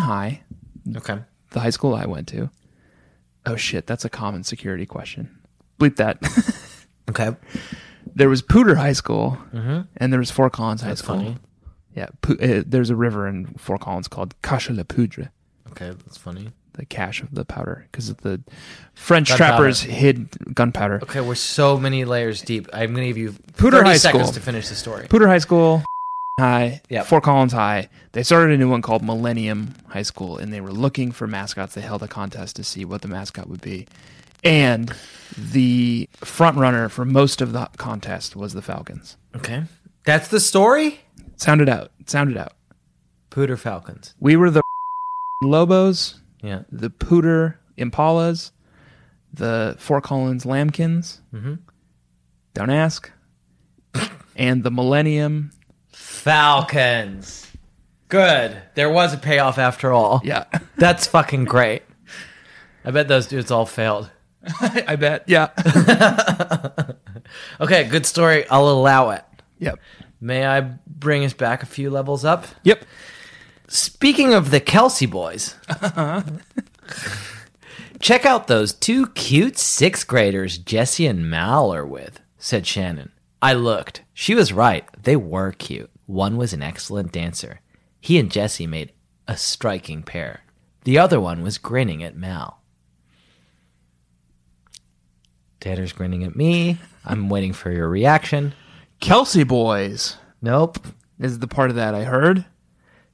High, 0.00 0.42
Okay. 0.96 1.18
the 1.50 1.60
high 1.60 1.70
school 1.70 1.94
I 1.94 2.06
went 2.06 2.26
to. 2.28 2.50
Oh 3.46 3.56
shit, 3.56 3.86
that's 3.86 4.04
a 4.04 4.08
common 4.10 4.44
security 4.44 4.86
question. 4.86 5.28
Bleep 5.78 5.96
that. 5.96 6.18
Okay. 7.10 7.34
there 8.14 8.28
was 8.28 8.40
Poudre 8.40 8.76
High 8.76 8.92
School, 8.92 9.36
and 9.52 10.12
there 10.12 10.20
was 10.20 10.30
Fort 10.30 10.52
Collins 10.52 10.80
High 10.82 10.86
Mm-hmm. 10.86 10.90
That's 10.90 11.00
School. 11.02 11.16
funny. 11.16 11.36
Yeah, 11.96 12.06
Pu- 12.22 12.38
uh, 12.40 12.62
there's 12.64 12.88
a 12.90 12.94
river 12.94 13.26
in 13.26 13.46
Fort 13.58 13.80
Collins 13.80 14.06
called 14.06 14.40
Cache 14.42 14.70
la 14.70 14.84
Poudre, 14.84 15.30
Okay. 15.72 15.88
That's 15.90 16.16
funny. 16.16 16.52
The 16.74 16.86
cache 16.86 17.22
of 17.22 17.34
the 17.34 17.44
powder, 17.44 17.86
because 17.90 18.14
the 18.14 18.40
French 18.94 19.28
Gunpowder. 19.28 19.48
trappers 19.56 19.80
hid 19.82 20.54
gunpowder. 20.54 21.00
Okay. 21.02 21.20
We're 21.20 21.34
so 21.34 21.78
many 21.78 22.04
layers 22.04 22.42
deep. 22.42 22.68
I'm 22.72 22.94
going 22.94 23.02
to 23.02 23.08
give 23.08 23.18
you 23.18 23.32
Poudre 23.54 23.70
30 23.80 23.88
High 23.88 23.96
seconds 23.96 24.22
School. 24.24 24.32
to 24.34 24.40
finish 24.40 24.68
the 24.68 24.74
story. 24.76 25.06
Poudre 25.08 25.26
High 25.26 25.38
School, 25.38 25.82
High, 26.38 26.80
Yep. 26.88 27.06
Fort 27.06 27.24
Collins 27.24 27.52
High. 27.52 27.88
They 28.12 28.22
started 28.22 28.54
a 28.54 28.56
new 28.56 28.70
one 28.70 28.82
called 28.82 29.02
Millennium 29.02 29.74
High 29.88 30.02
School, 30.02 30.38
and 30.38 30.52
they 30.52 30.60
were 30.60 30.72
looking 30.72 31.12
for 31.12 31.26
mascots. 31.26 31.74
They 31.74 31.80
held 31.82 32.02
a 32.02 32.08
contest 32.08 32.56
to 32.56 32.64
see 32.64 32.84
what 32.84 33.02
the 33.02 33.08
mascot 33.08 33.48
would 33.48 33.60
be, 33.60 33.86
and 34.44 34.92
the 35.36 36.08
front 36.18 36.56
runner 36.56 36.88
for 36.88 37.04
most 37.04 37.40
of 37.42 37.52
the 37.52 37.66
contest 37.76 38.36
was 38.36 38.52
the 38.54 38.62
Falcons. 38.62 39.16
Okay. 39.36 39.64
That's 40.04 40.28
the 40.28 40.40
story? 40.40 41.00
Sound 41.36 41.60
it 41.60 41.68
out. 41.68 41.90
Sound 42.06 42.30
it 42.30 42.36
out. 42.36 42.52
Poudre 43.30 43.58
Falcons. 43.58 44.14
We 44.20 44.36
were 44.36 44.50
the 44.50 44.62
Lobos, 45.42 46.19
Yeah. 46.42 46.62
the 46.70 46.90
Poudre 46.90 47.54
Impalas, 47.78 48.50
the 49.32 49.76
Fort 49.78 50.04
Collins 50.04 50.44
Lambkins. 50.44 51.20
Mm-hmm. 51.34 51.54
Don't 52.54 52.70
ask. 52.70 53.10
and 54.36 54.62
the 54.64 54.70
Millennium. 54.70 55.50
Falcons. 55.92 57.46
Good. 58.08 58.60
There 58.74 58.90
was 58.90 59.14
a 59.14 59.18
payoff 59.18 59.58
after 59.58 59.92
all. 59.92 60.20
Yeah, 60.24 60.44
That's 60.76 61.06
fucking 61.06 61.44
great. 61.44 61.82
I 62.84 62.90
bet 62.90 63.08
those 63.08 63.26
dudes 63.26 63.50
all 63.50 63.66
failed. 63.66 64.10
I 64.60 64.96
bet. 64.96 65.24
Yeah. 65.26 65.50
Okay, 67.60 67.84
good 67.84 68.06
story. 68.06 68.48
I'll 68.48 68.68
allow 68.68 69.10
it. 69.10 69.24
yep. 69.58 69.78
May 70.20 70.46
I 70.46 70.60
bring 70.86 71.24
us 71.24 71.32
back 71.32 71.62
a 71.62 71.66
few 71.66 71.90
levels 71.90 72.24
up? 72.24 72.46
Yep. 72.64 72.84
Speaking 73.72 74.34
of 74.34 74.50
the 74.50 74.58
Kelsey 74.58 75.06
boys, 75.06 75.54
check 78.00 78.26
out 78.26 78.48
those 78.48 78.72
two 78.72 79.06
cute 79.10 79.56
sixth 79.58 80.08
graders 80.08 80.58
Jessi 80.58 81.08
and 81.08 81.30
Mal 81.30 81.72
are 81.72 81.86
with, 81.86 82.18
said 82.36 82.66
Shannon. 82.66 83.12
I 83.40 83.52
looked. 83.52 84.02
She 84.12 84.34
was 84.34 84.52
right. 84.52 84.84
They 85.00 85.14
were 85.14 85.52
cute. 85.52 85.88
One 86.06 86.36
was 86.36 86.52
an 86.52 86.62
excellent 86.62 87.12
dancer. 87.12 87.60
He 88.00 88.18
and 88.18 88.28
Jessi 88.28 88.68
made 88.68 88.90
a 89.28 89.36
striking 89.36 90.02
pair. 90.02 90.40
The 90.82 90.98
other 90.98 91.20
one 91.20 91.40
was 91.40 91.56
grinning 91.56 92.02
at 92.02 92.16
Mal. 92.16 92.60
Tanner's 95.60 95.92
grinning 95.92 96.24
at 96.24 96.34
me. 96.34 96.80
I'm 97.04 97.28
waiting 97.28 97.52
for 97.52 97.70
your 97.70 97.88
reaction. 97.88 98.52
Kelsey 98.98 99.44
Boys 99.44 100.16
Nope. 100.42 100.84
is 101.20 101.38
the 101.38 101.46
part 101.46 101.70
of 101.70 101.76
that 101.76 101.94
I 101.94 102.02
heard. 102.02 102.46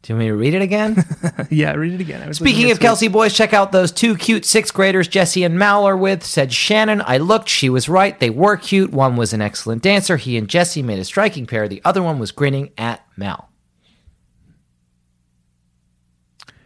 Do 0.06 0.12
you 0.12 0.18
want 0.18 0.26
me 0.26 0.28
to 0.28 0.36
read 0.36 0.54
it 0.54 0.62
again? 0.62 1.04
yeah, 1.50 1.72
read 1.72 1.94
it 1.94 2.00
again. 2.00 2.32
Speaking 2.32 2.70
of 2.70 2.78
Kelsey 2.78 3.08
boys, 3.08 3.34
check 3.34 3.52
out 3.52 3.72
those 3.72 3.90
two 3.90 4.14
cute 4.16 4.44
sixth 4.44 4.72
graders 4.72 5.08
Jessi 5.08 5.44
and 5.44 5.58
Mal 5.58 5.84
are 5.84 5.96
with. 5.96 6.24
Said 6.24 6.52
Shannon, 6.52 7.02
I 7.04 7.18
looked, 7.18 7.48
she 7.48 7.68
was 7.68 7.88
right. 7.88 8.16
They 8.20 8.30
were 8.30 8.56
cute. 8.56 8.92
One 8.92 9.16
was 9.16 9.32
an 9.32 9.42
excellent 9.42 9.82
dancer. 9.82 10.16
He 10.16 10.36
and 10.36 10.46
Jessi 10.46 10.80
made 10.84 11.00
a 11.00 11.04
striking 11.04 11.44
pair. 11.44 11.66
The 11.66 11.82
other 11.84 12.04
one 12.04 12.20
was 12.20 12.30
grinning 12.30 12.70
at 12.78 13.04
Mal. 13.16 13.50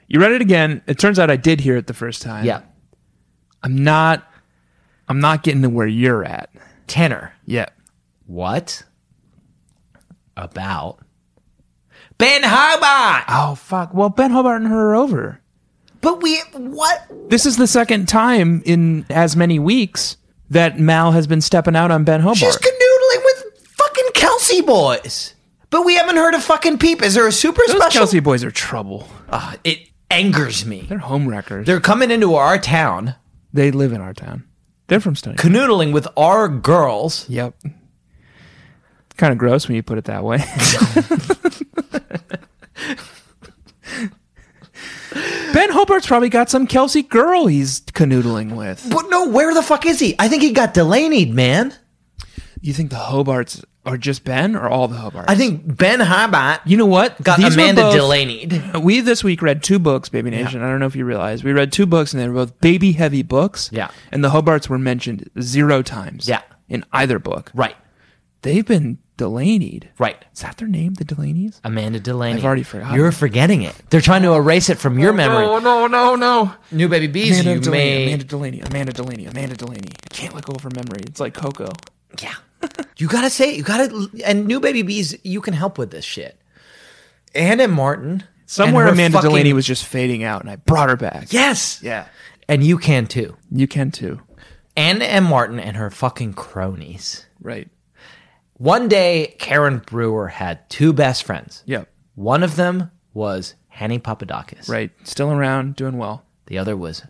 You 0.07 0.21
read 0.21 0.33
it 0.33 0.43
again. 0.43 0.83
It 0.87 0.99
turns 0.99 1.19
out 1.19 1.31
I 1.31 1.37
did 1.37 1.61
hear 1.61 1.79
it 1.79 1.87
the 1.87 1.95
first 1.95 2.21
time. 2.21 2.45
Yeah. 2.45 2.61
I'm 3.63 3.83
not. 3.83 4.31
I'm 5.09 5.21
not 5.21 5.43
getting 5.45 5.63
to 5.63 5.71
where 5.71 5.87
you're 5.87 6.27
at. 6.27 6.51
Tanner. 6.87 7.33
Yeah. 7.47 7.71
what 8.27 8.83
about 10.37 11.01
Ben 12.21 12.43
Hobart? 12.45 13.25
Oh 13.29 13.55
fuck. 13.55 13.95
Well, 13.95 14.11
Ben 14.11 14.31
Hobart 14.31 14.61
and 14.61 14.71
her 14.71 14.91
are 14.91 14.95
over. 14.95 15.41
But 16.01 16.23
we, 16.23 16.39
what? 16.55 17.07
This 17.29 17.47
is 17.47 17.57
the 17.57 17.67
second 17.67 18.09
time 18.09 18.63
in 18.65 19.05
as 19.11 19.37
many 19.37 19.59
weeks 19.59 20.17
that 20.51 20.79
Mal 20.79 21.13
has 21.13 21.27
been 21.27 21.41
stepping 21.41 21.77
out 21.77 21.91
on 21.91 22.05
Ben 22.05 22.21
Hobart. 22.21 22.39
She's 22.39 22.57
canoodling 22.57 23.25
with 23.25 23.45
fucking 23.69 24.07
Kelsey 24.15 24.61
boys. 24.63 25.35
But 25.71 25.85
we 25.85 25.95
haven't 25.97 26.17
heard 26.17 26.35
a 26.35 26.41
fucking 26.41 26.79
peep. 26.79 27.03
Is 27.03 27.15
there 27.15 27.27
a 27.27 27.33
super 27.33 27.63
Those 27.67 27.77
special? 27.77 28.01
Kelsey 28.01 28.21
boys 28.21 28.45
are 28.45 28.51
trouble. 28.51 29.09
Ah, 29.31 29.57
it 29.65 29.79
angers 30.11 30.67
me. 30.67 30.83
They're 30.83 30.99
home 30.99 31.29
wreckers. 31.29 31.67
They're 31.67 31.81
coming 31.81 32.11
into 32.11 32.35
our 32.35 32.59
town, 32.59 33.15
they 33.53 33.71
live 33.71 33.93
in 33.93 34.01
our 34.01 34.13
town. 34.15 34.45
They're 34.89 35.01
from 35.01 35.15
Stony. 35.15 35.37
Canoodling 35.37 35.93
with 35.93 36.09
our 36.17 36.49
girls. 36.49 37.29
Yep. 37.29 37.55
Kind 39.21 39.33
of 39.33 39.39
gross 39.39 39.69
when 39.69 39.75
you 39.75 39.83
put 39.83 39.99
it 39.99 40.05
that 40.07 40.25
way. 40.25 40.39
ben 45.53 45.71
Hobart's 45.71 46.07
probably 46.07 46.31
got 46.31 46.49
some 46.49 46.67
Kelsey 46.67 47.03
girl 47.03 47.47
he's 47.47 47.81
canoodling 47.83 48.57
with. 48.57 48.87
But 48.91 49.11
no, 49.11 49.29
where 49.29 49.53
the 49.53 49.63
fuck 49.63 49.85
is 49.85 49.99
he? 50.01 50.15
I 50.19 50.29
think 50.29 50.43
he 50.43 50.53
got 50.53 50.73
Delaneyed, 50.73 51.33
man. 51.35 51.75
You 52.63 52.73
think 52.73 52.89
the 52.89 52.97
Hobarts 52.97 53.63
are 53.85 53.99
just 53.99 54.25
Ben 54.25 54.57
or 54.57 54.69
all 54.71 54.89
the 54.89 54.97
Hobarts? 54.97 55.27
I 55.29 55.35
think 55.35 55.77
Ben 55.77 56.01
Hobart 56.01 56.61
You 56.65 56.79
know 56.79 56.87
what? 56.87 57.21
got 57.23 57.39
These 57.39 57.53
Amanda 57.55 57.83
both- 57.83 57.95
Delaneyed. 57.97 58.81
We 58.83 59.01
this 59.01 59.23
week 59.23 59.43
read 59.43 59.63
two 59.63 59.79
books, 59.79 60.09
Baby 60.09 60.31
Nation. 60.31 60.63
I 60.63 60.71
don't 60.71 60.81
know 60.81 60.87
if 60.87 60.97
you 60.97 61.05
realize. 61.05 61.45
We 61.45 61.53
read 61.53 61.73
two 61.73 61.85
books 61.85 62.15
and 62.15 62.23
they 62.23 62.29
were 62.29 62.35
both 62.47 62.59
baby 62.63 62.93
heavy 62.93 63.23
books. 63.23 63.69
Yeah. 63.71 63.91
And 64.13 64.25
the 64.25 64.31
Hobarts 64.31 64.69
were 64.71 64.79
mentioned 64.79 65.29
zero 65.43 65.83
times. 65.83 66.27
Yeah. 66.27 66.41
In 66.71 66.85
either 66.93 67.19
book. 67.19 67.51
Right, 67.55 67.77
They've 68.43 68.65
been 68.65 68.99
Delaneyed. 69.21 69.89
right. 69.99 70.25
Is 70.33 70.41
that 70.41 70.57
their 70.57 70.69
name, 70.69 70.95
the 70.95 71.05
Delaneys? 71.05 71.61
Amanda 71.63 72.01
Delaney. 72.01 72.39
I've 72.39 72.45
already 72.45 72.63
forgotten. 72.63 72.97
You're 72.97 73.13
forgetting 73.13 73.63
it. 73.63 73.75
They're 73.91 74.01
trying 74.01 74.23
to 74.23 74.33
erase 74.33 74.71
it 74.71 74.79
from 74.79 74.99
your 74.99 75.13
oh, 75.13 75.17
memory. 75.17 75.45
No, 75.45 75.59
no, 75.59 75.87
no, 75.87 76.17
no. 76.17 76.55
New 76.71 76.89
baby 76.89 77.07
bees, 77.07 77.41
Amanda 77.41 77.55
you 77.55 77.61
Delaney, 77.61 77.79
may. 77.79 78.05
Amanda 78.07 78.25
Delaney, 78.25 78.61
Amanda 78.61 78.93
Delaney, 78.93 79.27
Amanda 79.27 79.57
Delaney. 79.57 79.91
I 80.11 80.15
can't 80.15 80.35
let 80.35 80.45
go 80.47 80.55
of 80.55 80.63
her 80.63 80.71
memory. 80.75 81.03
It's 81.03 81.21
like 81.21 81.35
Coco. 81.35 81.71
Yeah. 82.23 82.35
you 82.97 83.09
gotta 83.09 83.31
say 83.31 83.51
it. 83.51 83.57
You 83.57 83.63
gotta. 83.63 84.09
And 84.25 84.47
new 84.47 84.61
baby 84.61 84.83
bees, 84.83 85.17
you 85.23 85.41
can 85.41 85.55
help 85.55 85.77
with 85.77 85.91
this 85.91 86.05
shit. 86.05 86.41
Anna 87.35 87.69
Martin. 87.69 88.25
Somewhere 88.47 88.87
and 88.87 88.95
Amanda 88.95 89.19
fucking- 89.19 89.31
Delaney 89.31 89.53
was 89.53 89.67
just 89.67 89.85
fading 89.85 90.25
out, 90.25 90.41
and 90.41 90.51
I 90.51 90.57
brought 90.57 90.89
her 90.89 90.97
back. 90.97 91.33
Yes. 91.33 91.81
Yeah. 91.83 92.07
And 92.49 92.65
you 92.65 92.79
can 92.79 93.07
too. 93.07 93.37
You 93.53 93.69
can 93.69 93.93
too. 93.93 94.21
Ann 94.77 95.03
M. 95.03 95.25
Martin 95.25 95.61
and 95.61 95.77
her 95.77 95.91
fucking 95.91 96.35
cronies. 96.35 97.27
Right. 97.41 97.69
One 98.61 98.89
day, 98.89 99.37
Karen 99.39 99.79
Brewer 99.87 100.29
had 100.29 100.69
two 100.69 100.93
best 100.93 101.25
friends. 101.25 101.63
Yep. 101.65 101.89
One 102.15 102.43
of 102.43 102.57
them 102.57 102.91
was 103.15 103.55
Hannie 103.69 103.99
Papadakis. 103.99 104.69
Right. 104.69 104.91
Still 105.03 105.33
around, 105.33 105.77
doing 105.77 105.97
well. 105.97 106.25
The 106.45 106.59
other 106.59 106.77
was 106.77 107.03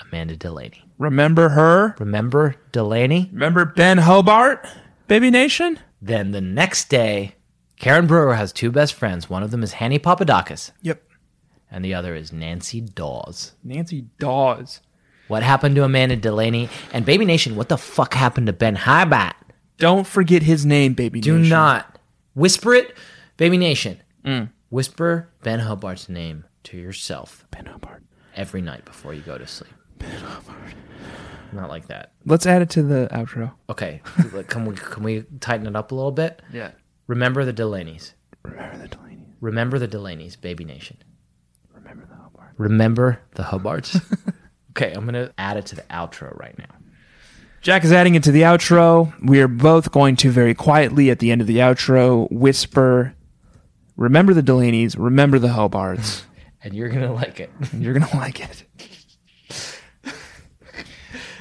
Amanda 0.00 0.36
Delaney. 0.38 0.84
Remember 0.96 1.50
her? 1.50 1.94
Remember 1.98 2.54
Delaney? 2.72 3.28
Remember 3.30 3.66
Ben 3.66 3.98
Hobart? 3.98 4.66
Baby 5.06 5.30
Nation? 5.30 5.78
Then 6.00 6.30
the 6.30 6.40
next 6.40 6.88
day, 6.88 7.34
Karen 7.78 8.06
Brewer 8.06 8.34
has 8.36 8.50
two 8.50 8.70
best 8.70 8.94
friends. 8.94 9.28
One 9.28 9.42
of 9.42 9.50
them 9.50 9.62
is 9.62 9.72
Hannie 9.74 9.98
Papadakis, 9.98 10.70
Yep. 10.80 11.02
and 11.70 11.84
the 11.84 11.92
other 11.92 12.14
is 12.14 12.32
Nancy 12.32 12.80
Dawes. 12.80 13.52
Nancy 13.62 14.06
Dawes. 14.18 14.80
What 15.28 15.42
happened 15.42 15.76
to 15.76 15.84
Amanda 15.84 16.16
Delaney? 16.16 16.70
And 16.94 17.04
Baby 17.04 17.26
Nation, 17.26 17.54
what 17.54 17.68
the 17.68 17.76
fuck 17.76 18.14
happened 18.14 18.46
to 18.46 18.54
Ben 18.54 18.76
Hobart? 18.76 19.34
Don't 19.78 20.06
forget 20.06 20.42
his 20.42 20.64
name, 20.64 20.94
Baby 20.94 21.20
nation. 21.20 21.32
Do 21.34 21.38
Nation. 21.38 21.50
not 21.50 21.98
whisper 22.34 22.74
it, 22.74 22.96
Baby 23.36 23.58
Nation. 23.58 24.00
Mm. 24.24 24.50
Whisper 24.70 25.28
Ben 25.42 25.60
Hobart's 25.60 26.08
name 26.08 26.44
to 26.64 26.76
yourself 26.78 27.46
Ben 27.50 27.66
Hobart. 27.66 28.02
every 28.34 28.60
night 28.62 28.84
before 28.84 29.14
you 29.14 29.20
go 29.20 29.38
to 29.38 29.46
sleep. 29.46 29.72
Ben 29.98 30.10
Hobart. 30.20 30.74
Not 31.52 31.68
like 31.68 31.86
that. 31.86 32.12
Let's 32.24 32.44
add 32.46 32.62
it 32.62 32.70
to 32.70 32.82
the 32.82 33.08
outro. 33.12 33.52
Okay, 33.70 34.02
like, 34.32 34.48
can 34.48 34.64
we 34.66 34.74
can 34.74 35.02
we 35.04 35.24
tighten 35.40 35.66
it 35.66 35.76
up 35.76 35.92
a 35.92 35.94
little 35.94 36.10
bit? 36.12 36.42
Yeah. 36.52 36.72
Remember 37.06 37.44
the 37.44 37.52
Delaneys. 37.52 38.14
Remember 38.42 38.78
the 38.78 38.88
Delaney. 38.88 39.26
Remember 39.40 39.78
the 39.78 39.86
Delaneys, 39.86 40.34
Baby 40.36 40.64
Nation. 40.64 40.96
Remember 41.72 42.04
the 42.08 42.16
Hobart. 42.16 42.52
Remember 42.58 43.20
the 43.34 43.44
Hobarts. 43.44 44.02
okay, 44.70 44.92
I'm 44.92 45.04
gonna 45.04 45.30
add 45.38 45.56
it 45.56 45.66
to 45.66 45.76
the 45.76 45.82
outro 45.82 46.36
right 46.38 46.58
now. 46.58 46.74
Jack 47.60 47.84
is 47.84 47.92
adding 47.92 48.14
it 48.14 48.22
to 48.24 48.30
the 48.32 48.42
outro. 48.42 49.12
We 49.22 49.40
are 49.40 49.48
both 49.48 49.90
going 49.90 50.16
to 50.16 50.30
very 50.30 50.54
quietly 50.54 51.10
at 51.10 51.18
the 51.18 51.30
end 51.30 51.40
of 51.40 51.46
the 51.46 51.58
outro 51.58 52.30
whisper, 52.30 53.14
Remember 53.96 54.34
the 54.34 54.42
Delaney's, 54.42 54.94
remember 54.96 55.38
the 55.38 55.48
Hobarts. 55.48 56.22
And 56.62 56.74
you're 56.74 56.88
gonna 56.88 57.12
like 57.12 57.38
it. 57.38 57.48
You're 57.78 57.92
going 57.92 58.10
to 58.10 58.16
like 58.16 58.40
it. 58.40 58.64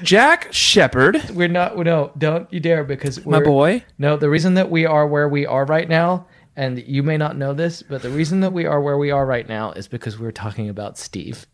Jack 0.04 0.54
Shepherd, 0.54 1.32
We're 1.32 1.48
not. 1.48 1.76
No, 1.78 2.12
don't 2.16 2.52
you 2.54 2.60
dare 2.60 2.84
because 2.84 3.26
my 3.26 3.40
we're, 3.40 3.46
boy. 3.46 3.84
No, 3.98 4.18
the 4.18 4.30
reason 4.30 4.54
that 4.54 4.70
we 4.70 4.86
are 4.86 5.08
where 5.08 5.28
we 5.28 5.48
are 5.48 5.66
right 5.66 5.90
now, 5.90 6.28
and 6.56 6.78
you 6.78 7.02
may 7.02 7.18
not 7.18 7.38
know 7.38 7.54
this, 7.54 7.82
but 7.82 8.04
the 8.04 8.12
reason 8.12 8.42
that 8.42 8.54
we 8.54 8.68
are 8.68 8.80
where 8.80 9.00
we 9.00 9.10
are 9.10 9.26
right 9.26 9.50
now 9.50 9.72
is 9.72 9.88
because 9.88 10.20
we're 10.20 10.32
talking 10.32 10.70
about 10.70 11.00
Steve. 11.00 11.48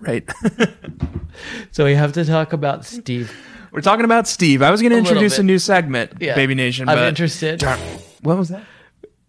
Right. 0.00 0.28
So 1.70 1.84
we 1.84 1.94
have 1.94 2.12
to 2.14 2.24
talk 2.24 2.54
about 2.54 2.86
Steve. 2.86 3.30
We're 3.70 3.82
talking 3.82 4.06
about 4.06 4.26
Steve. 4.26 4.62
I 4.62 4.70
was 4.70 4.80
going 4.80 4.92
to 4.92 4.96
introduce 4.98 5.38
a 5.38 5.42
new 5.42 5.58
segment, 5.58 6.12
Yeah. 6.18 6.34
Baby 6.34 6.54
Nation, 6.54 6.88
I'm 6.88 6.96
but 6.96 7.08
interested. 7.08 7.62
what 8.22 8.38
was 8.38 8.48
that? 8.48 8.62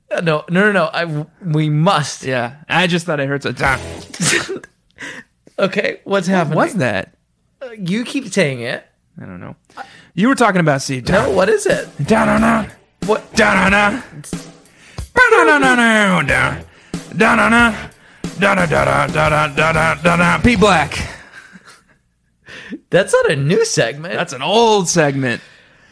Uh, 0.10 0.22
No, 0.22 0.46
no, 0.50 0.62
no, 0.64 0.72
no. 0.72 0.86
I, 0.86 1.26
we 1.44 1.70
must. 1.70 2.24
Yeah, 2.24 2.56
I 2.70 2.88
just 2.88 3.06
thought 3.06 3.20
I 3.20 3.26
heard 3.26 3.44
some. 3.44 3.56
Okay, 5.60 6.00
what's 6.06 6.28
happening? 6.28 6.56
What's 6.56 6.76
that? 6.76 7.16
You 7.78 8.06
keep 8.06 8.28
saying 8.32 8.62
it. 8.62 8.86
I 9.20 9.26
don't 9.26 9.42
know. 9.42 9.56
You 10.14 10.30
were 10.30 10.36
talking 10.36 10.62
about 10.62 10.82
Steve. 10.82 11.10
No, 11.10 11.30
what 11.32 11.50
is 11.50 11.66
it? 11.66 11.90
Da-na-na. 12.06 12.68
What? 13.06 13.34
Da-na-na. 13.36 14.02
Ba-na-na-na-na. 15.14 16.64
Da. 18.40 18.56
Da-na-na. 18.56 19.08
Da-da-da-da-da-da-da-da-da. 19.08 20.38
P 20.40 20.56
Black. 20.56 20.98
That's 22.90 23.14
not 23.14 23.32
a 23.32 23.36
new 23.36 23.66
segment. 23.66 24.14
That's 24.14 24.34
an 24.34 24.42
old 24.42 24.88
segment. 24.90 25.42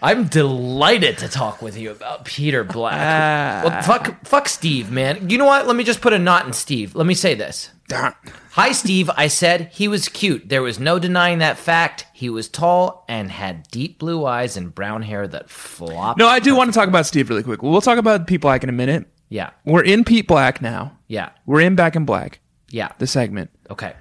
I'm 0.02 0.26
delighted 0.26 1.18
to 1.20 1.28
talk 1.28 1.62
with 1.62 1.78
you 1.78 1.90
about 1.90 2.26
Peter 2.26 2.64
Black. 2.64 2.94
Ah. 2.96 3.62
well, 3.64 3.82
fuck, 3.82 4.26
fuck 4.26 4.48
Steve, 4.48 4.92
man. 4.92 5.30
You 5.30 5.38
know 5.38 5.46
what? 5.46 5.66
Let 5.66 5.76
me 5.76 5.84
just 5.84 6.02
put 6.02 6.14
a 6.14 6.20
knot 6.20 6.46
in 6.46 6.54
Steve. 6.54 6.96
Let 6.96 7.08
me 7.08 7.14
say 7.14 7.34
this. 7.34 7.72
Ah. 7.92 8.16
Hi, 8.52 8.72
Steve. 8.72 9.10
I 9.16 9.28
said 9.28 9.70
he 9.74 9.88
was 9.88 10.08
cute. 10.10 10.50
There 10.50 10.62
was 10.62 10.80
no 10.80 11.00
denying 11.00 11.40
that 11.40 11.58
fact. 11.58 12.06
He 12.14 12.30
was 12.30 12.48
tall 12.48 13.06
and 13.08 13.32
had 13.32 13.68
deep 13.70 13.98
blue 14.00 14.26
eyes 14.26 14.58
and 14.58 14.74
brown 14.74 15.02
hair 15.02 15.28
that 15.28 15.50
flopped. 15.50 16.20
No, 16.20 16.28
I 16.28 16.40
do 16.40 16.56
want 16.56 16.72
to 16.72 16.78
talk 16.78 16.88
about 16.88 17.06
Steve 17.06 17.30
really 17.30 17.44
quick. 17.44 17.64
We'll 17.64 17.82
talk 17.82 17.98
about 17.98 18.28
Pete 18.28 18.42
Black 18.42 18.64
in 18.64 18.70
a 18.70 18.74
minute. 18.74 19.08
Yeah, 19.30 19.50
We're 19.66 19.84
in 19.84 20.04
Pete 20.04 20.28
Black 20.28 20.62
now. 20.62 20.98
yeah, 21.08 21.30
We're 21.46 21.62
in 21.62 21.76
Back 21.76 21.96
in 21.96 22.06
Black, 22.06 22.40
yeah. 22.70 22.92
the 23.00 23.08
segment. 23.08 23.50
Okay. 23.70 23.94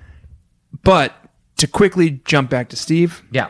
But 0.83 1.15
to 1.57 1.67
quickly 1.67 2.21
jump 2.25 2.51
back 2.51 2.69
to 2.71 2.77
Steve, 2.77 3.23
Yeah. 3.31 3.49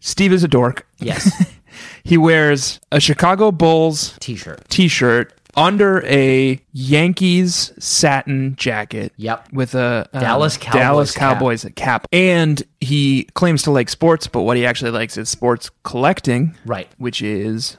Steve 0.00 0.32
is 0.32 0.44
a 0.44 0.48
dork. 0.48 0.86
Yes. 0.98 1.30
He 2.02 2.16
wears 2.16 2.80
a 2.90 2.98
Chicago 2.98 3.52
Bulls 3.52 4.16
T-shirt. 4.18 4.68
t-shirt 4.68 5.32
under 5.54 6.02
a 6.06 6.60
Yankees 6.72 7.72
satin 7.78 8.56
jacket. 8.56 9.12
Yep. 9.16 9.52
With 9.52 9.74
a 9.76 10.08
um, 10.12 10.20
Dallas 10.20 10.56
Cowboys 10.56 10.80
Dallas 10.80 11.12
cap. 11.12 11.34
Cowboys 11.34 11.66
cap. 11.76 12.06
And 12.10 12.60
he 12.80 13.24
claims 13.34 13.62
to 13.64 13.70
like 13.70 13.88
sports, 13.90 14.26
but 14.26 14.42
what 14.42 14.56
he 14.56 14.66
actually 14.66 14.90
likes 14.90 15.16
is 15.16 15.28
sports 15.28 15.70
collecting, 15.84 16.56
Right. 16.64 16.88
which 16.98 17.22
is 17.22 17.76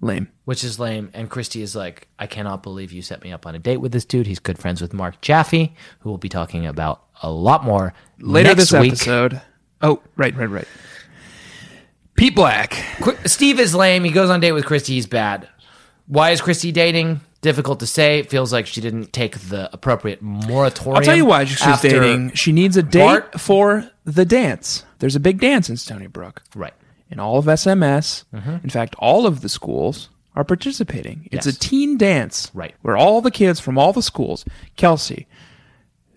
lame. 0.00 0.28
Which 0.44 0.64
is 0.64 0.78
lame. 0.78 1.10
And 1.14 1.30
Kristy 1.30 1.60
is 1.62 1.76
like, 1.76 2.08
I 2.18 2.26
cannot 2.26 2.62
believe 2.62 2.92
you 2.92 3.02
set 3.02 3.22
me 3.22 3.32
up 3.32 3.46
on 3.46 3.54
a 3.54 3.58
date 3.58 3.78
with 3.78 3.92
this 3.92 4.04
dude. 4.04 4.26
He's 4.26 4.38
good 4.38 4.58
friends 4.58 4.80
with 4.80 4.92
Mark 4.92 5.20
Jaffe, 5.20 5.74
who 6.00 6.08
we'll 6.08 6.18
be 6.18 6.28
talking 6.28 6.66
about 6.66 7.02
a 7.22 7.30
lot 7.30 7.64
more 7.64 7.92
Later 8.18 8.48
next 8.54 8.70
this 8.70 8.72
week. 8.80 8.92
episode. 8.92 9.40
Oh, 9.82 10.02
right, 10.16 10.34
right, 10.36 10.48
right. 10.48 10.68
Pete 12.16 12.34
Black. 12.34 12.72
Qu- 13.00 13.16
Steve 13.26 13.58
is 13.60 13.74
lame. 13.74 14.04
He 14.04 14.10
goes 14.10 14.30
on 14.30 14.38
a 14.38 14.40
date 14.40 14.52
with 14.52 14.64
Kristy. 14.64 14.88
He's 14.88 15.06
bad. 15.06 15.48
Why 16.06 16.30
is 16.30 16.40
Kristy 16.40 16.72
dating? 16.72 17.20
Difficult 17.40 17.80
to 17.80 17.86
say. 17.86 18.18
It 18.18 18.28
feels 18.28 18.52
like 18.52 18.66
she 18.66 18.82
didn't 18.82 19.12
take 19.14 19.38
the 19.38 19.70
appropriate 19.72 20.20
moratorium. 20.20 20.96
I'll 20.96 21.02
tell 21.02 21.16
you 21.16 21.24
why 21.24 21.44
she's 21.44 21.80
dating. 21.80 22.32
She 22.34 22.52
needs 22.52 22.76
a 22.76 22.82
date 22.82 23.00
Bart- 23.00 23.40
for 23.40 23.88
the 24.04 24.26
dance. 24.26 24.84
There's 24.98 25.16
a 25.16 25.20
big 25.20 25.40
dance 25.40 25.70
in 25.70 25.76
Stoneybrook. 25.76 26.38
Right. 26.54 26.74
In 27.10 27.18
all 27.18 27.38
of 27.38 27.46
SMS, 27.46 28.24
mm-hmm. 28.32 28.56
in 28.62 28.70
fact, 28.70 28.94
all 28.98 29.26
of 29.26 29.40
the 29.40 29.48
schools 29.48 30.10
are 30.36 30.44
participating. 30.44 31.28
It's 31.32 31.46
Yes. 31.46 31.56
a 31.56 31.58
teen 31.58 31.98
dance. 31.98 32.50
Right. 32.54 32.74
Where 32.82 32.96
all 32.96 33.20
the 33.20 33.30
kids 33.32 33.58
from 33.58 33.76
all 33.76 33.92
the 33.92 34.02
schools, 34.02 34.44
Kelsey, 34.76 35.26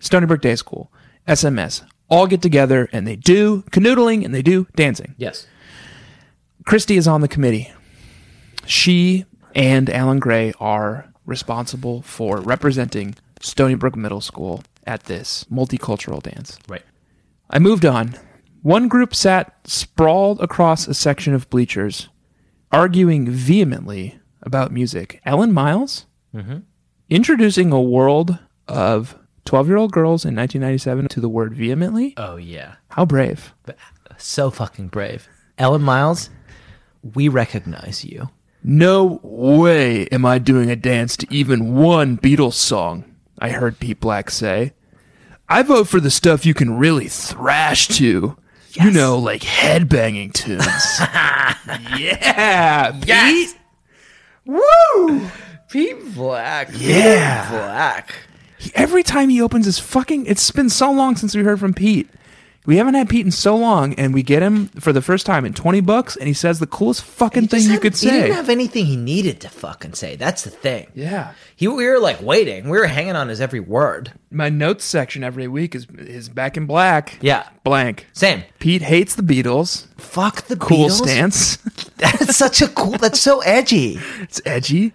Stoneybrook 0.00 0.40
Day 0.40 0.54
School, 0.54 0.92
SMS, 1.26 1.82
all 2.08 2.26
get 2.26 2.42
together 2.42 2.88
and 2.92 3.06
they 3.06 3.16
do 3.16 3.62
canoodling 3.70 4.24
and 4.24 4.34
they 4.34 4.42
do 4.42 4.66
dancing. 4.76 5.14
Yes. 5.18 5.46
Kristy 6.64 6.96
is 6.96 7.08
on 7.08 7.20
the 7.22 7.28
committee. 7.28 7.72
She 8.66 9.24
and 9.54 9.90
Alan 9.90 10.18
Gray 10.20 10.52
are 10.60 11.12
responsible 11.26 12.02
for 12.02 12.40
representing 12.40 13.16
Stoneybrook 13.40 13.96
Middle 13.96 14.20
School 14.20 14.62
at 14.86 15.04
this 15.04 15.44
multicultural 15.50 16.22
dance. 16.22 16.58
Right. 16.68 16.82
I 17.50 17.58
moved 17.58 17.84
on. 17.84 18.16
One 18.64 18.88
group 18.88 19.14
sat 19.14 19.52
sprawled 19.64 20.40
across 20.40 20.88
a 20.88 20.94
section 20.94 21.34
of 21.34 21.50
bleachers, 21.50 22.08
arguing 22.72 23.30
vehemently 23.30 24.18
about 24.40 24.72
music. 24.72 25.20
Ellen 25.26 25.52
Miles, 25.52 26.06
mm-hmm. 26.34 26.60
introducing 27.10 27.72
a 27.72 27.82
world 27.82 28.38
of 28.66 29.18
12 29.44 29.68
year 29.68 29.76
old 29.76 29.92
girls 29.92 30.24
in 30.24 30.34
1997 30.34 31.08
to 31.08 31.20
the 31.20 31.28
word 31.28 31.54
vehemently. 31.54 32.14
Oh 32.16 32.36
yeah. 32.36 32.76
How 32.88 33.04
brave. 33.04 33.52
So 34.16 34.50
fucking 34.50 34.88
brave. 34.88 35.28
Ellen 35.58 35.82
Miles, 35.82 36.30
we 37.02 37.28
recognize 37.28 38.02
you. 38.02 38.30
No 38.62 39.20
way 39.22 40.06
am 40.06 40.24
I 40.24 40.38
doing 40.38 40.70
a 40.70 40.76
dance 40.76 41.18
to 41.18 41.26
even 41.28 41.74
one 41.74 42.16
Beatles 42.16 42.54
song, 42.54 43.04
I 43.38 43.50
heard 43.50 43.78
Pete 43.78 44.00
Black 44.00 44.30
say. 44.30 44.72
I 45.50 45.60
vote 45.60 45.86
for 45.86 46.00
the 46.00 46.10
stuff 46.10 46.46
you 46.46 46.54
can 46.54 46.78
really 46.78 47.08
thrash 47.08 47.88
to. 47.88 48.38
You 48.74 48.90
know, 48.90 49.18
like 49.18 49.42
headbanging 49.42 50.32
tunes. 50.32 50.64
yeah, 51.98 52.90
Pete. 53.00 53.56
Woo! 54.46 55.30
Pete 55.68 56.14
Black. 56.14 56.68
Yeah. 56.72 57.48
Black. 57.50 58.14
He- 58.58 58.72
every 58.74 59.02
time 59.02 59.28
he 59.28 59.40
opens 59.40 59.66
his 59.66 59.78
fucking, 59.78 60.26
it's 60.26 60.50
been 60.50 60.68
so 60.70 60.90
long 60.90 61.16
since 61.16 61.34
we 61.36 61.42
heard 61.42 61.60
from 61.60 61.72
Pete. 61.74 62.08
We 62.66 62.76
haven't 62.78 62.94
had 62.94 63.10
Pete 63.10 63.26
in 63.26 63.30
so 63.30 63.56
long, 63.56 63.92
and 63.94 64.14
we 64.14 64.22
get 64.22 64.42
him 64.42 64.68
for 64.80 64.92
the 64.92 65.02
first 65.02 65.26
time 65.26 65.44
in 65.44 65.52
20 65.52 65.80
bucks, 65.82 66.16
and 66.16 66.26
he 66.26 66.32
says 66.32 66.60
the 66.60 66.66
coolest 66.66 67.04
fucking 67.04 67.48
thing 67.48 67.62
you 67.70 67.78
could 67.78 67.94
say. 67.94 68.10
He 68.10 68.20
didn't 68.22 68.36
have 68.36 68.48
anything 68.48 68.86
he 68.86 68.96
needed 68.96 69.40
to 69.42 69.50
fucking 69.50 69.92
say. 69.92 70.16
That's 70.16 70.44
the 70.44 70.50
thing. 70.50 70.86
yeah. 70.94 71.32
He, 71.56 71.68
we 71.68 71.86
were 71.86 71.98
like 72.00 72.22
waiting. 72.22 72.70
We 72.70 72.78
were 72.78 72.86
hanging 72.86 73.16
on 73.16 73.28
his 73.28 73.40
every 73.40 73.60
word. 73.60 74.12
My 74.30 74.48
notes 74.48 74.84
section 74.84 75.22
every 75.22 75.46
week 75.46 75.74
is 75.74 75.86
is 75.98 76.28
back 76.28 76.56
in 76.56 76.66
black. 76.66 77.18
Yeah. 77.20 77.48
Blank. 77.64 78.06
Same. 78.12 78.42
Pete 78.58 78.82
hates 78.82 79.14
the 79.14 79.22
Beatles. 79.22 79.86
Fuck 79.98 80.42
the 80.48 80.56
Cool 80.56 80.88
Beatles. 80.88 81.02
stance. 81.04 81.56
That's 81.98 82.34
such 82.36 82.60
a 82.62 82.68
cool. 82.68 82.92
That's 82.98 83.20
so 83.20 83.40
edgy. 83.40 83.98
it's 84.20 84.40
edgy. 84.44 84.94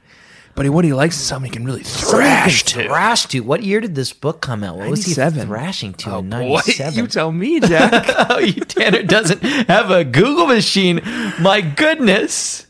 But 0.60 0.70
what 0.72 0.84
he 0.84 0.92
likes 0.92 1.16
is 1.16 1.24
something 1.24 1.50
he 1.50 1.56
can 1.56 1.64
really 1.66 1.84
thrash 1.84 2.64
to. 2.66 2.84
Thrash 2.84 3.28
to. 3.28 3.40
What 3.40 3.64
year 3.64 3.80
did 3.80 3.96
this 3.96 4.12
book 4.12 4.42
come 4.42 4.62
out? 4.62 4.76
What 4.76 4.90
was 4.90 5.06
he 5.06 5.16
97. 5.16 5.48
thrashing 5.48 5.94
to 5.94 6.12
Oh 6.12 6.20
in 6.20 6.30
boy, 6.30 6.38
'97? 6.68 7.00
you 7.00 7.08
tell 7.08 7.32
me, 7.32 7.62
Jack. 7.62 8.04
oh, 8.30 8.40
you 8.40 8.52
Tanner 8.66 9.04
doesn't 9.04 9.42
have 9.42 9.90
a 9.90 10.04
Google 10.04 10.48
machine. 10.48 11.00
My 11.40 11.62
goodness. 11.62 12.68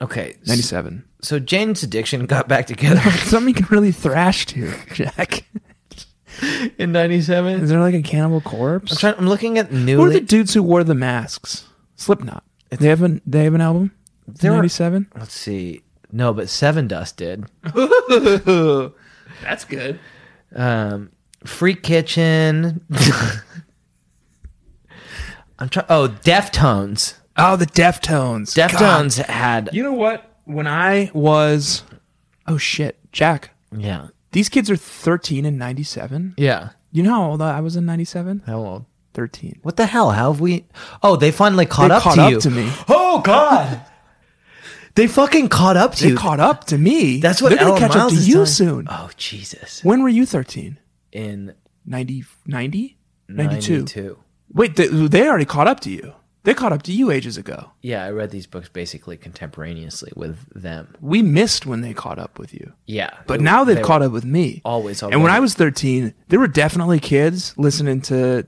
Okay, 0.00 0.36
s- 0.40 0.48
97. 0.48 1.04
So 1.20 1.38
Jane's 1.38 1.82
addiction 1.82 2.24
got 2.24 2.48
back 2.48 2.66
together 2.66 3.02
something 3.26 3.48
you 3.54 3.62
can 3.62 3.66
really 3.68 3.92
thrash 3.92 4.46
to, 4.46 4.72
Jack. 4.94 5.44
in 6.78 6.92
'97. 6.92 7.60
Is 7.60 7.68
there 7.68 7.78
like 7.78 7.94
a 7.94 8.00
cannibal 8.00 8.40
corpse? 8.40 8.90
I'm 8.92 8.96
trying. 8.96 9.14
I'm 9.18 9.28
looking 9.28 9.58
at 9.58 9.70
new. 9.70 9.96
Who 9.96 10.02
are 10.04 10.06
newly. 10.06 10.20
the 10.20 10.24
dudes 10.26 10.54
who 10.54 10.62
wore 10.62 10.82
the 10.82 10.94
masks? 10.94 11.66
Slipknot. 11.96 12.42
They 12.70 12.88
have 12.88 13.02
an 13.02 13.20
they 13.26 13.44
have 13.44 13.52
an 13.52 13.60
album. 13.60 13.92
There 14.26 14.52
were- 14.52 14.56
97. 14.56 15.08
Let's 15.14 15.34
see. 15.34 15.82
No, 16.12 16.32
but 16.34 16.46
Sevendust 16.46 17.16
did. 17.16 17.46
That's 19.42 19.64
good. 19.64 19.98
Um, 20.54 21.10
Freak 21.44 21.82
Kitchen. 21.82 22.84
I'm 25.58 25.68
trying. 25.68 25.86
Oh, 25.88 26.08
Deftones. 26.08 27.14
Oh, 27.36 27.56
the 27.56 27.66
Deftones. 27.66 28.54
God. 28.54 28.70
Deftones 28.70 29.24
had. 29.24 29.70
You 29.72 29.82
know 29.82 29.92
what? 29.92 30.28
When 30.44 30.66
I 30.66 31.10
was, 31.14 31.82
oh 32.48 32.58
shit, 32.58 32.98
Jack. 33.12 33.50
Yeah. 33.74 34.08
These 34.32 34.48
kids 34.48 34.68
are 34.70 34.76
13 34.76 35.44
and 35.46 35.58
97. 35.58 36.34
Yeah. 36.36 36.70
You 36.90 37.02
know 37.04 37.10
how 37.10 37.30
old 37.30 37.42
I 37.42 37.60
was 37.60 37.76
in 37.76 37.86
97? 37.86 38.42
How 38.46 38.58
old? 38.58 38.84
13. 39.14 39.60
What 39.62 39.76
the 39.76 39.86
hell? 39.86 40.10
How 40.10 40.32
have 40.32 40.40
we? 40.40 40.64
Oh, 41.02 41.16
they 41.16 41.30
finally 41.30 41.64
caught 41.66 41.88
They 41.88 41.94
up 41.94 42.02
caught 42.02 42.14
to 42.16 42.22
up 42.22 42.30
you. 42.32 42.40
to 42.40 42.50
me. 42.50 42.70
Oh 42.88 43.20
God. 43.24 43.80
they 44.94 45.06
fucking 45.06 45.48
caught 45.48 45.76
up 45.76 45.94
to 45.96 46.04
They 46.04 46.10
you. 46.10 46.16
caught 46.16 46.40
up 46.40 46.64
to 46.66 46.78
me. 46.78 47.20
That's 47.20 47.40
what 47.42 47.50
They're 47.50 47.58
gonna 47.58 47.78
catch 47.78 47.94
Miles 47.94 48.04
up 48.04 48.10
to 48.10 48.16
is 48.16 48.28
you 48.28 48.34
telling- 48.34 48.46
soon. 48.48 48.86
Oh 48.90 49.10
Jesus. 49.16 49.82
When 49.84 50.02
were 50.02 50.08
you 50.08 50.26
13? 50.26 50.78
In 51.12 51.54
90, 51.86 52.24
90? 52.46 52.98
92. 53.28 53.72
92. 53.78 54.18
Wait, 54.52 54.76
they, 54.76 54.86
they 54.88 55.26
already 55.28 55.44
caught 55.44 55.66
up 55.66 55.80
to 55.80 55.90
you. 55.90 56.12
They 56.44 56.54
caught 56.54 56.72
up 56.72 56.82
to 56.82 56.92
you 56.92 57.10
ages 57.12 57.36
ago. 57.38 57.70
Yeah, 57.82 58.04
I 58.04 58.10
read 58.10 58.30
these 58.32 58.48
books 58.48 58.68
basically 58.68 59.16
contemporaneously 59.16 60.12
with 60.16 60.38
them. 60.60 60.94
We 61.00 61.22
missed 61.22 61.66
when 61.66 61.82
they 61.82 61.94
caught 61.94 62.18
up 62.18 62.38
with 62.38 62.52
you. 62.52 62.72
Yeah, 62.86 63.10
But 63.28 63.38
They- 63.38 63.44
now 63.44 63.62
they've 63.62 63.76
they 63.76 63.82
caught 63.82 64.02
up 64.02 64.10
with 64.12 64.24
me. 64.24 64.60
always 64.64 65.02
And 65.02 65.22
when. 65.22 65.30
I 65.30 65.38
was 65.38 65.54
13, 65.54 66.12
there 66.28 66.40
were 66.40 66.48
definitely 66.48 66.98
kids 66.98 67.54
listening 67.56 68.00
to 68.02 68.46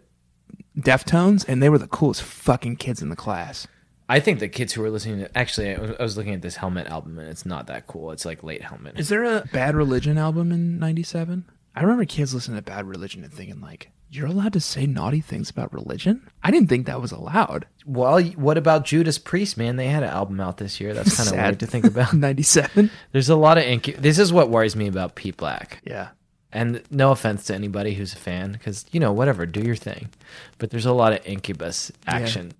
Deftones, 0.78 1.44
and 1.46 1.62
they 1.62 1.68
were 1.68 1.78
the 1.78 1.86
coolest 1.86 2.22
fucking 2.22 2.76
kids 2.76 3.00
in 3.00 3.08
the 3.10 3.16
class. 3.16 3.68
I 4.08 4.20
think 4.20 4.38
the 4.38 4.48
kids 4.48 4.72
who 4.72 4.82
were 4.82 4.90
listening 4.90 5.20
to 5.20 5.38
actually, 5.38 5.74
I 5.74 5.78
was- 5.78 5.96
I 5.98 6.02
was 6.02 6.16
looking 6.16 6.34
at 6.34 6.42
this 6.42 6.56
Helmet 6.56 6.86
album 6.88 7.18
and 7.18 7.28
it's 7.28 7.46
not 7.46 7.66
that 7.68 7.86
cool. 7.86 8.10
It's 8.10 8.24
like 8.24 8.42
late 8.42 8.62
Helmet. 8.62 8.98
Is 8.98 9.08
there 9.08 9.24
a 9.24 9.44
Bad 9.52 9.74
Religion 9.74 10.18
album 10.18 10.52
in 10.52 10.78
97? 10.78 11.44
I 11.74 11.80
remember 11.82 12.04
kids 12.04 12.34
listening 12.34 12.56
to 12.58 12.62
Bad 12.62 12.86
Religion 12.86 13.24
and 13.24 13.32
thinking, 13.32 13.60
like, 13.60 13.90
you're 14.10 14.26
allowed 14.26 14.52
to 14.52 14.60
say 14.60 14.86
naughty 14.86 15.20
things 15.20 15.50
about 15.50 15.72
religion? 15.74 16.28
I 16.42 16.52
didn't 16.52 16.68
think 16.68 16.86
that 16.86 17.00
was 17.00 17.10
allowed. 17.10 17.66
Well, 17.84 18.22
what 18.22 18.56
about 18.56 18.84
Judas 18.84 19.18
Priest, 19.18 19.56
man? 19.56 19.74
They 19.74 19.88
had 19.88 20.04
an 20.04 20.10
album 20.10 20.38
out 20.38 20.58
this 20.58 20.80
year. 20.80 20.94
That's 20.94 21.16
kind 21.16 21.28
of 21.30 21.34
weird 21.34 21.60
to 21.60 21.66
think 21.66 21.84
about. 21.84 22.12
97? 22.14 22.90
There's 23.10 23.28
a 23.28 23.34
lot 23.34 23.58
of 23.58 23.64
incu- 23.64 23.96
This 23.96 24.20
is 24.20 24.32
what 24.32 24.50
worries 24.50 24.76
me 24.76 24.86
about 24.86 25.16
Pete 25.16 25.36
Black. 25.36 25.80
Yeah. 25.84 26.08
And 26.52 26.82
no 26.90 27.10
offense 27.10 27.46
to 27.46 27.54
anybody 27.54 27.94
who's 27.94 28.12
a 28.12 28.16
fan, 28.18 28.52
because 28.52 28.86
you 28.92 29.00
know, 29.00 29.12
whatever, 29.12 29.46
do 29.46 29.60
your 29.62 29.74
thing. 29.74 30.10
But 30.58 30.70
there's 30.70 30.86
a 30.86 30.92
lot 30.92 31.12
of 31.12 31.26
incubus 31.26 31.90
action 32.06 32.52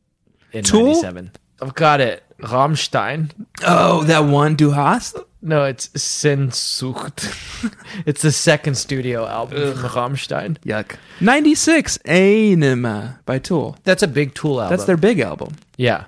in 0.55 0.65
Tool? 0.65 0.87
'97. 0.87 1.31
I've 1.63 1.75
got 1.75 2.01
it. 2.01 2.23
Rammstein. 2.41 3.31
Oh, 3.65 4.03
that 4.05 4.21
one, 4.25 4.57
Du 4.57 4.71
hast? 4.73 5.17
No, 5.41 5.65
it's 5.65 5.89
Sehnsucht. 5.89 7.75
it's 8.07 8.23
the 8.23 8.33
second 8.33 8.75
studio 8.77 9.27
album 9.27 9.75
from 9.75 9.89
Rammstein. 9.91 10.57
Yuck. 10.65 10.97
96, 11.21 11.99
Ænima 12.07 13.19
by 13.25 13.39
Tool. 13.39 13.77
That's 13.85 14.03
a 14.03 14.09
big 14.09 14.35
Tool 14.35 14.61
album. 14.61 14.77
That's 14.77 14.87
their 14.87 14.97
big 14.97 15.21
album. 15.21 15.55
yeah. 15.77 16.05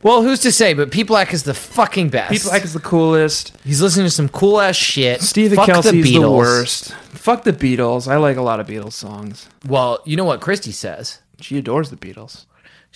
Well, 0.00 0.22
who's 0.22 0.38
to 0.40 0.52
say? 0.52 0.74
But 0.74 0.92
Pete 0.92 1.08
Black 1.08 1.34
is 1.34 1.42
the 1.42 1.54
fucking 1.54 2.10
best. 2.10 2.30
People 2.30 2.52
like 2.52 2.62
is 2.62 2.72
the 2.72 2.78
coolest. 2.78 3.56
He's 3.64 3.82
listening 3.82 4.06
to 4.06 4.10
some 4.10 4.28
cool 4.28 4.60
ass 4.60 4.76
shit. 4.76 5.20
Stephen 5.22 5.56
Fuck 5.56 5.66
Kelsey's 5.66 6.04
the, 6.04 6.14
Beatles. 6.14 6.36
worst. 6.36 6.92
Fuck 7.14 7.42
the 7.42 7.52
Beatles. 7.52 8.06
I 8.06 8.16
like 8.16 8.36
a 8.36 8.42
lot 8.42 8.60
of 8.60 8.68
Beatles 8.68 8.92
songs. 8.92 9.48
Well, 9.66 9.98
you 10.04 10.16
know 10.16 10.22
what 10.24 10.40
Kristy 10.40 10.72
says? 10.72 11.18
She 11.40 11.58
adores 11.58 11.90
the 11.90 11.96
Beatles. 11.96 12.44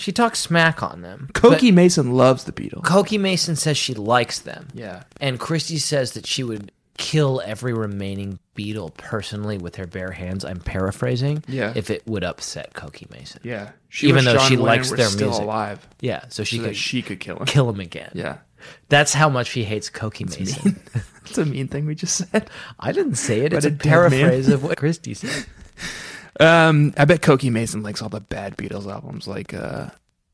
She 0.02 0.12
talks 0.12 0.40
smack 0.40 0.82
on 0.82 1.02
them. 1.02 1.28
Cokie 1.32 1.72
Mason 1.72 2.12
loves 2.12 2.44
the 2.44 2.52
Beatles. 2.52 2.82
Cokie 2.82 3.20
Mason 3.20 3.54
says 3.56 3.76
she 3.78 3.94
likes 3.94 4.40
them. 4.40 4.68
Yeah. 4.74 5.04
And 5.20 5.38
Kristy 5.38 5.78
says 5.78 6.12
that 6.12 6.26
she 6.26 6.42
would 6.42 6.72
kill 6.98 7.40
every 7.44 7.72
remaining 7.72 8.38
Beatle 8.56 8.94
personally 8.96 9.58
with 9.58 9.76
her 9.76 9.86
bare 9.86 10.10
hands. 10.10 10.44
I'm 10.44 10.58
paraphrasing. 10.60 11.42
Yeah. 11.48 11.72
If 11.74 11.88
it 11.90 12.06
would 12.06 12.24
upset 12.24 12.74
Cokie 12.74 13.10
Mason. 13.10 13.40
Yeah. 13.44 13.70
She 13.88 14.08
Even 14.08 14.24
though 14.24 14.34
John 14.34 14.48
she 14.48 14.56
Lennon 14.56 14.66
likes 14.66 14.90
their 14.90 15.06
still 15.06 15.28
music. 15.28 15.44
alive. 15.44 15.88
Yeah. 16.00 16.24
So 16.28 16.44
she 16.44 16.58
So 16.58 16.64
could 16.64 16.76
she 16.76 17.00
could 17.02 17.20
kill 17.20 17.36
him. 17.38 17.46
kill 17.46 17.70
him 17.70 17.80
again. 17.80 18.10
Yeah. 18.14 18.38
That's 18.88 19.14
how 19.14 19.28
much 19.28 19.48
she 19.48 19.64
hates 19.64 19.88
Cokie 19.88 20.28
Mason. 20.38 20.80
It's 21.24 21.38
a 21.38 21.44
mean 21.46 21.68
thing 21.68 21.86
we 21.86 21.94
just 21.94 22.16
said. 22.16 22.50
I 22.78 22.92
didn't 22.92 23.14
say 23.16 23.40
it. 23.40 23.50
But 23.50 23.58
It's 23.58 23.66
a 23.66 23.70
a 23.70 23.72
paraphrase 23.72 24.48
of 24.48 24.62
what 24.64 24.78
Kristy 24.78 25.16
said. 25.16 25.46
Um, 26.42 26.94
I 26.96 27.04
bet 27.04 27.20
Cokie 27.20 27.50
Mason 27.52 27.82
likes 27.82 28.02
all 28.02 28.08
the 28.08 28.20
bad 28.20 28.56
Beatles 28.56 28.90
albums, 28.90 29.26
like 29.28 29.54
uh, 29.54 29.90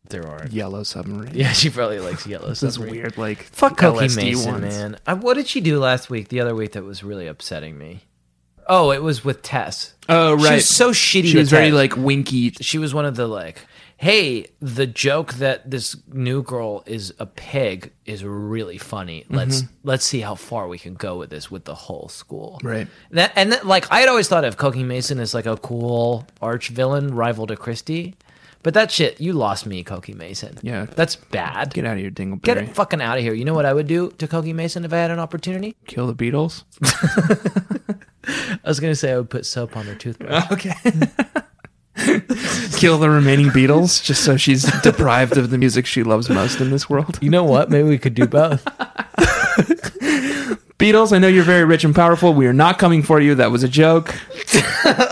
There 0.08 0.26
are. 0.26 0.46
Yellow 0.48 0.82
Submarine. 0.82 1.32
Yeah, 1.34 1.52
she 1.52 1.70
probably 1.70 1.98
likes 2.00 2.26
Yellow 2.26 2.48
This 2.54 2.60
Submarine. 2.74 2.94
weird, 2.94 3.18
like 3.18 3.42
Fuck 3.44 3.78
Cokie 3.78 4.06
LSD 4.08 4.16
Mason, 4.16 4.52
ones. 4.52 4.62
man. 4.78 4.96
I, 5.06 5.14
what 5.14 5.34
did 5.34 5.46
she 5.48 5.60
do 5.60 5.78
last 5.78 6.08
week? 6.10 6.28
The 6.28 6.40
other 6.40 6.54
week 6.54 6.72
that 6.72 6.84
was 6.84 7.02
really 7.04 7.26
upsetting 7.26 7.76
me. 7.78 8.00
Oh, 8.70 8.90
it 8.90 9.02
was 9.02 9.24
with 9.24 9.42
Tess. 9.42 9.94
Oh, 10.10 10.34
right. 10.34 10.46
She 10.48 10.54
was 10.56 10.68
so 10.68 10.90
shitty. 10.90 11.30
She 11.32 11.38
was 11.38 11.48
very 11.50 11.66
Tess. 11.70 11.74
like 11.74 11.96
winky. 11.96 12.50
She 12.60 12.78
was 12.78 12.92
one 12.94 13.06
of 13.06 13.16
the 13.16 13.26
like, 13.26 13.64
hey, 13.98 14.46
the 14.60 14.86
joke 14.86 15.34
that 15.34 15.68
this 15.70 15.96
new 16.06 16.40
girl 16.42 16.84
is 16.86 17.12
a 17.18 17.26
pig 17.26 17.92
is 18.06 18.24
really 18.24 18.78
funny. 18.78 19.26
Let's 19.28 19.62
mm-hmm. 19.62 19.74
let's 19.82 20.04
see 20.04 20.20
how 20.20 20.36
far 20.36 20.68
we 20.68 20.78
can 20.78 20.94
go 20.94 21.18
with 21.18 21.30
this 21.30 21.50
with 21.50 21.64
the 21.64 21.74
whole 21.74 22.08
school. 22.08 22.60
Right. 22.62 22.86
That 23.10 23.32
and 23.36 23.52
that, 23.52 23.66
like 23.66 23.90
I 23.92 24.00
had 24.00 24.08
always 24.08 24.28
thought 24.28 24.44
of 24.44 24.56
Cokie 24.56 24.84
Mason 24.84 25.18
as 25.18 25.34
like 25.34 25.46
a 25.46 25.56
cool 25.56 26.26
arch 26.40 26.68
villain 26.68 27.14
rival 27.14 27.46
to 27.48 27.56
Kristy. 27.56 28.14
But 28.62 28.74
that 28.74 28.90
shit, 28.90 29.20
you 29.20 29.34
lost 29.34 29.66
me, 29.66 29.84
Cokie 29.84 30.16
Mason. 30.16 30.58
Yeah. 30.62 30.86
That's 30.86 31.14
bad. 31.14 31.72
Get 31.74 31.84
out 31.84 31.92
of 31.92 32.00
here, 32.00 32.10
Dingleberry. 32.10 32.42
Get 32.42 32.58
it 32.58 32.74
fucking 32.74 33.00
out 33.00 33.16
of 33.16 33.22
here. 33.22 33.32
You 33.32 33.44
know 33.44 33.54
what 33.54 33.64
I 33.64 33.72
would 33.72 33.86
do 33.86 34.10
to 34.18 34.26
Cokie 34.26 34.54
Mason 34.54 34.84
if 34.84 34.92
I 34.92 34.96
had 34.96 35.12
an 35.12 35.20
opportunity? 35.20 35.76
Kill 35.86 36.12
the 36.12 36.14
Beatles. 36.14 36.64
I 38.28 38.68
was 38.68 38.80
gonna 38.80 38.94
say 38.94 39.12
I 39.12 39.16
would 39.16 39.30
put 39.30 39.46
soap 39.46 39.76
on 39.76 39.86
their 39.86 39.94
toothbrush. 39.94 40.44
Okay. 40.52 40.74
Kill 42.78 42.98
the 42.98 43.10
remaining 43.10 43.48
Beatles 43.48 44.02
just 44.02 44.24
so 44.24 44.36
she's 44.36 44.62
deprived 44.82 45.36
of 45.36 45.50
the 45.50 45.58
music 45.58 45.84
she 45.86 46.02
loves 46.02 46.28
most 46.30 46.60
in 46.60 46.70
this 46.70 46.88
world. 46.88 47.18
you 47.20 47.30
know 47.30 47.44
what? 47.44 47.70
Maybe 47.70 47.88
we 47.88 47.98
could 47.98 48.14
do 48.14 48.26
both. 48.26 48.64
Beatles, 50.78 51.12
I 51.12 51.18
know 51.18 51.26
you're 51.26 51.42
very 51.42 51.64
rich 51.64 51.82
and 51.82 51.94
powerful. 51.94 52.32
We 52.34 52.46
are 52.46 52.52
not 52.52 52.78
coming 52.78 53.02
for 53.02 53.20
you. 53.20 53.34
That 53.34 53.50
was 53.50 53.64
a 53.64 53.68
joke. 53.68 54.06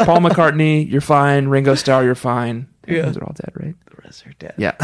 Paul 0.05 0.21
McCartney, 0.21 0.89
you're 0.89 1.01
fine. 1.01 1.49
Ringo 1.49 1.75
Starr, 1.75 2.05
you're 2.05 2.15
fine. 2.15 2.69
Yeah. 2.87 3.03
Those 3.03 3.17
are 3.17 3.25
all 3.25 3.35
dead, 3.35 3.51
right? 3.55 3.75
the 3.87 3.97
rest 4.05 4.27
are 4.27 4.33
dead. 4.39 4.55
Yeah. 4.59 4.77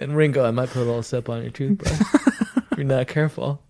And 0.00 0.14
Ringo, 0.14 0.44
I 0.44 0.50
might 0.50 0.68
put 0.68 0.82
a 0.82 0.84
little 0.84 1.02
soap 1.02 1.30
on 1.30 1.40
your 1.40 1.50
toothbrush. 1.50 1.98
if 1.98 2.76
you're 2.76 2.84
not 2.84 3.08
careful. 3.08 3.62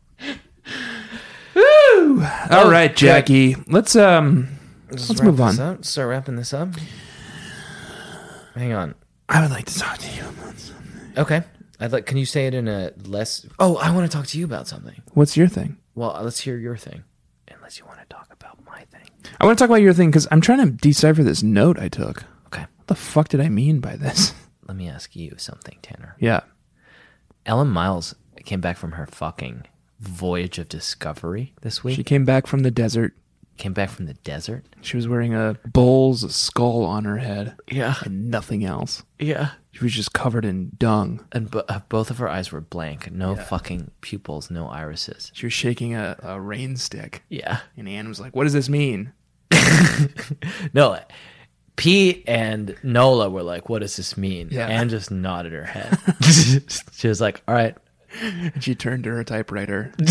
Woo! 1.54 2.24
all 2.50 2.70
right, 2.70 2.94
Jackie. 2.94 3.56
Let's 3.68 3.94
um 3.94 4.48
let's 4.90 5.22
move 5.22 5.40
on. 5.40 5.60
Up. 5.60 5.84
Start 5.84 6.08
wrapping 6.08 6.36
this 6.36 6.52
up. 6.52 6.70
Hang 8.58 8.72
on. 8.72 8.94
I 9.28 9.40
would 9.40 9.50
like 9.50 9.66
to 9.66 9.78
talk 9.78 9.98
to 9.98 10.16
you. 10.16 10.22
About 10.22 10.58
something. 10.58 11.12
Okay. 11.16 11.42
I'd 11.78 11.92
like. 11.92 12.06
Can 12.06 12.16
you 12.16 12.26
say 12.26 12.48
it 12.48 12.54
in 12.54 12.66
a 12.66 12.92
less? 13.04 13.46
Oh, 13.60 13.76
I 13.76 13.90
want 13.92 14.10
to 14.10 14.16
talk 14.16 14.26
to 14.28 14.38
you 14.38 14.44
about 14.44 14.66
something. 14.66 15.00
What's 15.14 15.36
your 15.36 15.46
thing? 15.46 15.76
Well, 15.94 16.16
uh, 16.16 16.22
let's 16.22 16.40
hear 16.40 16.56
your 16.56 16.76
thing. 16.76 17.04
Unless 17.48 17.78
you 17.78 17.86
want 17.86 18.00
to 18.00 18.06
talk 18.06 18.28
about 18.32 18.58
my 18.66 18.80
thing. 18.90 19.08
I 19.40 19.46
want 19.46 19.56
to 19.58 19.62
talk 19.62 19.70
about 19.70 19.82
your 19.82 19.92
thing 19.92 20.10
because 20.10 20.26
I'm 20.32 20.40
trying 20.40 20.58
to 20.58 20.70
decipher 20.72 21.22
this 21.22 21.42
note 21.42 21.78
I 21.78 21.88
took. 21.88 22.24
Okay. 22.46 22.62
What 22.62 22.86
the 22.88 22.94
fuck 22.96 23.28
did 23.28 23.40
I 23.40 23.48
mean 23.48 23.78
by 23.78 23.94
this? 23.94 24.34
Let 24.66 24.76
me 24.76 24.88
ask 24.88 25.14
you 25.14 25.34
something, 25.38 25.78
Tanner. 25.82 26.16
Yeah. 26.18 26.40
Ellen 27.46 27.68
Miles 27.68 28.14
came 28.44 28.60
back 28.60 28.76
from 28.76 28.92
her 28.92 29.06
fucking 29.06 29.66
voyage 30.00 30.58
of 30.58 30.68
discovery 30.68 31.54
this 31.62 31.84
week. 31.84 31.96
She 31.96 32.04
came 32.04 32.24
back 32.24 32.46
from 32.46 32.60
the 32.60 32.70
desert. 32.70 33.14
Came 33.58 33.72
back 33.72 33.90
from 33.90 34.06
the 34.06 34.14
desert. 34.14 34.64
She 34.80 34.96
was 34.96 35.06
wearing 35.08 35.34
a 35.34 35.56
bull's 35.72 36.34
skull 36.34 36.84
on 36.84 37.04
her 37.04 37.18
head 37.18 37.56
Yeah. 37.70 37.96
and 38.04 38.30
nothing 38.30 38.64
else. 38.64 39.02
Yeah. 39.18 39.50
She 39.72 39.84
was 39.84 39.92
just 39.92 40.12
covered 40.12 40.44
in 40.44 40.70
dung. 40.78 41.24
And 41.32 41.50
bo- 41.50 41.64
uh, 41.68 41.80
both 41.88 42.10
of 42.10 42.18
her 42.18 42.28
eyes 42.28 42.50
were 42.52 42.60
blank. 42.60 43.10
No 43.10 43.34
fucking 43.36 43.90
pupils, 44.00 44.50
no 44.50 44.68
irises. 44.68 45.30
She 45.34 45.46
was 45.46 45.52
shaking 45.52 45.94
a, 45.94 46.16
a 46.22 46.40
rain 46.40 46.76
stick. 46.76 47.22
Yeah. 47.28 47.60
And 47.76 47.88
Ann 47.88 48.08
was 48.08 48.18
like, 48.20 48.34
What 48.34 48.44
does 48.44 48.52
this 48.52 48.68
mean? 48.68 49.12
No, 50.72 50.98
Pete 51.76 52.24
and 52.26 52.76
Nola 52.82 53.30
were 53.30 53.42
like, 53.42 53.68
"What 53.68 53.80
does 53.80 53.96
this 53.96 54.16
mean?" 54.16 54.48
Yeah. 54.50 54.66
Ann 54.66 54.88
just 54.88 55.10
nodded 55.10 55.52
her 55.52 55.64
head. 55.64 55.96
she 56.92 57.08
was 57.08 57.20
like, 57.20 57.42
"All 57.46 57.54
right." 57.54 57.76
And 58.20 58.52
she 58.62 58.74
turned 58.74 59.04
to 59.04 59.10
her 59.10 59.24
typewriter. 59.24 59.92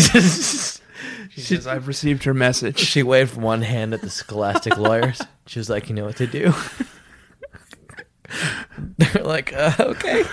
She 1.30 1.42
says, 1.42 1.66
I've 1.68 1.86
received 1.86 2.24
her 2.24 2.34
message. 2.34 2.80
she 2.80 3.04
waved 3.04 3.36
one 3.36 3.62
hand 3.62 3.94
at 3.94 4.00
the 4.00 4.10
scholastic 4.10 4.76
lawyers. 4.76 5.20
She 5.46 5.60
was 5.60 5.70
like, 5.70 5.88
"You 5.88 5.94
know 5.94 6.06
what 6.06 6.16
to 6.16 6.26
do." 6.26 6.52
They're 8.98 9.22
like, 9.22 9.52
uh, 9.52 9.72
"Okay." 9.78 10.24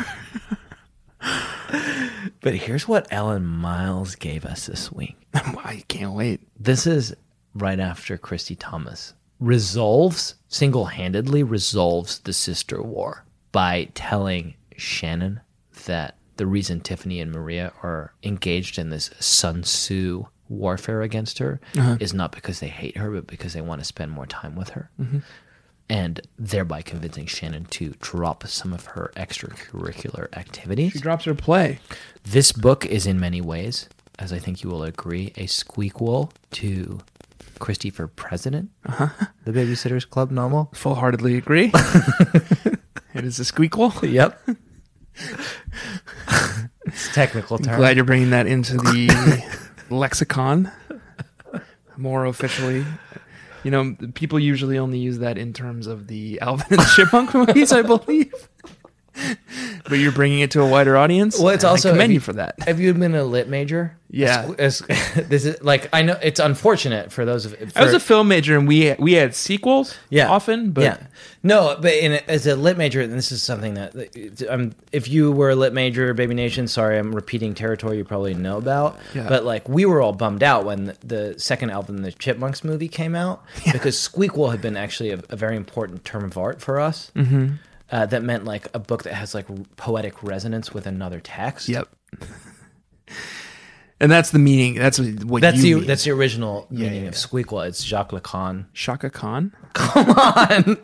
but 2.42 2.56
here's 2.56 2.88
what 2.88 3.08
Ellen 3.12 3.46
Miles 3.46 4.16
gave 4.16 4.44
us 4.44 4.66
this 4.66 4.92
week. 4.92 5.16
I 5.36 5.84
can't 5.88 6.14
wait. 6.14 6.42
This 6.60 6.88
is 6.88 7.16
right 7.54 7.80
after 7.80 8.18
Kristy 8.18 8.56
Thomas 8.58 9.14
resolves, 9.40 10.36
single 10.48 10.86
handedly 10.86 11.44
resolves 11.44 12.20
the 12.20 12.34
sister 12.34 12.82
war 12.82 13.24
by 13.52 13.90
telling 13.94 14.56
Shannon 14.78 15.42
that 15.86 16.18
the 16.38 16.48
reason 16.48 16.82
Tiffany 16.82 17.20
and 17.20 17.32
Maria 17.32 17.74
are 17.84 18.14
engaged 18.24 18.78
in 18.78 18.90
this 18.90 19.10
Sun 19.20 19.64
Tzu 19.64 20.26
warfare 20.50 21.02
against 21.02 21.40
her 21.40 21.60
uh-huh. 21.78 21.98
is 22.00 22.14
not 22.14 22.32
because 22.32 22.60
they 22.60 22.68
hate 22.68 22.98
her, 22.98 23.12
but 23.12 23.28
because 23.28 23.54
they 23.54 23.62
want 23.62 23.82
to 23.82 23.86
spend 23.86 24.12
more 24.12 24.26
time 24.26 24.56
with 24.56 24.70
her. 24.70 24.90
Mm-hmm. 25.00 25.20
And 25.88 26.22
thereby 26.38 26.82
convincing 26.82 27.28
Shannon 27.28 27.66
to 27.66 27.94
drop 28.02 28.48
some 28.48 28.74
of 28.74 28.86
her 28.88 29.12
extracurricular 29.16 30.36
activities. 30.36 30.94
She 30.94 31.00
drops 31.00 31.26
her 31.26 31.36
play. 31.36 31.80
This 32.24 32.52
book 32.52 32.86
is 32.86 33.06
in 33.06 33.20
many 33.20 33.40
ways, 33.40 33.88
as 34.18 34.34
I 34.34 34.40
think 34.40 34.64
you 34.64 34.70
will 34.70 34.84
agree, 34.84 35.28
a 35.36 35.46
squeakquel 35.46 36.32
to 36.52 37.02
Kristy 37.60 37.94
for 37.94 38.08
President, 38.08 38.72
uh-huh. 38.86 39.28
the 39.46 39.52
Babysitters 39.52 40.10
Club 40.10 40.32
novel. 40.32 40.72
Full 40.74 40.96
heartedly 40.96 41.38
agree. 41.38 41.72
it 43.14 43.24
is 43.24 43.40
a 43.40 43.44
squeakquel. 43.44 44.12
Yep. 44.12 44.42
it's 46.86 47.10
a 47.10 47.14
technical 47.14 47.58
term. 47.58 47.78
Glad 47.78 47.96
you're 47.96 48.06
bringing 48.06 48.32
that 48.32 48.48
into 48.48 48.78
the 48.78 49.44
lexicon 49.90 50.72
more 51.98 52.26
officially. 52.26 52.86
You 53.64 53.72
know, 53.72 53.96
people 54.14 54.40
usually 54.40 54.78
only 54.78 55.00
use 55.00 55.20
that 55.20 55.38
in 55.38 55.54
terms 55.54 55.88
of 55.88 56.08
the 56.08 56.40
Alvin 56.40 56.80
and 56.80 56.88
Chipmunk 56.96 57.34
movies, 57.34 57.72
I 57.72 57.82
believe. 57.82 58.34
But 59.88 59.98
you're 60.00 60.12
bringing 60.12 60.40
it 60.40 60.52
to 60.52 60.62
a 60.62 60.68
wider 60.68 60.98
audience. 60.98 61.40
Well, 61.40 61.50
it's 61.54 61.64
also- 61.64 61.90
I 61.90 61.94
commend 61.94 62.12
you 62.12 62.16
you- 62.16 62.20
for 62.20 62.34
that. 62.34 62.56
Have 62.68 62.80
you 62.80 62.94
been 62.94 63.16
a 63.16 63.24
lit 63.24 63.48
major? 63.50 63.96
Yeah. 64.10 64.52
It's- 64.52 64.82
it's- 64.82 65.28
this 65.30 65.46
is 65.46 65.62
like 65.64 65.90
I 65.94 66.02
know 66.02 66.18
it's 66.22 66.40
unfortunate 66.40 67.12
for 67.12 67.26
those 67.26 67.46
of. 67.46 67.56
For, 67.56 67.80
I 67.80 67.84
was 67.84 67.94
a 67.94 68.00
film 68.00 68.28
major, 68.28 68.58
and 68.58 68.68
we 68.68 68.94
we 69.00 69.14
had 69.14 69.36
sequels, 69.36 69.96
yeah 70.10 70.30
often, 70.30 70.72
but 70.72 70.84
yeah 70.84 70.98
no 71.44 71.78
but 71.80 71.94
in 71.94 72.14
as 72.28 72.48
a 72.48 72.56
lit 72.56 72.76
major 72.76 73.02
and 73.02 73.14
this 73.14 73.32
is 73.32 73.44
something 73.44 73.76
that 73.76 73.94
um, 74.50 74.74
if 74.92 75.08
you 75.08 75.32
were 75.32 75.52
a 75.52 75.56
lit 75.56 75.74
major 75.74 76.12
baby 76.16 76.34
nation 76.34 76.68
sorry 76.68 76.98
i'm 76.98 77.14
repeating 77.14 77.54
territory 77.54 77.98
you 77.98 78.04
probably 78.04 78.34
know 78.34 78.58
about 78.58 78.98
Yeah. 79.14 79.30
but 79.30 79.46
like 79.46 79.70
we 79.70 79.86
were 79.86 80.02
all 80.02 80.12
bummed 80.14 80.42
out 80.42 80.66
when 80.66 80.86
the, 80.86 80.98
the 81.04 81.40
second 81.40 81.70
album 81.70 82.00
the 82.00 82.12
chipmunks 82.12 82.64
movie 82.64 82.88
came 82.88 83.14
out 83.14 83.44
because 83.72 83.96
squeakquel 83.96 84.50
had 84.52 84.62
been 84.62 84.76
actually 84.76 85.12
a, 85.12 85.20
a 85.30 85.36
very 85.36 85.56
important 85.56 86.04
term 86.04 86.24
of 86.24 86.36
art 86.36 86.62
for 86.62 86.80
us 86.80 87.12
mm-hmm. 87.16 87.56
Uh, 87.92 88.06
that 88.08 88.24
meant 88.24 88.46
like 88.46 88.68
a 88.74 88.80
book 88.80 89.04
that 89.04 89.14
has 89.14 89.36
like 89.36 89.46
poetic 89.76 90.24
resonance 90.24 90.74
with 90.74 90.88
another 90.88 91.20
text 91.20 91.70
Yep. 91.70 91.88
And 94.00 94.12
that's 94.12 94.32
the 94.32 94.40
meaning. 94.40 94.76
That's 94.76 95.00
what 95.00 95.42
that's 95.42 95.58
you 95.64 95.76
the 95.76 95.80
mean. 95.82 95.88
that's 95.88 96.04
the 96.04 96.12
original 96.12 96.68
meaning 96.70 97.04
yeah, 97.04 97.10
of 97.10 97.16
yeah. 97.16 97.20
squeakquel 97.20 97.66
it's 97.68 97.82
jacques 97.84 98.12
lacan 98.12 98.66
Chaka 98.74 99.10
Khan. 99.10 99.54
Come 99.74 100.10
on. 100.10 100.78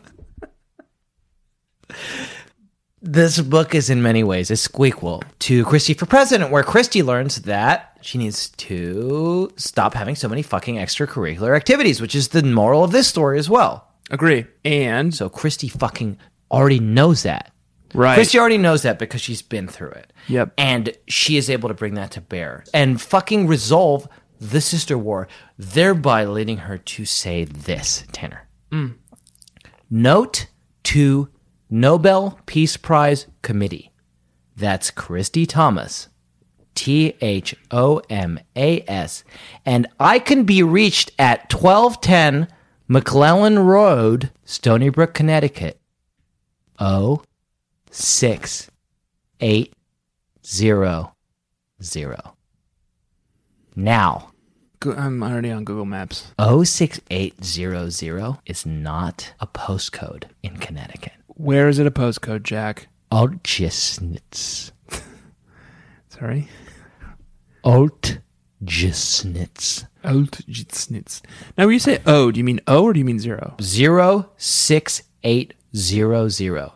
This 3.02 3.42
book 3.42 3.74
is 3.74 3.90
in 3.90 4.02
many 4.02 4.24
ways 4.24 4.52
a 4.52 4.54
squeakquel 4.54 5.24
to 5.40 5.66
Kristy 5.66 5.98
for 5.98 6.06
President, 6.06 6.52
where 6.52 6.64
Kristy 6.64 7.04
learns 7.04 7.42
that 7.42 7.98
she 8.02 8.18
needs 8.18 8.50
to 8.50 9.52
stop 9.58 9.94
having 9.94 10.16
so 10.16 10.30
many 10.30 10.42
fucking 10.44 10.76
extracurricular 10.76 11.56
activities, 11.56 12.00
which 12.00 12.16
is 12.16 12.30
the 12.30 12.44
moral 12.44 12.84
of 12.84 12.92
this 12.92 13.08
story 13.08 13.40
as 13.40 13.50
well. 13.50 13.88
Agree. 14.12 14.46
And 14.64 15.16
So 15.16 15.30
Kristy 15.30 15.72
fucking 15.72 16.18
already 16.52 16.80
knows 16.80 17.24
that. 17.24 17.52
right. 17.94 18.20
Kristy 18.20 18.40
already 18.40 18.58
knows 18.58 18.84
that 18.84 19.00
because 19.00 19.22
she's 19.22 19.42
been 19.42 19.68
through 19.68 19.92
it. 19.92 20.14
Yep. 20.28 20.54
And 20.58 20.96
she 21.08 21.38
is 21.38 21.50
able 21.50 21.70
to 21.70 21.76
bring 21.76 21.96
that 21.96 22.12
to 22.12 22.22
bear 22.22 22.64
and 22.74 23.02
fucking 23.02 23.48
resolve 23.48 24.08
the 24.40 24.62
sister 24.62 24.98
war, 24.98 25.28
thereby 25.58 26.26
leading 26.26 26.58
her 26.58 26.78
to 26.78 27.06
say 27.06 27.44
this, 27.46 28.04
Tanner. 28.12 28.48
Mm. 28.72 28.96
Note 29.90 30.48
to 30.84 31.30
Nobel 31.70 32.40
Peace 32.46 32.78
Prize 32.78 33.28
Committee. 33.42 33.92
That's 34.56 34.90
Kristy 34.92 35.48
Thomas. 35.48 36.08
T 36.74 37.14
H 37.20 37.54
O 37.70 38.02
M 38.10 38.40
A 38.56 38.82
S. 38.88 39.24
And 39.66 39.88
I 40.00 40.20
can 40.20 40.46
be 40.46 40.64
reached 40.64 41.12
at 41.20 41.54
1210 41.54 42.48
McClellan 42.88 43.60
Road, 43.60 44.32
Stoneybrook, 44.46 45.14
Connecticut. 45.14 45.81
O 46.82 47.24
six 47.92 48.70
eight 49.40 49.74
zero 50.44 51.16
zero. 51.82 52.36
Now, 53.76 54.32
I'm 54.84 55.22
already 55.22 55.52
on 55.52 55.64
Google 55.64 55.86
Maps. 55.86 56.34
06800 56.40 58.40
is 58.48 58.66
not 58.66 59.32
a 59.40 59.46
postcode 59.46 60.24
in 60.42 60.58
Connecticut. 60.58 61.14
Where 61.28 61.70
is 61.70 61.78
it 61.78 61.86
a 61.86 61.92
postcode, 61.92 62.42
Jack? 62.42 62.88
Altjessnitz. 63.12 64.72
Sorry. 66.10 66.48
Altjessnitz. 67.64 69.86
Altjitsnitz. 70.04 71.22
Now, 71.58 71.66
when 71.66 71.74
you 71.74 71.80
say 71.80 72.02
O, 72.08 72.32
do 72.32 72.40
you 72.40 72.44
mean 72.44 72.60
O 72.66 72.86
or 72.86 72.94
do 72.94 73.00
you 73.00 73.06
mean 73.06 73.20
zero? 73.20 73.56
06800. 75.74 76.72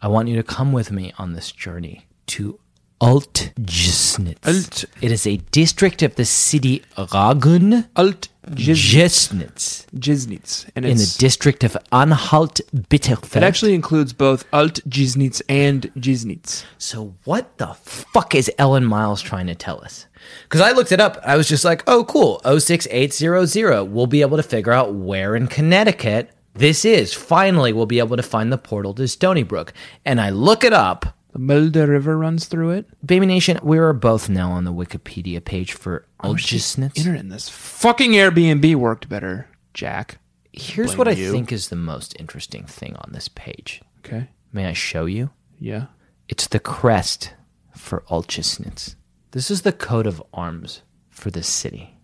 I 0.00 0.08
want 0.08 0.28
you 0.28 0.36
to 0.36 0.42
come 0.42 0.72
with 0.72 0.92
me 0.92 1.12
on 1.18 1.32
this 1.32 1.50
journey 1.50 2.06
to 2.28 2.58
Altgesnitz. 3.00 4.38
Alt- 4.46 4.84
It 5.00 5.10
is 5.12 5.26
a 5.26 5.36
district 5.52 6.02
of 6.02 6.14
the 6.16 6.24
city 6.24 6.82
Raguhn. 6.96 7.86
Alt 7.96 8.28
Jesnitz. 8.50 9.86
Jiznitz. 9.94 10.66
And 10.74 10.84
In 10.86 10.96
the 10.96 11.14
district 11.18 11.62
of 11.64 11.76
Anhalt 11.92 12.60
Bitterfeld. 12.74 13.36
it 13.36 13.42
actually 13.42 13.74
includes 13.74 14.12
both 14.12 14.44
Alt 14.52 14.80
Jiznitz 14.88 15.42
and 15.48 15.82
Jiznitz. 15.94 16.64
So 16.78 17.14
what 17.24 17.58
the 17.58 17.74
fuck 17.84 18.34
is 18.34 18.50
Ellen 18.58 18.84
Miles 18.84 19.20
trying 19.22 19.46
to 19.48 19.54
tell 19.54 19.80
us? 19.82 20.06
Because 20.44 20.60
I 20.60 20.72
looked 20.72 20.92
it 20.92 21.00
up. 21.00 21.18
I 21.24 21.36
was 21.36 21.46
just 21.48 21.64
like, 21.64 21.82
oh, 21.86 22.04
cool. 22.04 22.40
06800. 22.44 23.84
We'll 23.84 24.06
be 24.06 24.22
able 24.22 24.36
to 24.38 24.42
figure 24.42 24.72
out 24.72 24.94
where 24.94 25.36
in 25.36 25.46
Connecticut 25.46 26.30
this 26.58 26.84
is. 26.84 27.14
Finally, 27.14 27.72
we'll 27.72 27.86
be 27.86 27.98
able 27.98 28.16
to 28.16 28.22
find 28.22 28.52
the 28.52 28.58
portal 28.58 28.94
to 28.94 29.02
Stoneybrook. 29.02 29.70
And 30.04 30.20
I 30.20 30.30
look 30.30 30.64
it 30.64 30.72
up. 30.72 31.06
The 31.32 31.38
Mulder 31.38 31.86
River 31.86 32.16
runs 32.18 32.46
through 32.46 32.70
it. 32.70 32.86
Baby 33.06 33.26
Nation, 33.26 33.58
we 33.62 33.78
are 33.78 33.92
both 33.92 34.28
now 34.28 34.50
on 34.50 34.64
the 34.64 34.72
Wikipedia 34.72 35.44
page 35.44 35.72
for 35.72 36.06
Oh, 36.20 36.30
Algisnitz. 36.34 36.96
Internet 36.96 37.20
in 37.20 37.28
this 37.28 37.48
fucking 37.48 38.12
Airbnb 38.12 38.74
worked 38.76 39.08
better, 39.08 39.46
Jack. 39.74 40.18
Here's 40.52 40.88
blame 40.88 40.98
what 40.98 41.08
I 41.08 41.12
you. 41.12 41.30
think 41.30 41.52
is 41.52 41.68
the 41.68 41.76
most 41.76 42.16
interesting 42.18 42.64
thing 42.64 42.96
on 42.96 43.12
this 43.12 43.28
page. 43.28 43.82
Okay. 43.98 44.28
May 44.52 44.66
I 44.66 44.72
show 44.72 45.04
you? 45.04 45.30
Yeah. 45.60 45.86
It's 46.28 46.46
the 46.48 46.58
crest 46.58 47.34
for 47.76 48.02
Algisnitz. 48.10 48.96
This 49.32 49.50
is 49.50 49.62
the 49.62 49.72
coat 49.72 50.06
of 50.06 50.22
arms 50.32 50.82
for 51.10 51.30
this 51.30 51.46
city. 51.46 51.94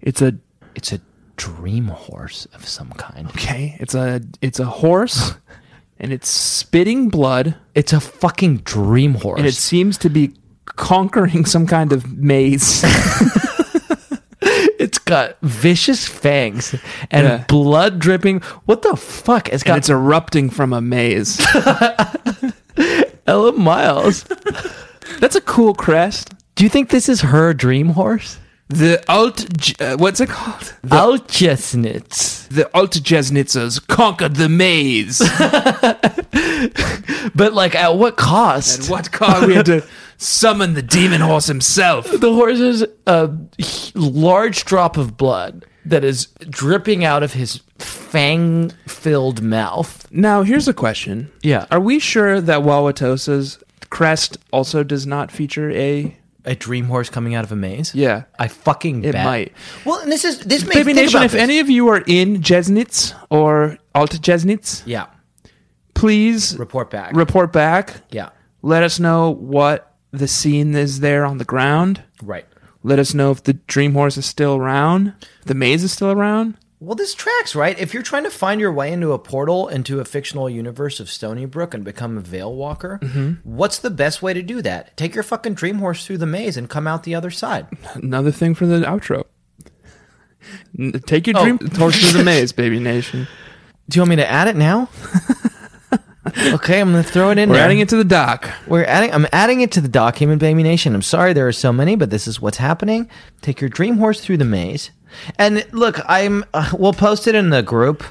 It's 0.00 0.20
a 0.20 0.34
It's 0.74 0.92
a 0.92 1.00
dream 1.36 1.88
horse 1.88 2.46
of 2.54 2.66
some 2.66 2.90
kind. 2.92 3.26
okay. 3.28 3.76
It's 3.80 3.94
a 3.94 4.20
it's 4.40 4.60
a 4.60 4.64
horse, 4.66 5.34
and 5.98 6.12
it's 6.12 6.28
spitting 6.28 7.08
blood, 7.08 7.54
It's 7.74 7.92
a 7.92 8.00
fucking 8.00 8.58
dream 8.58 9.14
horse. 9.14 9.38
and 9.38 9.46
it 9.46 9.54
seems 9.54 9.98
to 9.98 10.08
be 10.10 10.32
conquering 10.66 11.44
some 11.44 11.66
kind 11.66 11.92
of 11.92 12.12
maze. 12.16 12.82
it's 14.42 14.98
got 14.98 15.36
vicious 15.42 16.06
fangs 16.06 16.74
and 17.10 17.26
Yeah. 17.26 17.44
blood 17.48 17.98
dripping. 17.98 18.40
What 18.66 18.82
the 18.82 18.96
fuck? 18.96 19.48
It's 19.48 19.62
and 19.62 19.68
got 19.68 19.78
it's 19.78 19.90
erupting 19.90 20.50
from 20.50 20.72
a 20.72 20.80
maze. 20.80 21.40
Ellen 23.26 23.60
Miles. 23.60 24.24
That's 25.20 25.36
a 25.36 25.40
cool 25.40 25.74
crest. 25.74 26.30
Do 26.56 26.64
you 26.64 26.70
think 26.70 26.90
this 26.90 27.08
is 27.08 27.20
her 27.22 27.54
dream 27.54 27.88
horse? 27.90 28.38
The 28.74 29.02
Alt, 29.08 29.80
uh, 29.80 29.96
what's 29.96 30.20
it 30.20 30.28
called? 30.28 30.74
The, 30.82 30.96
Alchesnitz. 30.96 32.48
the 32.48 32.64
Altjesnitzers 32.74 33.86
conquered 33.86 34.36
the 34.36 34.48
maze. 34.48 35.20
But 37.34 37.52
like 37.52 37.74
at 37.74 37.96
what 37.96 38.16
cost? 38.16 38.84
At 38.84 38.90
what 38.90 39.12
cost? 39.12 39.46
We 39.46 39.54
had 39.54 39.66
to 39.66 39.84
summon 40.18 40.74
the 40.74 40.82
demon 40.82 41.20
horse 41.20 41.46
himself. 41.46 42.06
the 42.10 42.32
horse 42.32 42.60
is 42.60 42.84
a 43.06 43.30
large 43.94 44.64
drop 44.64 44.96
of 44.96 45.16
blood 45.16 45.64
that 45.84 46.04
is 46.04 46.26
dripping 46.48 47.04
out 47.04 47.22
of 47.22 47.32
his 47.32 47.60
fang 47.78 48.70
filled 48.86 49.42
mouth. 49.42 50.06
Now, 50.10 50.42
here's 50.42 50.68
a 50.68 50.74
question. 50.74 51.30
Yeah. 51.42 51.66
Are 51.70 51.80
we 51.80 51.98
sure 51.98 52.40
that 52.40 52.60
Wauwatosa's 52.60 53.58
crest 53.90 54.38
also 54.52 54.82
does 54.82 55.06
not 55.06 55.30
feature 55.32 55.70
a. 55.72 56.16
A 56.46 56.54
dream 56.54 56.84
horse 56.86 57.08
coming 57.08 57.34
out 57.34 57.44
of 57.44 57.52
a 57.52 57.56
maze? 57.56 57.94
Yeah. 57.94 58.24
I 58.38 58.48
fucking 58.48 59.04
It 59.04 59.12
bet. 59.12 59.24
might. 59.24 59.52
Well, 59.86 60.00
and 60.00 60.12
this 60.12 60.24
is 60.24 60.40
this 60.40 60.62
makes 60.64 60.74
Baby 60.76 60.92
think 60.92 60.96
Nation, 61.06 61.16
about 61.18 61.24
if 61.26 61.32
this. 61.32 61.40
any 61.40 61.58
of 61.60 61.70
you 61.70 61.88
are 61.88 62.02
in 62.06 62.42
Jesnitz 62.42 63.14
or 63.30 63.78
Altjesnitz, 63.94 64.82
yeah, 64.84 65.06
please 65.94 66.56
report 66.58 66.90
back. 66.90 67.14
report 67.16 67.52
back. 67.52 67.94
yeah, 68.10 68.30
Let 68.62 68.82
us 68.82 68.98
know 69.00 69.30
what 69.30 69.94
the 70.10 70.28
scene 70.28 70.74
is 70.74 71.00
there 71.00 71.24
on 71.24 71.38
the 71.38 71.44
ground. 71.44 72.02
right. 72.22 72.46
Let 72.86 72.98
us 72.98 73.14
know 73.14 73.30
if 73.30 73.42
the 73.42 73.54
dream 73.54 73.94
horse 73.94 74.18
is 74.18 74.26
still 74.26 74.56
around, 74.56 75.14
the 75.46 75.54
maze 75.54 75.82
is 75.82 75.92
still 75.92 76.10
around. 76.12 76.58
Well, 76.80 76.94
this 76.96 77.14
tracks, 77.14 77.54
right? 77.54 77.78
If 77.78 77.94
you're 77.94 78.02
trying 78.02 78.24
to 78.24 78.30
find 78.30 78.60
your 78.60 78.72
way 78.72 78.92
into 78.92 79.12
a 79.12 79.18
portal 79.18 79.68
into 79.68 80.00
a 80.00 80.04
fictional 80.04 80.50
universe 80.50 81.00
of 81.00 81.06
Stoneybrook 81.06 81.72
and 81.72 81.82
become 81.84 82.18
a 82.18 82.20
Veil 82.20 82.54
Walker, 82.54 82.98
mm-hmm. 83.00 83.34
what's 83.42 83.78
the 83.78 83.90
best 83.90 84.22
way 84.22 84.34
to 84.34 84.42
do 84.42 84.60
that? 84.62 84.96
Take 84.96 85.14
your 85.14 85.22
fucking 85.24 85.54
dream 85.54 85.78
horse 85.78 86.04
through 86.06 86.18
the 86.18 86.26
maze 86.26 86.56
and 86.56 86.68
come 86.68 86.86
out 86.86 87.04
the 87.04 87.14
other 87.14 87.30
side. 87.30 87.66
Another 87.94 88.30
thing 88.30 88.54
for 88.54 88.66
the 88.66 88.80
outro. 88.80 89.24
Take 91.06 91.26
your 91.26 91.38
Oh. 91.38 91.44
dream 91.44 91.58
horse 91.76 91.98
through 92.00 92.18
the 92.18 92.24
maze, 92.24 92.52
Baby 92.52 92.80
Nation. 92.80 93.28
Do 93.88 93.96
you 93.96 94.02
want 94.02 94.10
me 94.10 94.16
to 94.16 94.30
add 94.30 94.48
it 94.48 94.56
now? 94.56 94.88
okay, 96.54 96.80
I'm 96.80 96.92
going 96.92 97.04
to 97.04 97.10
throw 97.10 97.30
it 97.30 97.38
in 97.38 97.48
We're 97.48 97.56
there. 97.56 97.64
adding 97.64 97.78
it 97.80 97.88
to 97.90 97.96
the 97.96 98.04
dock. 98.04 98.50
We're 98.66 98.84
adding. 98.84 99.12
I'm 99.12 99.26
adding 99.32 99.60
it 99.60 99.72
to 99.72 99.80
the 99.80 99.88
document, 99.88 100.40
Baby 100.40 100.62
Nation. 100.62 100.94
I'm 100.94 101.02
sorry 101.02 101.32
there 101.32 101.46
are 101.48 101.52
so 101.52 101.72
many, 101.72 101.96
but 101.96 102.10
this 102.10 102.26
is 102.26 102.40
what's 102.40 102.56
happening. 102.58 103.08
Take 103.42 103.60
your 103.60 103.70
dream 103.70 103.98
horse 103.98 104.20
through 104.20 104.38
the 104.38 104.44
maze, 104.44 104.90
and 105.38 105.66
look, 105.72 106.00
I'm. 106.06 106.44
Uh, 106.52 106.70
we'll 106.78 106.92
post 106.92 107.26
it 107.26 107.34
in 107.34 107.50
the 107.50 107.62
group. 107.62 108.04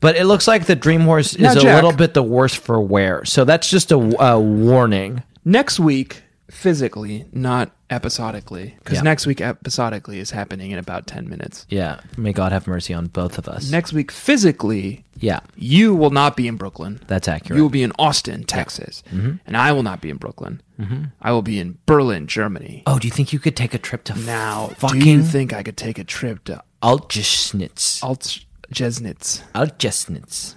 But 0.00 0.16
it 0.16 0.24
looks 0.24 0.48
like 0.48 0.64
the 0.64 0.74
dream 0.74 1.02
horse 1.02 1.38
Now, 1.38 1.52
is 1.52 1.62
a 1.62 1.74
little 1.74 1.92
bit 1.92 2.14
the 2.14 2.22
worse 2.22 2.54
for 2.54 2.80
wear. 2.80 3.24
So 3.26 3.44
that's 3.44 3.68
just 3.68 3.92
a, 3.92 3.96
a 3.96 4.40
warning. 4.40 5.22
Next 5.44 5.78
week, 5.78 6.22
physically, 6.50 7.26
not 7.32 7.70
episodically, 7.88 8.74
because 8.78 8.96
Yeah. 8.98 9.02
next 9.02 9.26
week 9.26 9.40
episodically 9.40 10.18
is 10.20 10.30
happening 10.32 10.70
in 10.70 10.78
about 10.78 11.06
10 11.06 11.28
minutes. 11.28 11.66
Yeah. 11.68 12.00
May 12.16 12.32
God 12.32 12.52
have 12.52 12.66
mercy 12.66 12.92
on 12.94 13.06
both 13.06 13.38
of 13.38 13.48
us. 13.48 13.70
Next 13.70 13.92
week, 13.92 14.10
physically, 14.12 15.04
yeah, 15.18 15.40
you 15.56 15.94
will 15.94 16.10
not 16.10 16.36
be 16.36 16.46
in 16.48 16.56
Brooklyn. 16.56 17.00
that's 17.06 17.28
accurate. 17.28 17.56
You 17.56 17.62
will 17.62 17.70
be 17.70 17.82
in 17.82 17.92
Austin, 17.98 18.44
Texas. 18.44 19.02
Mm-hmm. 19.12 19.32
And 19.46 19.56
I 19.56 19.72
will 19.72 19.82
not 19.82 20.00
be 20.00 20.10
in 20.10 20.16
Brooklyn. 20.18 20.60
Mm-hmm. 20.80 21.04
I 21.20 21.32
will 21.32 21.42
be 21.42 21.58
in 21.58 21.78
Berlin, 21.86 22.26
Germany. 22.26 22.82
oh, 22.86 22.98
do 22.98 23.06
you 23.08 23.12
think 23.12 23.32
you 23.32 23.38
could 23.38 23.56
take 23.56 23.74
a 23.74 23.78
trip 23.78 24.04
to 24.04 24.14
Now, 24.18 24.68
fucking 24.78 25.00
do 25.00 25.10
you 25.10 25.22
think 25.22 25.52
I 25.52 25.62
could 25.62 25.76
take 25.76 25.98
a 25.98 26.04
trip 26.04 26.44
to 26.44 26.62
Altjesnitz? 26.82 28.00
Altjesnitz? 28.02 29.42
Altjesnitz. 29.54 30.54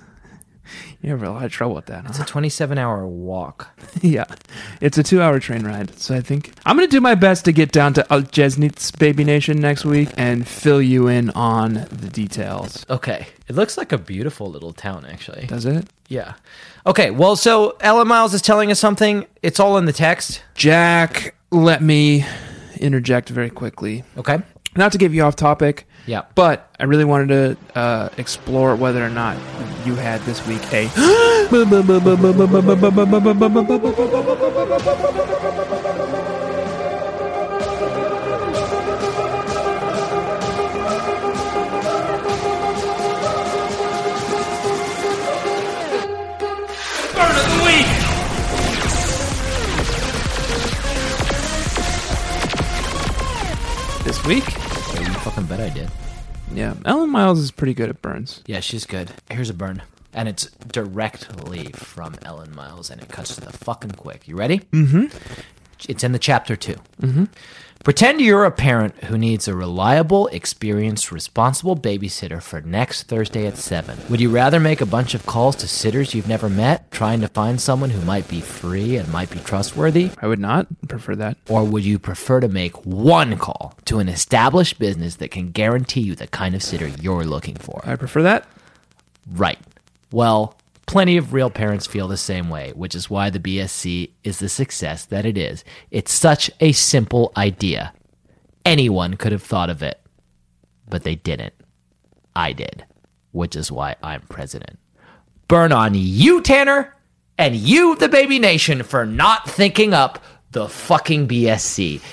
You 1.04 1.10
have 1.10 1.22
a 1.22 1.30
lot 1.30 1.44
of 1.44 1.52
trouble 1.52 1.76
with 1.76 1.88
that, 1.88 2.06
It's 2.06 2.18
a 2.20 2.24
27 2.24 2.78
hour 2.78 3.06
walk. 3.06 3.68
yeah. 4.02 4.24
It's 4.80 4.98
a 4.98 5.04
two 5.04 5.22
hour 5.22 5.38
train 5.38 5.66
ride. 5.66 6.00
So 6.00 6.16
I 6.16 6.22
think 6.22 6.54
I'm 6.66 6.78
going 6.78 6.88
to 6.88 6.92
do 6.92 7.02
my 7.02 7.14
best 7.14 7.44
to 7.44 7.52
get 7.52 7.74
down 7.74 7.94
to 7.96 8.04
Altjesnitz, 8.10 8.98
Baby 8.98 9.26
Nation, 9.26 9.60
next 9.60 9.84
week 9.84 10.08
and 10.16 10.48
fill 10.48 10.82
you 10.82 11.10
in 11.10 11.30
on 11.32 11.74
the 11.74 12.10
details. 12.10 12.86
Okay. 12.90 13.28
It 13.50 13.56
looks 13.56 13.78
like 13.78 13.92
a 13.92 13.98
beautiful 13.98 14.50
little 14.50 14.72
town, 14.72 15.06
actually. 15.06 15.46
Does 15.46 15.66
it? 15.66 15.86
Yeah. 16.08 16.36
Okay. 16.86 17.12
Well, 17.12 17.36
so 17.36 17.76
Ellen 17.82 18.08
Miles 18.08 18.34
is 18.34 18.42
telling 18.42 18.72
us 18.72 18.80
something. 18.80 19.26
It's 19.42 19.60
all 19.60 19.78
in 19.78 19.84
the 19.84 19.94
text. 19.94 20.42
Jack, 20.56 21.36
let 21.52 21.82
me 21.84 22.26
interject 22.78 23.28
very 23.28 23.50
quickly. 23.50 24.06
Okay. 24.18 24.42
Not 24.78 24.94
to 24.94 24.98
give 24.98 25.14
you 25.14 25.24
off 25.24 25.36
topic, 25.36 25.86
Yeah. 26.06 26.24
but 26.36 26.70
I 26.80 26.84
really 26.84 27.06
wanted 27.06 27.28
to 27.74 27.80
uh, 27.80 28.10
explore 28.18 28.76
whether 28.76 29.06
or 29.06 29.10
not 29.10 29.38
you 29.86 29.96
had 29.96 30.22
this 30.22 30.46
week 30.46 30.62
a. 30.74 30.88
Burn 47.16 47.36
of 47.38 47.46
the 47.48 47.62
week! 47.64 47.88
This 54.04 54.26
week? 54.26 54.63
You 55.24 55.32
fucking 55.32 55.46
bet 55.46 55.62
I 55.62 55.70
did. 55.70 55.90
Yeah, 56.54 56.74
Ellen 56.84 57.10
Miles 57.10 57.40
is 57.40 57.50
pretty 57.50 57.74
good 57.74 57.90
at 57.90 58.02
burns. 58.02 58.42
Yeah, 58.46 58.60
she's 58.60 58.86
good. 58.86 59.10
Here's 59.32 59.50
a 59.50 59.54
burn. 59.54 59.82
And 60.14 60.28
it's 60.28 60.48
directly 60.68 61.72
from 61.72 62.16
Ellen 62.24 62.54
Miles, 62.54 62.90
and 62.90 63.02
it 63.02 63.08
cuts 63.08 63.36
to 63.36 63.42
the 63.42 63.54
fucking 63.54 63.92
quick. 63.92 64.28
You 64.28 64.36
ready? 64.36 64.60
Mm-hmm. 64.74 65.06
It's 65.88 66.04
in 66.04 66.12
the 66.12 66.20
chapter 66.20 66.58
2 66.58 66.76
Mm-hmm. 67.02 67.24
Pretend 67.84 68.22
you're 68.22 68.46
a 68.46 68.52
parent 68.52 68.96
who 69.04 69.18
needs 69.18 69.46
a 69.46 69.54
reliable, 69.54 70.28
experienced, 70.28 71.12
responsible 71.12 71.76
babysitter 71.76 72.42
for 72.42 72.62
next 72.62 73.10
Thursday 73.10 73.46
at 73.46 73.58
7. 73.58 74.00
Would 74.10 74.22
you 74.22 74.30
rather 74.30 74.58
make 74.58 74.80
a 74.80 74.86
bunch 74.86 75.14
of 75.14 75.26
calls 75.26 75.58
to 75.58 75.68
sitters 75.68 76.16
you've 76.16 76.30
never 76.30 76.48
met, 76.48 76.90
trying 76.92 77.20
to 77.20 77.28
find 77.28 77.60
someone 77.60 77.90
who 77.90 78.00
might 78.06 78.26
be 78.30 78.40
free 78.40 78.96
and 78.96 79.12
might 79.12 79.30
be 79.30 79.40
trustworthy? 79.40 80.12
I 80.22 80.28
would 80.28 80.40
not 80.40 80.68
prefer 80.88 81.14
that. 81.18 81.36
Or 81.50 81.66
would 81.66 81.84
you 81.84 82.00
prefer 82.00 82.40
to 82.40 82.48
make 82.48 82.86
one 82.86 83.38
call 83.38 83.78
to 83.84 84.00
an 84.00 84.08
established 84.08 84.80
business 84.80 85.18
that 85.18 85.32
can 85.32 85.52
guarantee 85.52 86.02
you 86.02 86.16
the 86.16 86.28
kind 86.28 86.56
of 86.56 86.64
sitter 86.64 86.88
you're 86.88 87.26
looking 87.26 87.56
for? 87.56 87.82
I 87.84 87.98
prefer 87.98 88.22
that. 88.22 88.48
Right. 89.30 89.60
Well, 90.10 90.58
plenty 90.94 91.18
of 91.18 91.34
real 91.34 91.50
parents 91.50 91.88
feel 91.88 92.08
the 92.08 92.16
same 92.16 92.52
way, 92.52 92.72
which 92.76 92.94
is 92.94 93.10
why 93.10 93.28
the 93.28 93.40
BSC 93.40 94.12
is 94.24 94.38
the 94.38 94.48
success 94.48 95.06
that 95.06 95.26
it 95.26 95.40
is. 95.40 95.64
It's 95.90 96.14
such 96.14 96.52
a 96.60 96.72
simple 96.72 97.34
idea. 97.36 97.94
Anyone 98.64 99.16
could 99.16 99.32
have 99.32 99.42
thought 99.42 99.72
of 99.72 99.82
it, 99.82 100.00
but 100.88 101.02
they 101.04 101.16
didn't. 101.16 101.56
I 102.36 102.54
did, 102.54 102.86
which 103.32 103.56
is 103.56 103.72
why 103.72 103.96
I'm 104.04 104.22
president. 104.30 104.78
Burn 105.48 105.72
on 105.72 105.96
you, 105.96 106.42
Tanner, 106.44 106.96
and 107.40 107.56
you, 107.56 107.96
the 107.96 108.08
baby 108.08 108.38
nation, 108.38 108.84
for 108.84 109.04
not 109.04 109.50
thinking 109.50 109.96
up 109.96 110.24
the 110.52 110.70
fucking 110.70 111.28
BSC. 111.28 112.04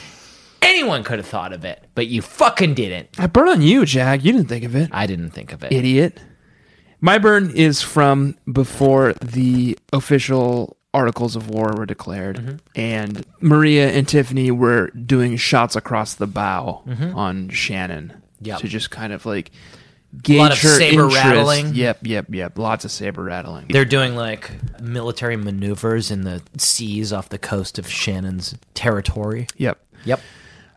Anyone 0.62 1.04
could 1.04 1.18
have 1.18 1.28
thought 1.28 1.52
of 1.52 1.66
it, 1.66 1.84
but 1.94 2.06
you 2.06 2.22
fucking 2.22 2.72
didn't. 2.72 3.10
I 3.20 3.26
burn 3.26 3.48
on 3.48 3.60
you, 3.60 3.84
Jack. 3.84 4.24
You 4.24 4.32
didn't 4.32 4.48
think 4.48 4.64
of 4.64 4.74
it. 4.74 4.88
I 4.90 5.06
didn't 5.06 5.32
think 5.32 5.52
of 5.52 5.62
it. 5.64 5.70
Idiot. 5.70 6.18
My 7.00 7.18
burn 7.18 7.50
is 7.50 7.82
from 7.82 8.36
before 8.50 9.14
the 9.14 9.78
official 9.92 10.76
articles 10.92 11.36
of 11.36 11.48
war 11.48 11.72
were 11.76 11.86
declared, 11.86 12.36
mm-hmm. 12.36 12.56
and 12.74 13.24
Maria 13.40 13.90
and 13.90 14.06
Tiffany 14.06 14.50
were 14.50 14.88
doing 14.90 15.36
shots 15.36 15.76
across 15.76 16.14
the 16.14 16.26
bow 16.26 16.82
mm-hmm. 16.86 17.16
on 17.16 17.48
Shannon. 17.48 18.22
Yep. 18.42 18.60
To 18.60 18.68
just 18.68 18.90
kind 18.90 19.12
of 19.12 19.26
like 19.26 19.50
gauge 20.22 20.38
lot 20.38 20.52
of 20.52 20.60
her 20.60 20.78
saber 20.78 21.04
interest. 21.04 21.24
rattling. 21.24 21.74
Yep, 21.74 22.06
yep, 22.06 22.26
yep. 22.30 22.58
Lots 22.58 22.84
of 22.84 22.90
saber 22.90 23.22
rattling. 23.22 23.66
They're 23.68 23.84
doing 23.84 24.14
like 24.14 24.50
military 24.80 25.36
maneuvers 25.36 26.10
in 26.10 26.22
the 26.22 26.42
seas 26.56 27.12
off 27.12 27.28
the 27.28 27.38
coast 27.38 27.78
of 27.78 27.88
Shannon's 27.88 28.54
territory. 28.74 29.46
Yep. 29.56 29.78
Yep. 30.04 30.20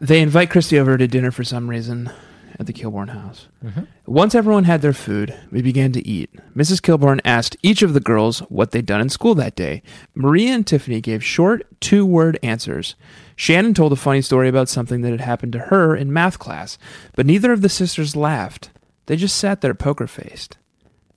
They 0.01 0.21
invite 0.21 0.49
Christy 0.49 0.77
over 0.77 0.97
to 0.97 1.07
dinner 1.07 1.31
for 1.31 1.45
some 1.45 1.69
reason 1.69 2.11
at 2.59 2.65
the 2.65 2.73
Kilbourne 2.73 3.09
house. 3.09 3.47
Mm-hmm. 3.63 3.81
Once 4.05 4.35
everyone 4.35 4.63
had 4.65 4.81
their 4.81 4.93
food, 4.93 5.37
we 5.51 5.61
began 5.61 5.91
to 5.93 6.07
eat. 6.07 6.29
Mrs. 6.55 6.81
Kilbourne 6.81 7.21
asked 7.25 7.57
each 7.61 7.81
of 7.81 7.93
the 7.93 7.99
girls 7.99 8.39
what 8.49 8.71
they'd 8.71 8.85
done 8.85 9.01
in 9.01 9.09
school 9.09 9.35
that 9.35 9.55
day. 9.55 9.81
Maria 10.13 10.53
and 10.53 10.65
Tiffany 10.65 11.01
gave 11.01 11.23
short, 11.23 11.65
two 11.79 12.05
word 12.05 12.37
answers. 12.43 12.95
Shannon 13.35 13.73
told 13.73 13.91
a 13.93 13.97
funny 13.97 14.21
story 14.21 14.47
about 14.47 14.69
something 14.69 15.01
that 15.01 15.11
had 15.11 15.21
happened 15.21 15.53
to 15.53 15.59
her 15.59 15.95
in 15.95 16.13
math 16.13 16.39
class, 16.39 16.77
but 17.15 17.25
neither 17.25 17.51
of 17.51 17.61
the 17.61 17.69
sisters 17.69 18.15
laughed. 18.15 18.69
They 19.05 19.15
just 19.15 19.37
sat 19.37 19.61
there 19.61 19.73
poker 19.73 20.07
faced. 20.07 20.57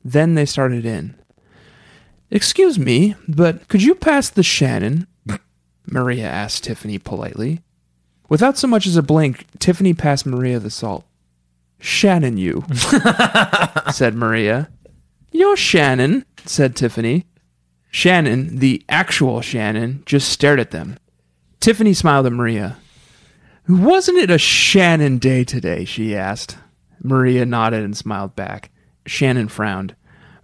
Then 0.05 0.35
they 0.35 0.47
started 0.47 0.85
in. 0.85 1.15
Excuse 2.31 2.79
me, 2.79 3.15
but 3.29 3.69
could 3.69 3.83
you 3.83 3.95
pass 3.95 4.29
the 4.29 4.43
Shannon? 4.43 5.07
Maria 5.87 6.27
asked 6.27 6.65
Tiffany 6.65 6.99
politely. 6.99 7.61
Without 8.29 8.59
so 8.59 8.67
much 8.67 8.87
as 8.87 8.97
a 8.97 9.03
blink, 9.03 9.47
Tiffany 9.59 9.95
passed 9.95 10.27
Maria 10.27 10.59
the 10.59 10.71
salt. 10.71 11.05
Shannon, 11.79 12.37
you, 12.37 12.65
said 13.93 14.15
Maria. 14.15 14.71
You're 15.31 15.57
Shannon, 15.57 16.25
said 16.45 16.75
Tiffany. 16.75 17.27
Shannon, 17.91 18.59
the 18.59 18.83
actual 18.89 19.41
Shannon, 19.41 20.03
just 20.07 20.29
stared 20.29 20.61
at 20.61 20.71
them. 20.71 20.99
Tiffany 21.61 21.95
smiled 21.95 22.27
at 22.27 22.33
Maria. 22.33 22.77
Wasn't 23.69 24.19
it 24.19 24.31
a 24.31 24.39
Shannon 24.39 25.19
day 25.19 25.45
today? 25.45 25.85
she 25.85 26.15
asked. 26.15 26.57
Maria 27.03 27.45
nodded 27.45 27.83
and 27.85 27.97
smiled 27.97 28.37
back. 28.37 28.71
Shannon 29.07 29.49
frowned. 29.49 29.95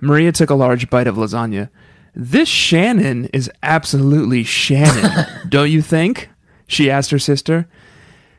Maria 0.01 0.33
took 0.33 0.51
a 0.51 0.55
large 0.55 0.91
bite 0.91 1.07
of 1.07 1.17
lasagna. 1.17 1.69
This 2.15 2.49
Shannon 2.49 3.27
is 3.27 3.51
absolutely 3.63 4.43
Shannon, 4.45 5.27
don't 5.49 5.71
you 5.71 5.81
think? 5.81 6.29
She 6.67 6.91
asked 6.91 7.11
her 7.11 7.19
sister. 7.19 7.69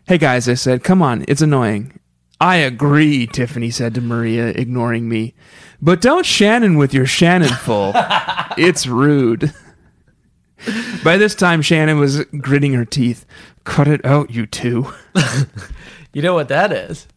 Hey 0.07 0.17
guys, 0.17 0.49
I 0.49 0.53
said, 0.55 0.83
come 0.83 1.01
on, 1.01 1.23
it's 1.27 1.41
annoying. 1.41 1.97
I 2.43 2.57
agree, 2.57 3.25
Tiffany 3.25 3.69
said 3.71 3.95
to 3.95 4.01
Maria, 4.01 4.47
ignoring 4.47 5.07
me. 5.07 5.33
But 5.81 6.01
don't 6.01 6.25
Shannon 6.25 6.75
with 6.75 6.93
your 6.93 7.05
Shannon 7.05 7.47
full. 7.47 7.93
it's 8.57 8.85
rude. 8.85 9.53
By 11.05 11.15
this 11.15 11.35
time, 11.35 11.61
Shannon 11.61 11.99
was 11.99 12.25
gritting 12.25 12.73
her 12.73 12.83
teeth. 12.83 13.25
Cut 13.63 13.87
it 13.87 14.05
out, 14.05 14.31
you 14.31 14.45
two. 14.45 14.91
You 16.13 16.21
know 16.21 16.35
what 16.35 16.49
that 16.49 16.71
is? 16.71 17.07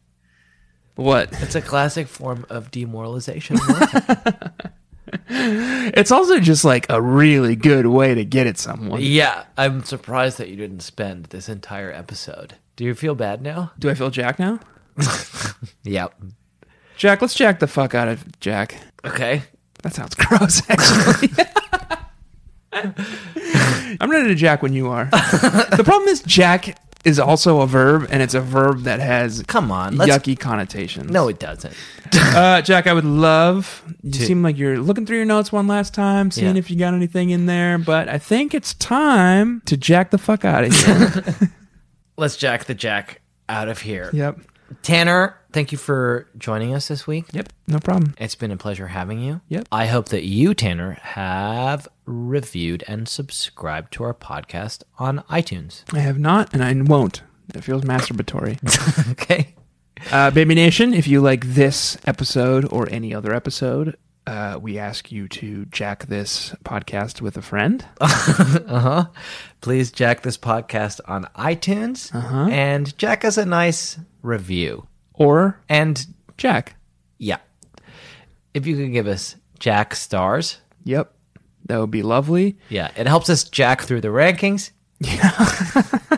What? 0.94 1.28
It's 1.42 1.54
a 1.54 1.60
classic 1.60 2.08
form 2.08 2.46
of 2.48 2.70
demoralization. 2.70 3.58
It's 5.28 6.10
also 6.10 6.40
just 6.40 6.64
like 6.64 6.86
a 6.88 7.00
really 7.00 7.54
good 7.54 7.86
way 7.86 8.14
to 8.14 8.24
get 8.24 8.46
at 8.48 8.58
someone. 8.58 9.00
yeah, 9.00 9.44
I'm 9.56 9.84
surprised 9.84 10.38
that 10.38 10.48
you 10.48 10.56
didn't 10.56 10.80
spend 10.80 11.26
this 11.26 11.48
entire 11.48 11.92
episode. 11.92 12.54
Do 12.74 12.84
you 12.84 12.94
feel 12.94 13.14
bad 13.14 13.40
now? 13.40 13.70
Do 13.78 13.88
I 13.88 13.94
feel 13.94 14.10
Jack 14.10 14.38
now? 14.38 14.58
Yep. 15.84 16.14
Jack, 16.96 17.20
let's 17.22 17.34
jack 17.34 17.58
the 17.60 17.66
fuck 17.66 17.94
out 17.94 18.08
of 18.08 18.40
Jack. 18.40 18.76
Okay. 19.04 19.42
That 19.82 19.94
sounds 19.94 20.14
gross, 20.14 20.62
actually. 20.68 21.30
I'm 22.72 24.10
ready 24.10 24.28
to 24.28 24.34
jack 24.34 24.62
when 24.62 24.72
you 24.72 24.88
are. 24.88 25.06
the 25.06 25.82
problem 25.84 26.08
is, 26.08 26.22
jack 26.22 26.78
is 27.04 27.18
also 27.20 27.60
a 27.60 27.66
verb, 27.66 28.06
and 28.10 28.20
it's 28.22 28.34
a 28.34 28.40
verb 28.40 28.80
that 28.82 28.98
has 29.00 29.42
Come 29.46 29.70
on. 29.70 29.96
Let's, 29.96 30.10
yucky 30.12 30.38
connotations. 30.38 31.10
No, 31.10 31.28
it 31.28 31.38
doesn't. 31.38 31.72
uh, 32.12 32.62
Jack, 32.62 32.86
I 32.88 32.92
would 32.92 33.04
love. 33.04 33.84
You 34.02 34.10
To- 34.10 34.26
seem 34.26 34.42
like 34.42 34.58
you're 34.58 34.78
looking 34.78 35.06
through 35.06 35.18
your 35.18 35.24
notes 35.26 35.52
one 35.52 35.68
last 35.68 35.94
time, 35.94 36.30
seeing 36.30 36.54
Yeah. 36.56 36.58
if 36.58 36.70
you 36.70 36.76
got 36.76 36.94
anything 36.94 37.30
in 37.30 37.46
there. 37.46 37.78
But 37.78 38.08
I 38.08 38.18
think 38.18 38.54
it's 38.54 38.74
time 38.74 39.62
to 39.66 39.76
jack 39.76 40.10
the 40.10 40.18
fuck 40.18 40.44
out 40.44 40.64
of 40.64 40.72
here. 40.74 41.50
Let's 42.18 42.36
jack 42.36 42.64
the 42.64 42.74
jack 42.74 43.20
out 43.48 43.68
of 43.68 43.80
here. 43.82 44.10
yep. 44.12 44.38
Tanner, 44.82 45.36
thank 45.52 45.72
you 45.72 45.78
for 45.78 46.28
joining 46.38 46.74
us 46.74 46.88
this 46.88 47.06
week. 47.06 47.26
Yep. 47.32 47.48
No 47.68 47.78
problem. 47.78 48.14
It's 48.18 48.34
been 48.34 48.50
a 48.50 48.56
pleasure 48.56 48.88
having 48.88 49.20
you. 49.20 49.40
Yep. 49.48 49.68
I 49.70 49.86
hope 49.86 50.08
that 50.10 50.24
you, 50.24 50.54
Tanner, 50.54 50.92
have 51.02 51.88
reviewed 52.04 52.84
and 52.86 53.08
subscribed 53.08 53.92
to 53.94 54.04
our 54.04 54.14
podcast 54.14 54.82
on 54.98 55.20
iTunes. 55.30 55.82
I 55.92 56.00
have 56.00 56.18
not, 56.18 56.52
and 56.52 56.62
I 56.62 56.72
won't. 56.74 57.22
It 57.54 57.62
feels 57.62 57.82
masturbatory. 57.82 58.58
Okay. 59.12 59.54
Uh, 60.12 60.30
Baby 60.30 60.54
Nation, 60.54 60.92
if 60.92 61.08
you 61.08 61.20
like 61.20 61.44
this 61.44 61.96
episode 62.06 62.70
or 62.70 62.86
any 62.90 63.14
other 63.14 63.34
episode, 63.34 63.96
uh, 64.26 64.58
we 64.60 64.78
ask 64.78 65.12
you 65.12 65.28
to 65.28 65.64
jack 65.66 66.06
this 66.06 66.54
podcast 66.64 67.20
with 67.20 67.36
a 67.36 67.42
friend. 67.42 67.84
uh 68.00 68.08
huh. 68.80 69.04
Please 69.60 69.90
jack 69.92 70.22
this 70.22 70.36
podcast 70.38 71.00
on 71.06 71.28
iTunes 71.36 72.12
and 72.50 72.96
jack 72.98 73.24
us 73.24 73.36
a 73.36 73.46
nice 73.46 73.98
review. 74.22 74.86
Or 75.14 75.60
And 75.68 76.06
Jack. 76.36 76.76
yeah, 77.18 77.38
if 78.52 78.66
you 78.66 78.76
could 78.76 78.92
give 78.92 79.06
us 79.06 79.36
jack 79.58 79.94
stars, 79.94 80.58
Yep. 80.84 81.12
That 81.66 81.80
would 81.80 81.90
be 81.90 82.02
lovely. 82.02 82.56
yeah, 82.68 82.90
it 82.96 83.06
helps 83.08 83.28
us 83.30 83.42
jack 83.44 83.82
through 83.82 84.00
the 84.02 84.08
rankings. 84.08 84.70
Yeah. 85.00 85.30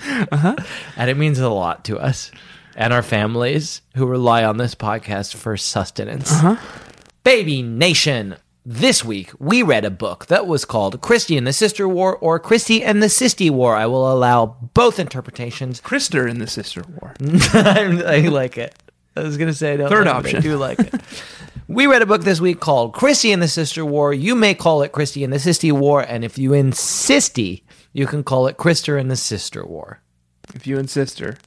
uh-huh. 0.32 0.56
And 0.96 1.10
it 1.10 1.16
means 1.16 1.38
a 1.38 1.48
lot 1.48 1.84
to 1.86 1.98
us 1.98 2.30
and 2.78 2.92
our 2.92 3.02
families 3.02 3.82
who 3.96 4.06
rely 4.06 4.44
on 4.44 4.56
this 4.56 4.74
podcast 4.76 5.34
for 5.34 5.56
sustenance. 5.56 6.32
Uh-huh. 6.32 6.56
Baby 7.24 7.60
Nation. 7.60 8.36
This 8.64 9.04
week, 9.04 9.32
we 9.38 9.62
read 9.62 9.84
a 9.84 9.90
book 9.90 10.26
that 10.26 10.46
was 10.46 10.64
called 10.64 11.00
Kristy 11.00 11.36
and 11.36 11.46
the 11.46 11.52
Sister 11.52 11.88
War 11.88 12.16
or 12.18 12.38
Kristy 12.38 12.82
and 12.84 13.02
the 13.02 13.06
Sisty 13.08 13.50
War. 13.50 13.74
I 13.74 13.86
will 13.86 14.12
allow 14.12 14.46
both 14.74 15.00
interpretations. 15.00 15.80
Krister 15.80 16.30
and 16.30 16.40
the 16.40 16.46
Sister 16.46 16.82
War. 17.00 17.14
I 17.52 18.28
like 18.30 18.58
it. 18.58 18.74
I 19.16 19.22
was 19.22 19.38
going 19.38 19.48
to 19.48 19.54
say 19.54 19.76
Third 19.76 19.90
like 19.90 20.00
it, 20.00 20.06
option. 20.06 20.36
I 20.36 20.40
do 20.40 20.56
like 20.56 20.78
it. 20.78 20.94
we 21.66 21.86
read 21.86 22.02
a 22.02 22.06
book 22.06 22.22
this 22.22 22.40
week 22.40 22.60
called 22.60 22.94
Kristy 22.94 23.32
and 23.32 23.42
the 23.42 23.48
Sister 23.48 23.84
War. 23.84 24.12
You 24.12 24.36
may 24.36 24.54
call 24.54 24.82
it 24.82 24.92
Kristy 24.92 25.24
and 25.24 25.32
the 25.32 25.38
Sisty 25.38 25.72
War, 25.72 26.02
and 26.02 26.24
if 26.24 26.38
you 26.38 26.52
insisty, 26.52 27.64
you 27.92 28.06
can 28.06 28.22
call 28.22 28.46
it 28.46 28.58
Krister 28.58 29.00
and 29.00 29.10
the 29.10 29.16
Sister 29.16 29.66
War. 29.66 30.00
If 30.54 30.66
you 30.66 30.78
and 30.78 30.88
sister. 30.88 31.38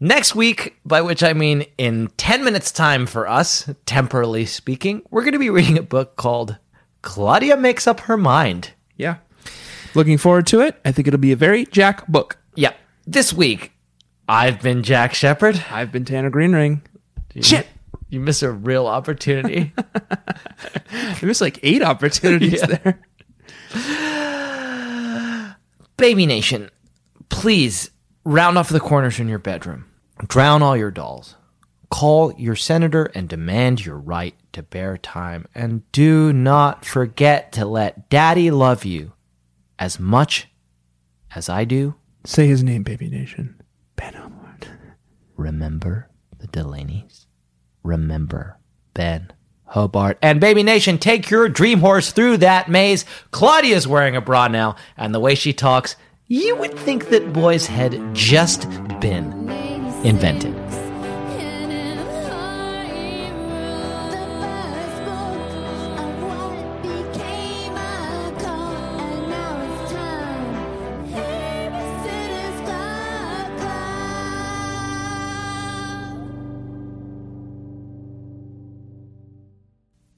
Next 0.00 0.34
week, 0.34 0.76
by 0.84 1.00
which 1.02 1.22
I 1.22 1.32
mean 1.32 1.64
in 1.78 2.08
10 2.16 2.44
minutes' 2.44 2.70
time 2.72 3.06
for 3.06 3.28
us, 3.28 3.70
temporally 3.86 4.44
speaking, 4.44 5.02
we're 5.10 5.22
going 5.22 5.32
to 5.32 5.38
be 5.38 5.50
reading 5.50 5.78
a 5.78 5.82
book 5.82 6.16
called 6.16 6.58
Claudia 7.02 7.56
Makes 7.56 7.86
Up 7.86 8.00
Her 8.00 8.16
Mind. 8.16 8.72
Yeah. 8.96 9.16
Looking 9.94 10.18
forward 10.18 10.46
to 10.48 10.60
it. 10.60 10.78
I 10.84 10.92
think 10.92 11.06
it'll 11.08 11.20
be 11.20 11.32
a 11.32 11.36
very 11.36 11.64
Jack 11.66 12.06
book. 12.08 12.38
Yeah. 12.56 12.72
This 13.06 13.32
week, 13.32 13.72
I've 14.28 14.60
been 14.60 14.82
Jack 14.82 15.14
Shepherd. 15.14 15.64
I've 15.70 15.92
been 15.92 16.04
Tanner 16.04 16.30
Greenring. 16.30 16.82
Shit. 17.40 17.66
You 18.08 18.20
miss 18.20 18.42
a 18.42 18.50
real 18.50 18.86
opportunity. 18.86 19.72
There's 21.20 21.40
like 21.40 21.58
eight 21.62 21.82
opportunities 21.82 22.62
Yeah. 22.68 22.94
there. 23.74 25.56
Baby 25.96 26.26
Nation, 26.26 26.70
please 27.28 27.90
round 28.24 28.58
off 28.58 28.68
the 28.68 28.80
corners 28.80 29.20
in 29.20 29.28
your 29.28 29.38
bedroom. 29.38 29.86
Drown 30.26 30.62
all 30.62 30.76
your 30.76 30.90
dolls. 30.90 31.36
Call 31.90 32.32
your 32.34 32.56
senator 32.56 33.04
and 33.14 33.28
demand 33.28 33.84
your 33.84 33.98
right 33.98 34.34
to 34.52 34.62
bear 34.62 34.96
time. 34.96 35.46
And 35.54 35.90
do 35.92 36.32
not 36.32 36.84
forget 36.84 37.52
to 37.52 37.64
let 37.64 38.08
daddy 38.08 38.50
love 38.50 38.84
you 38.84 39.12
as 39.78 40.00
much 40.00 40.48
as 41.34 41.48
I 41.48 41.64
do. 41.64 41.94
Say 42.24 42.46
his 42.46 42.62
name, 42.62 42.82
Baby 42.82 43.10
Nation. 43.10 43.60
Ben 43.96 44.14
Howard. 44.14 44.68
Remember 45.36 46.10
the 46.38 46.46
Delaney's. 46.46 47.26
Remember 47.82 48.58
Ben 48.94 49.32
Hobart. 49.64 50.18
And 50.22 50.40
Baby 50.40 50.62
Nation, 50.62 50.98
take 50.98 51.30
your 51.30 51.48
dream 51.48 51.80
horse 51.80 52.12
through 52.12 52.38
that 52.38 52.68
maze. 52.68 53.04
Claudia's 53.30 53.86
wearing 53.86 54.16
a 54.16 54.20
bra 54.20 54.48
now, 54.48 54.76
and 54.96 55.14
the 55.14 55.20
way 55.20 55.34
she 55.34 55.52
talks, 55.52 55.96
you 56.26 56.56
would 56.56 56.72
think 56.78 57.10
that 57.10 57.34
boys 57.34 57.66
had 57.66 58.14
just 58.14 58.68
been 58.98 59.50
invented. 60.04 60.54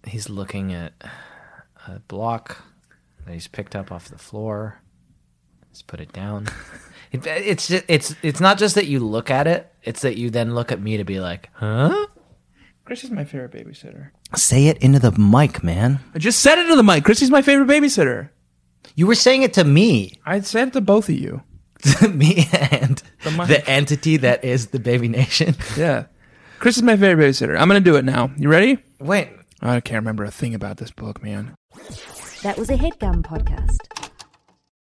he's 0.06 0.30
looking 0.30 0.72
at 0.72 0.94
a 1.86 1.98
block 2.08 2.64
that 3.26 3.32
he's 3.34 3.48
picked 3.48 3.76
up 3.76 3.92
off 3.92 4.08
the 4.08 4.16
floor. 4.16 4.80
He's 5.76 5.82
put 5.82 6.00
it 6.00 6.10
down. 6.10 6.46
It, 7.12 7.26
it's 7.26 7.68
just, 7.68 7.84
it's 7.86 8.16
it's 8.22 8.40
not 8.40 8.56
just 8.56 8.74
that 8.76 8.86
you 8.86 8.98
look 8.98 9.30
at 9.30 9.46
it; 9.46 9.70
it's 9.82 10.00
that 10.00 10.16
you 10.16 10.30
then 10.30 10.54
look 10.54 10.72
at 10.72 10.80
me 10.80 10.96
to 10.96 11.04
be 11.04 11.20
like, 11.20 11.50
"Huh?" 11.52 12.06
Chrissy's 12.86 13.10
my 13.10 13.24
favorite 13.24 13.52
babysitter. 13.52 14.10
Say 14.34 14.68
it 14.68 14.78
into 14.78 14.98
the 14.98 15.12
mic, 15.12 15.62
man. 15.62 16.00
I 16.14 16.18
just 16.18 16.40
said 16.40 16.58
it 16.58 16.66
to 16.68 16.76
the 16.76 16.82
mic. 16.82 17.04
Chrissy's 17.04 17.30
my 17.30 17.42
favorite 17.42 17.68
babysitter. 17.68 18.30
You 18.94 19.06
were 19.06 19.14
saying 19.14 19.42
it 19.42 19.52
to 19.54 19.64
me, 19.64 20.18
I 20.24 20.40
said 20.40 20.68
it 20.68 20.72
to 20.72 20.80
both 20.80 21.10
of 21.10 21.14
you. 21.16 21.42
me, 22.10 22.48
and 22.70 23.02
The 23.22 23.30
mic. 23.32 23.48
the 23.48 23.68
entity 23.68 24.16
that 24.16 24.44
is 24.44 24.68
the 24.68 24.80
Baby 24.80 25.08
Nation. 25.08 25.56
Yeah. 25.76 26.06
Chris 26.58 26.78
is 26.78 26.82
my 26.82 26.96
favorite 26.96 27.22
babysitter. 27.22 27.60
I'm 27.60 27.68
going 27.68 27.82
to 27.84 27.90
do 27.90 27.96
it 27.96 28.04
now. 28.06 28.30
You 28.38 28.48
ready? 28.48 28.78
Wait, 28.98 29.28
I 29.60 29.80
can't 29.80 30.00
remember 30.00 30.24
a 30.24 30.30
thing 30.30 30.54
about 30.54 30.78
this 30.78 30.90
book, 30.90 31.22
man. 31.22 31.54
That 32.42 32.56
was 32.56 32.70
a 32.70 32.76
headgum 32.78 33.22
podcast. 33.22 34.05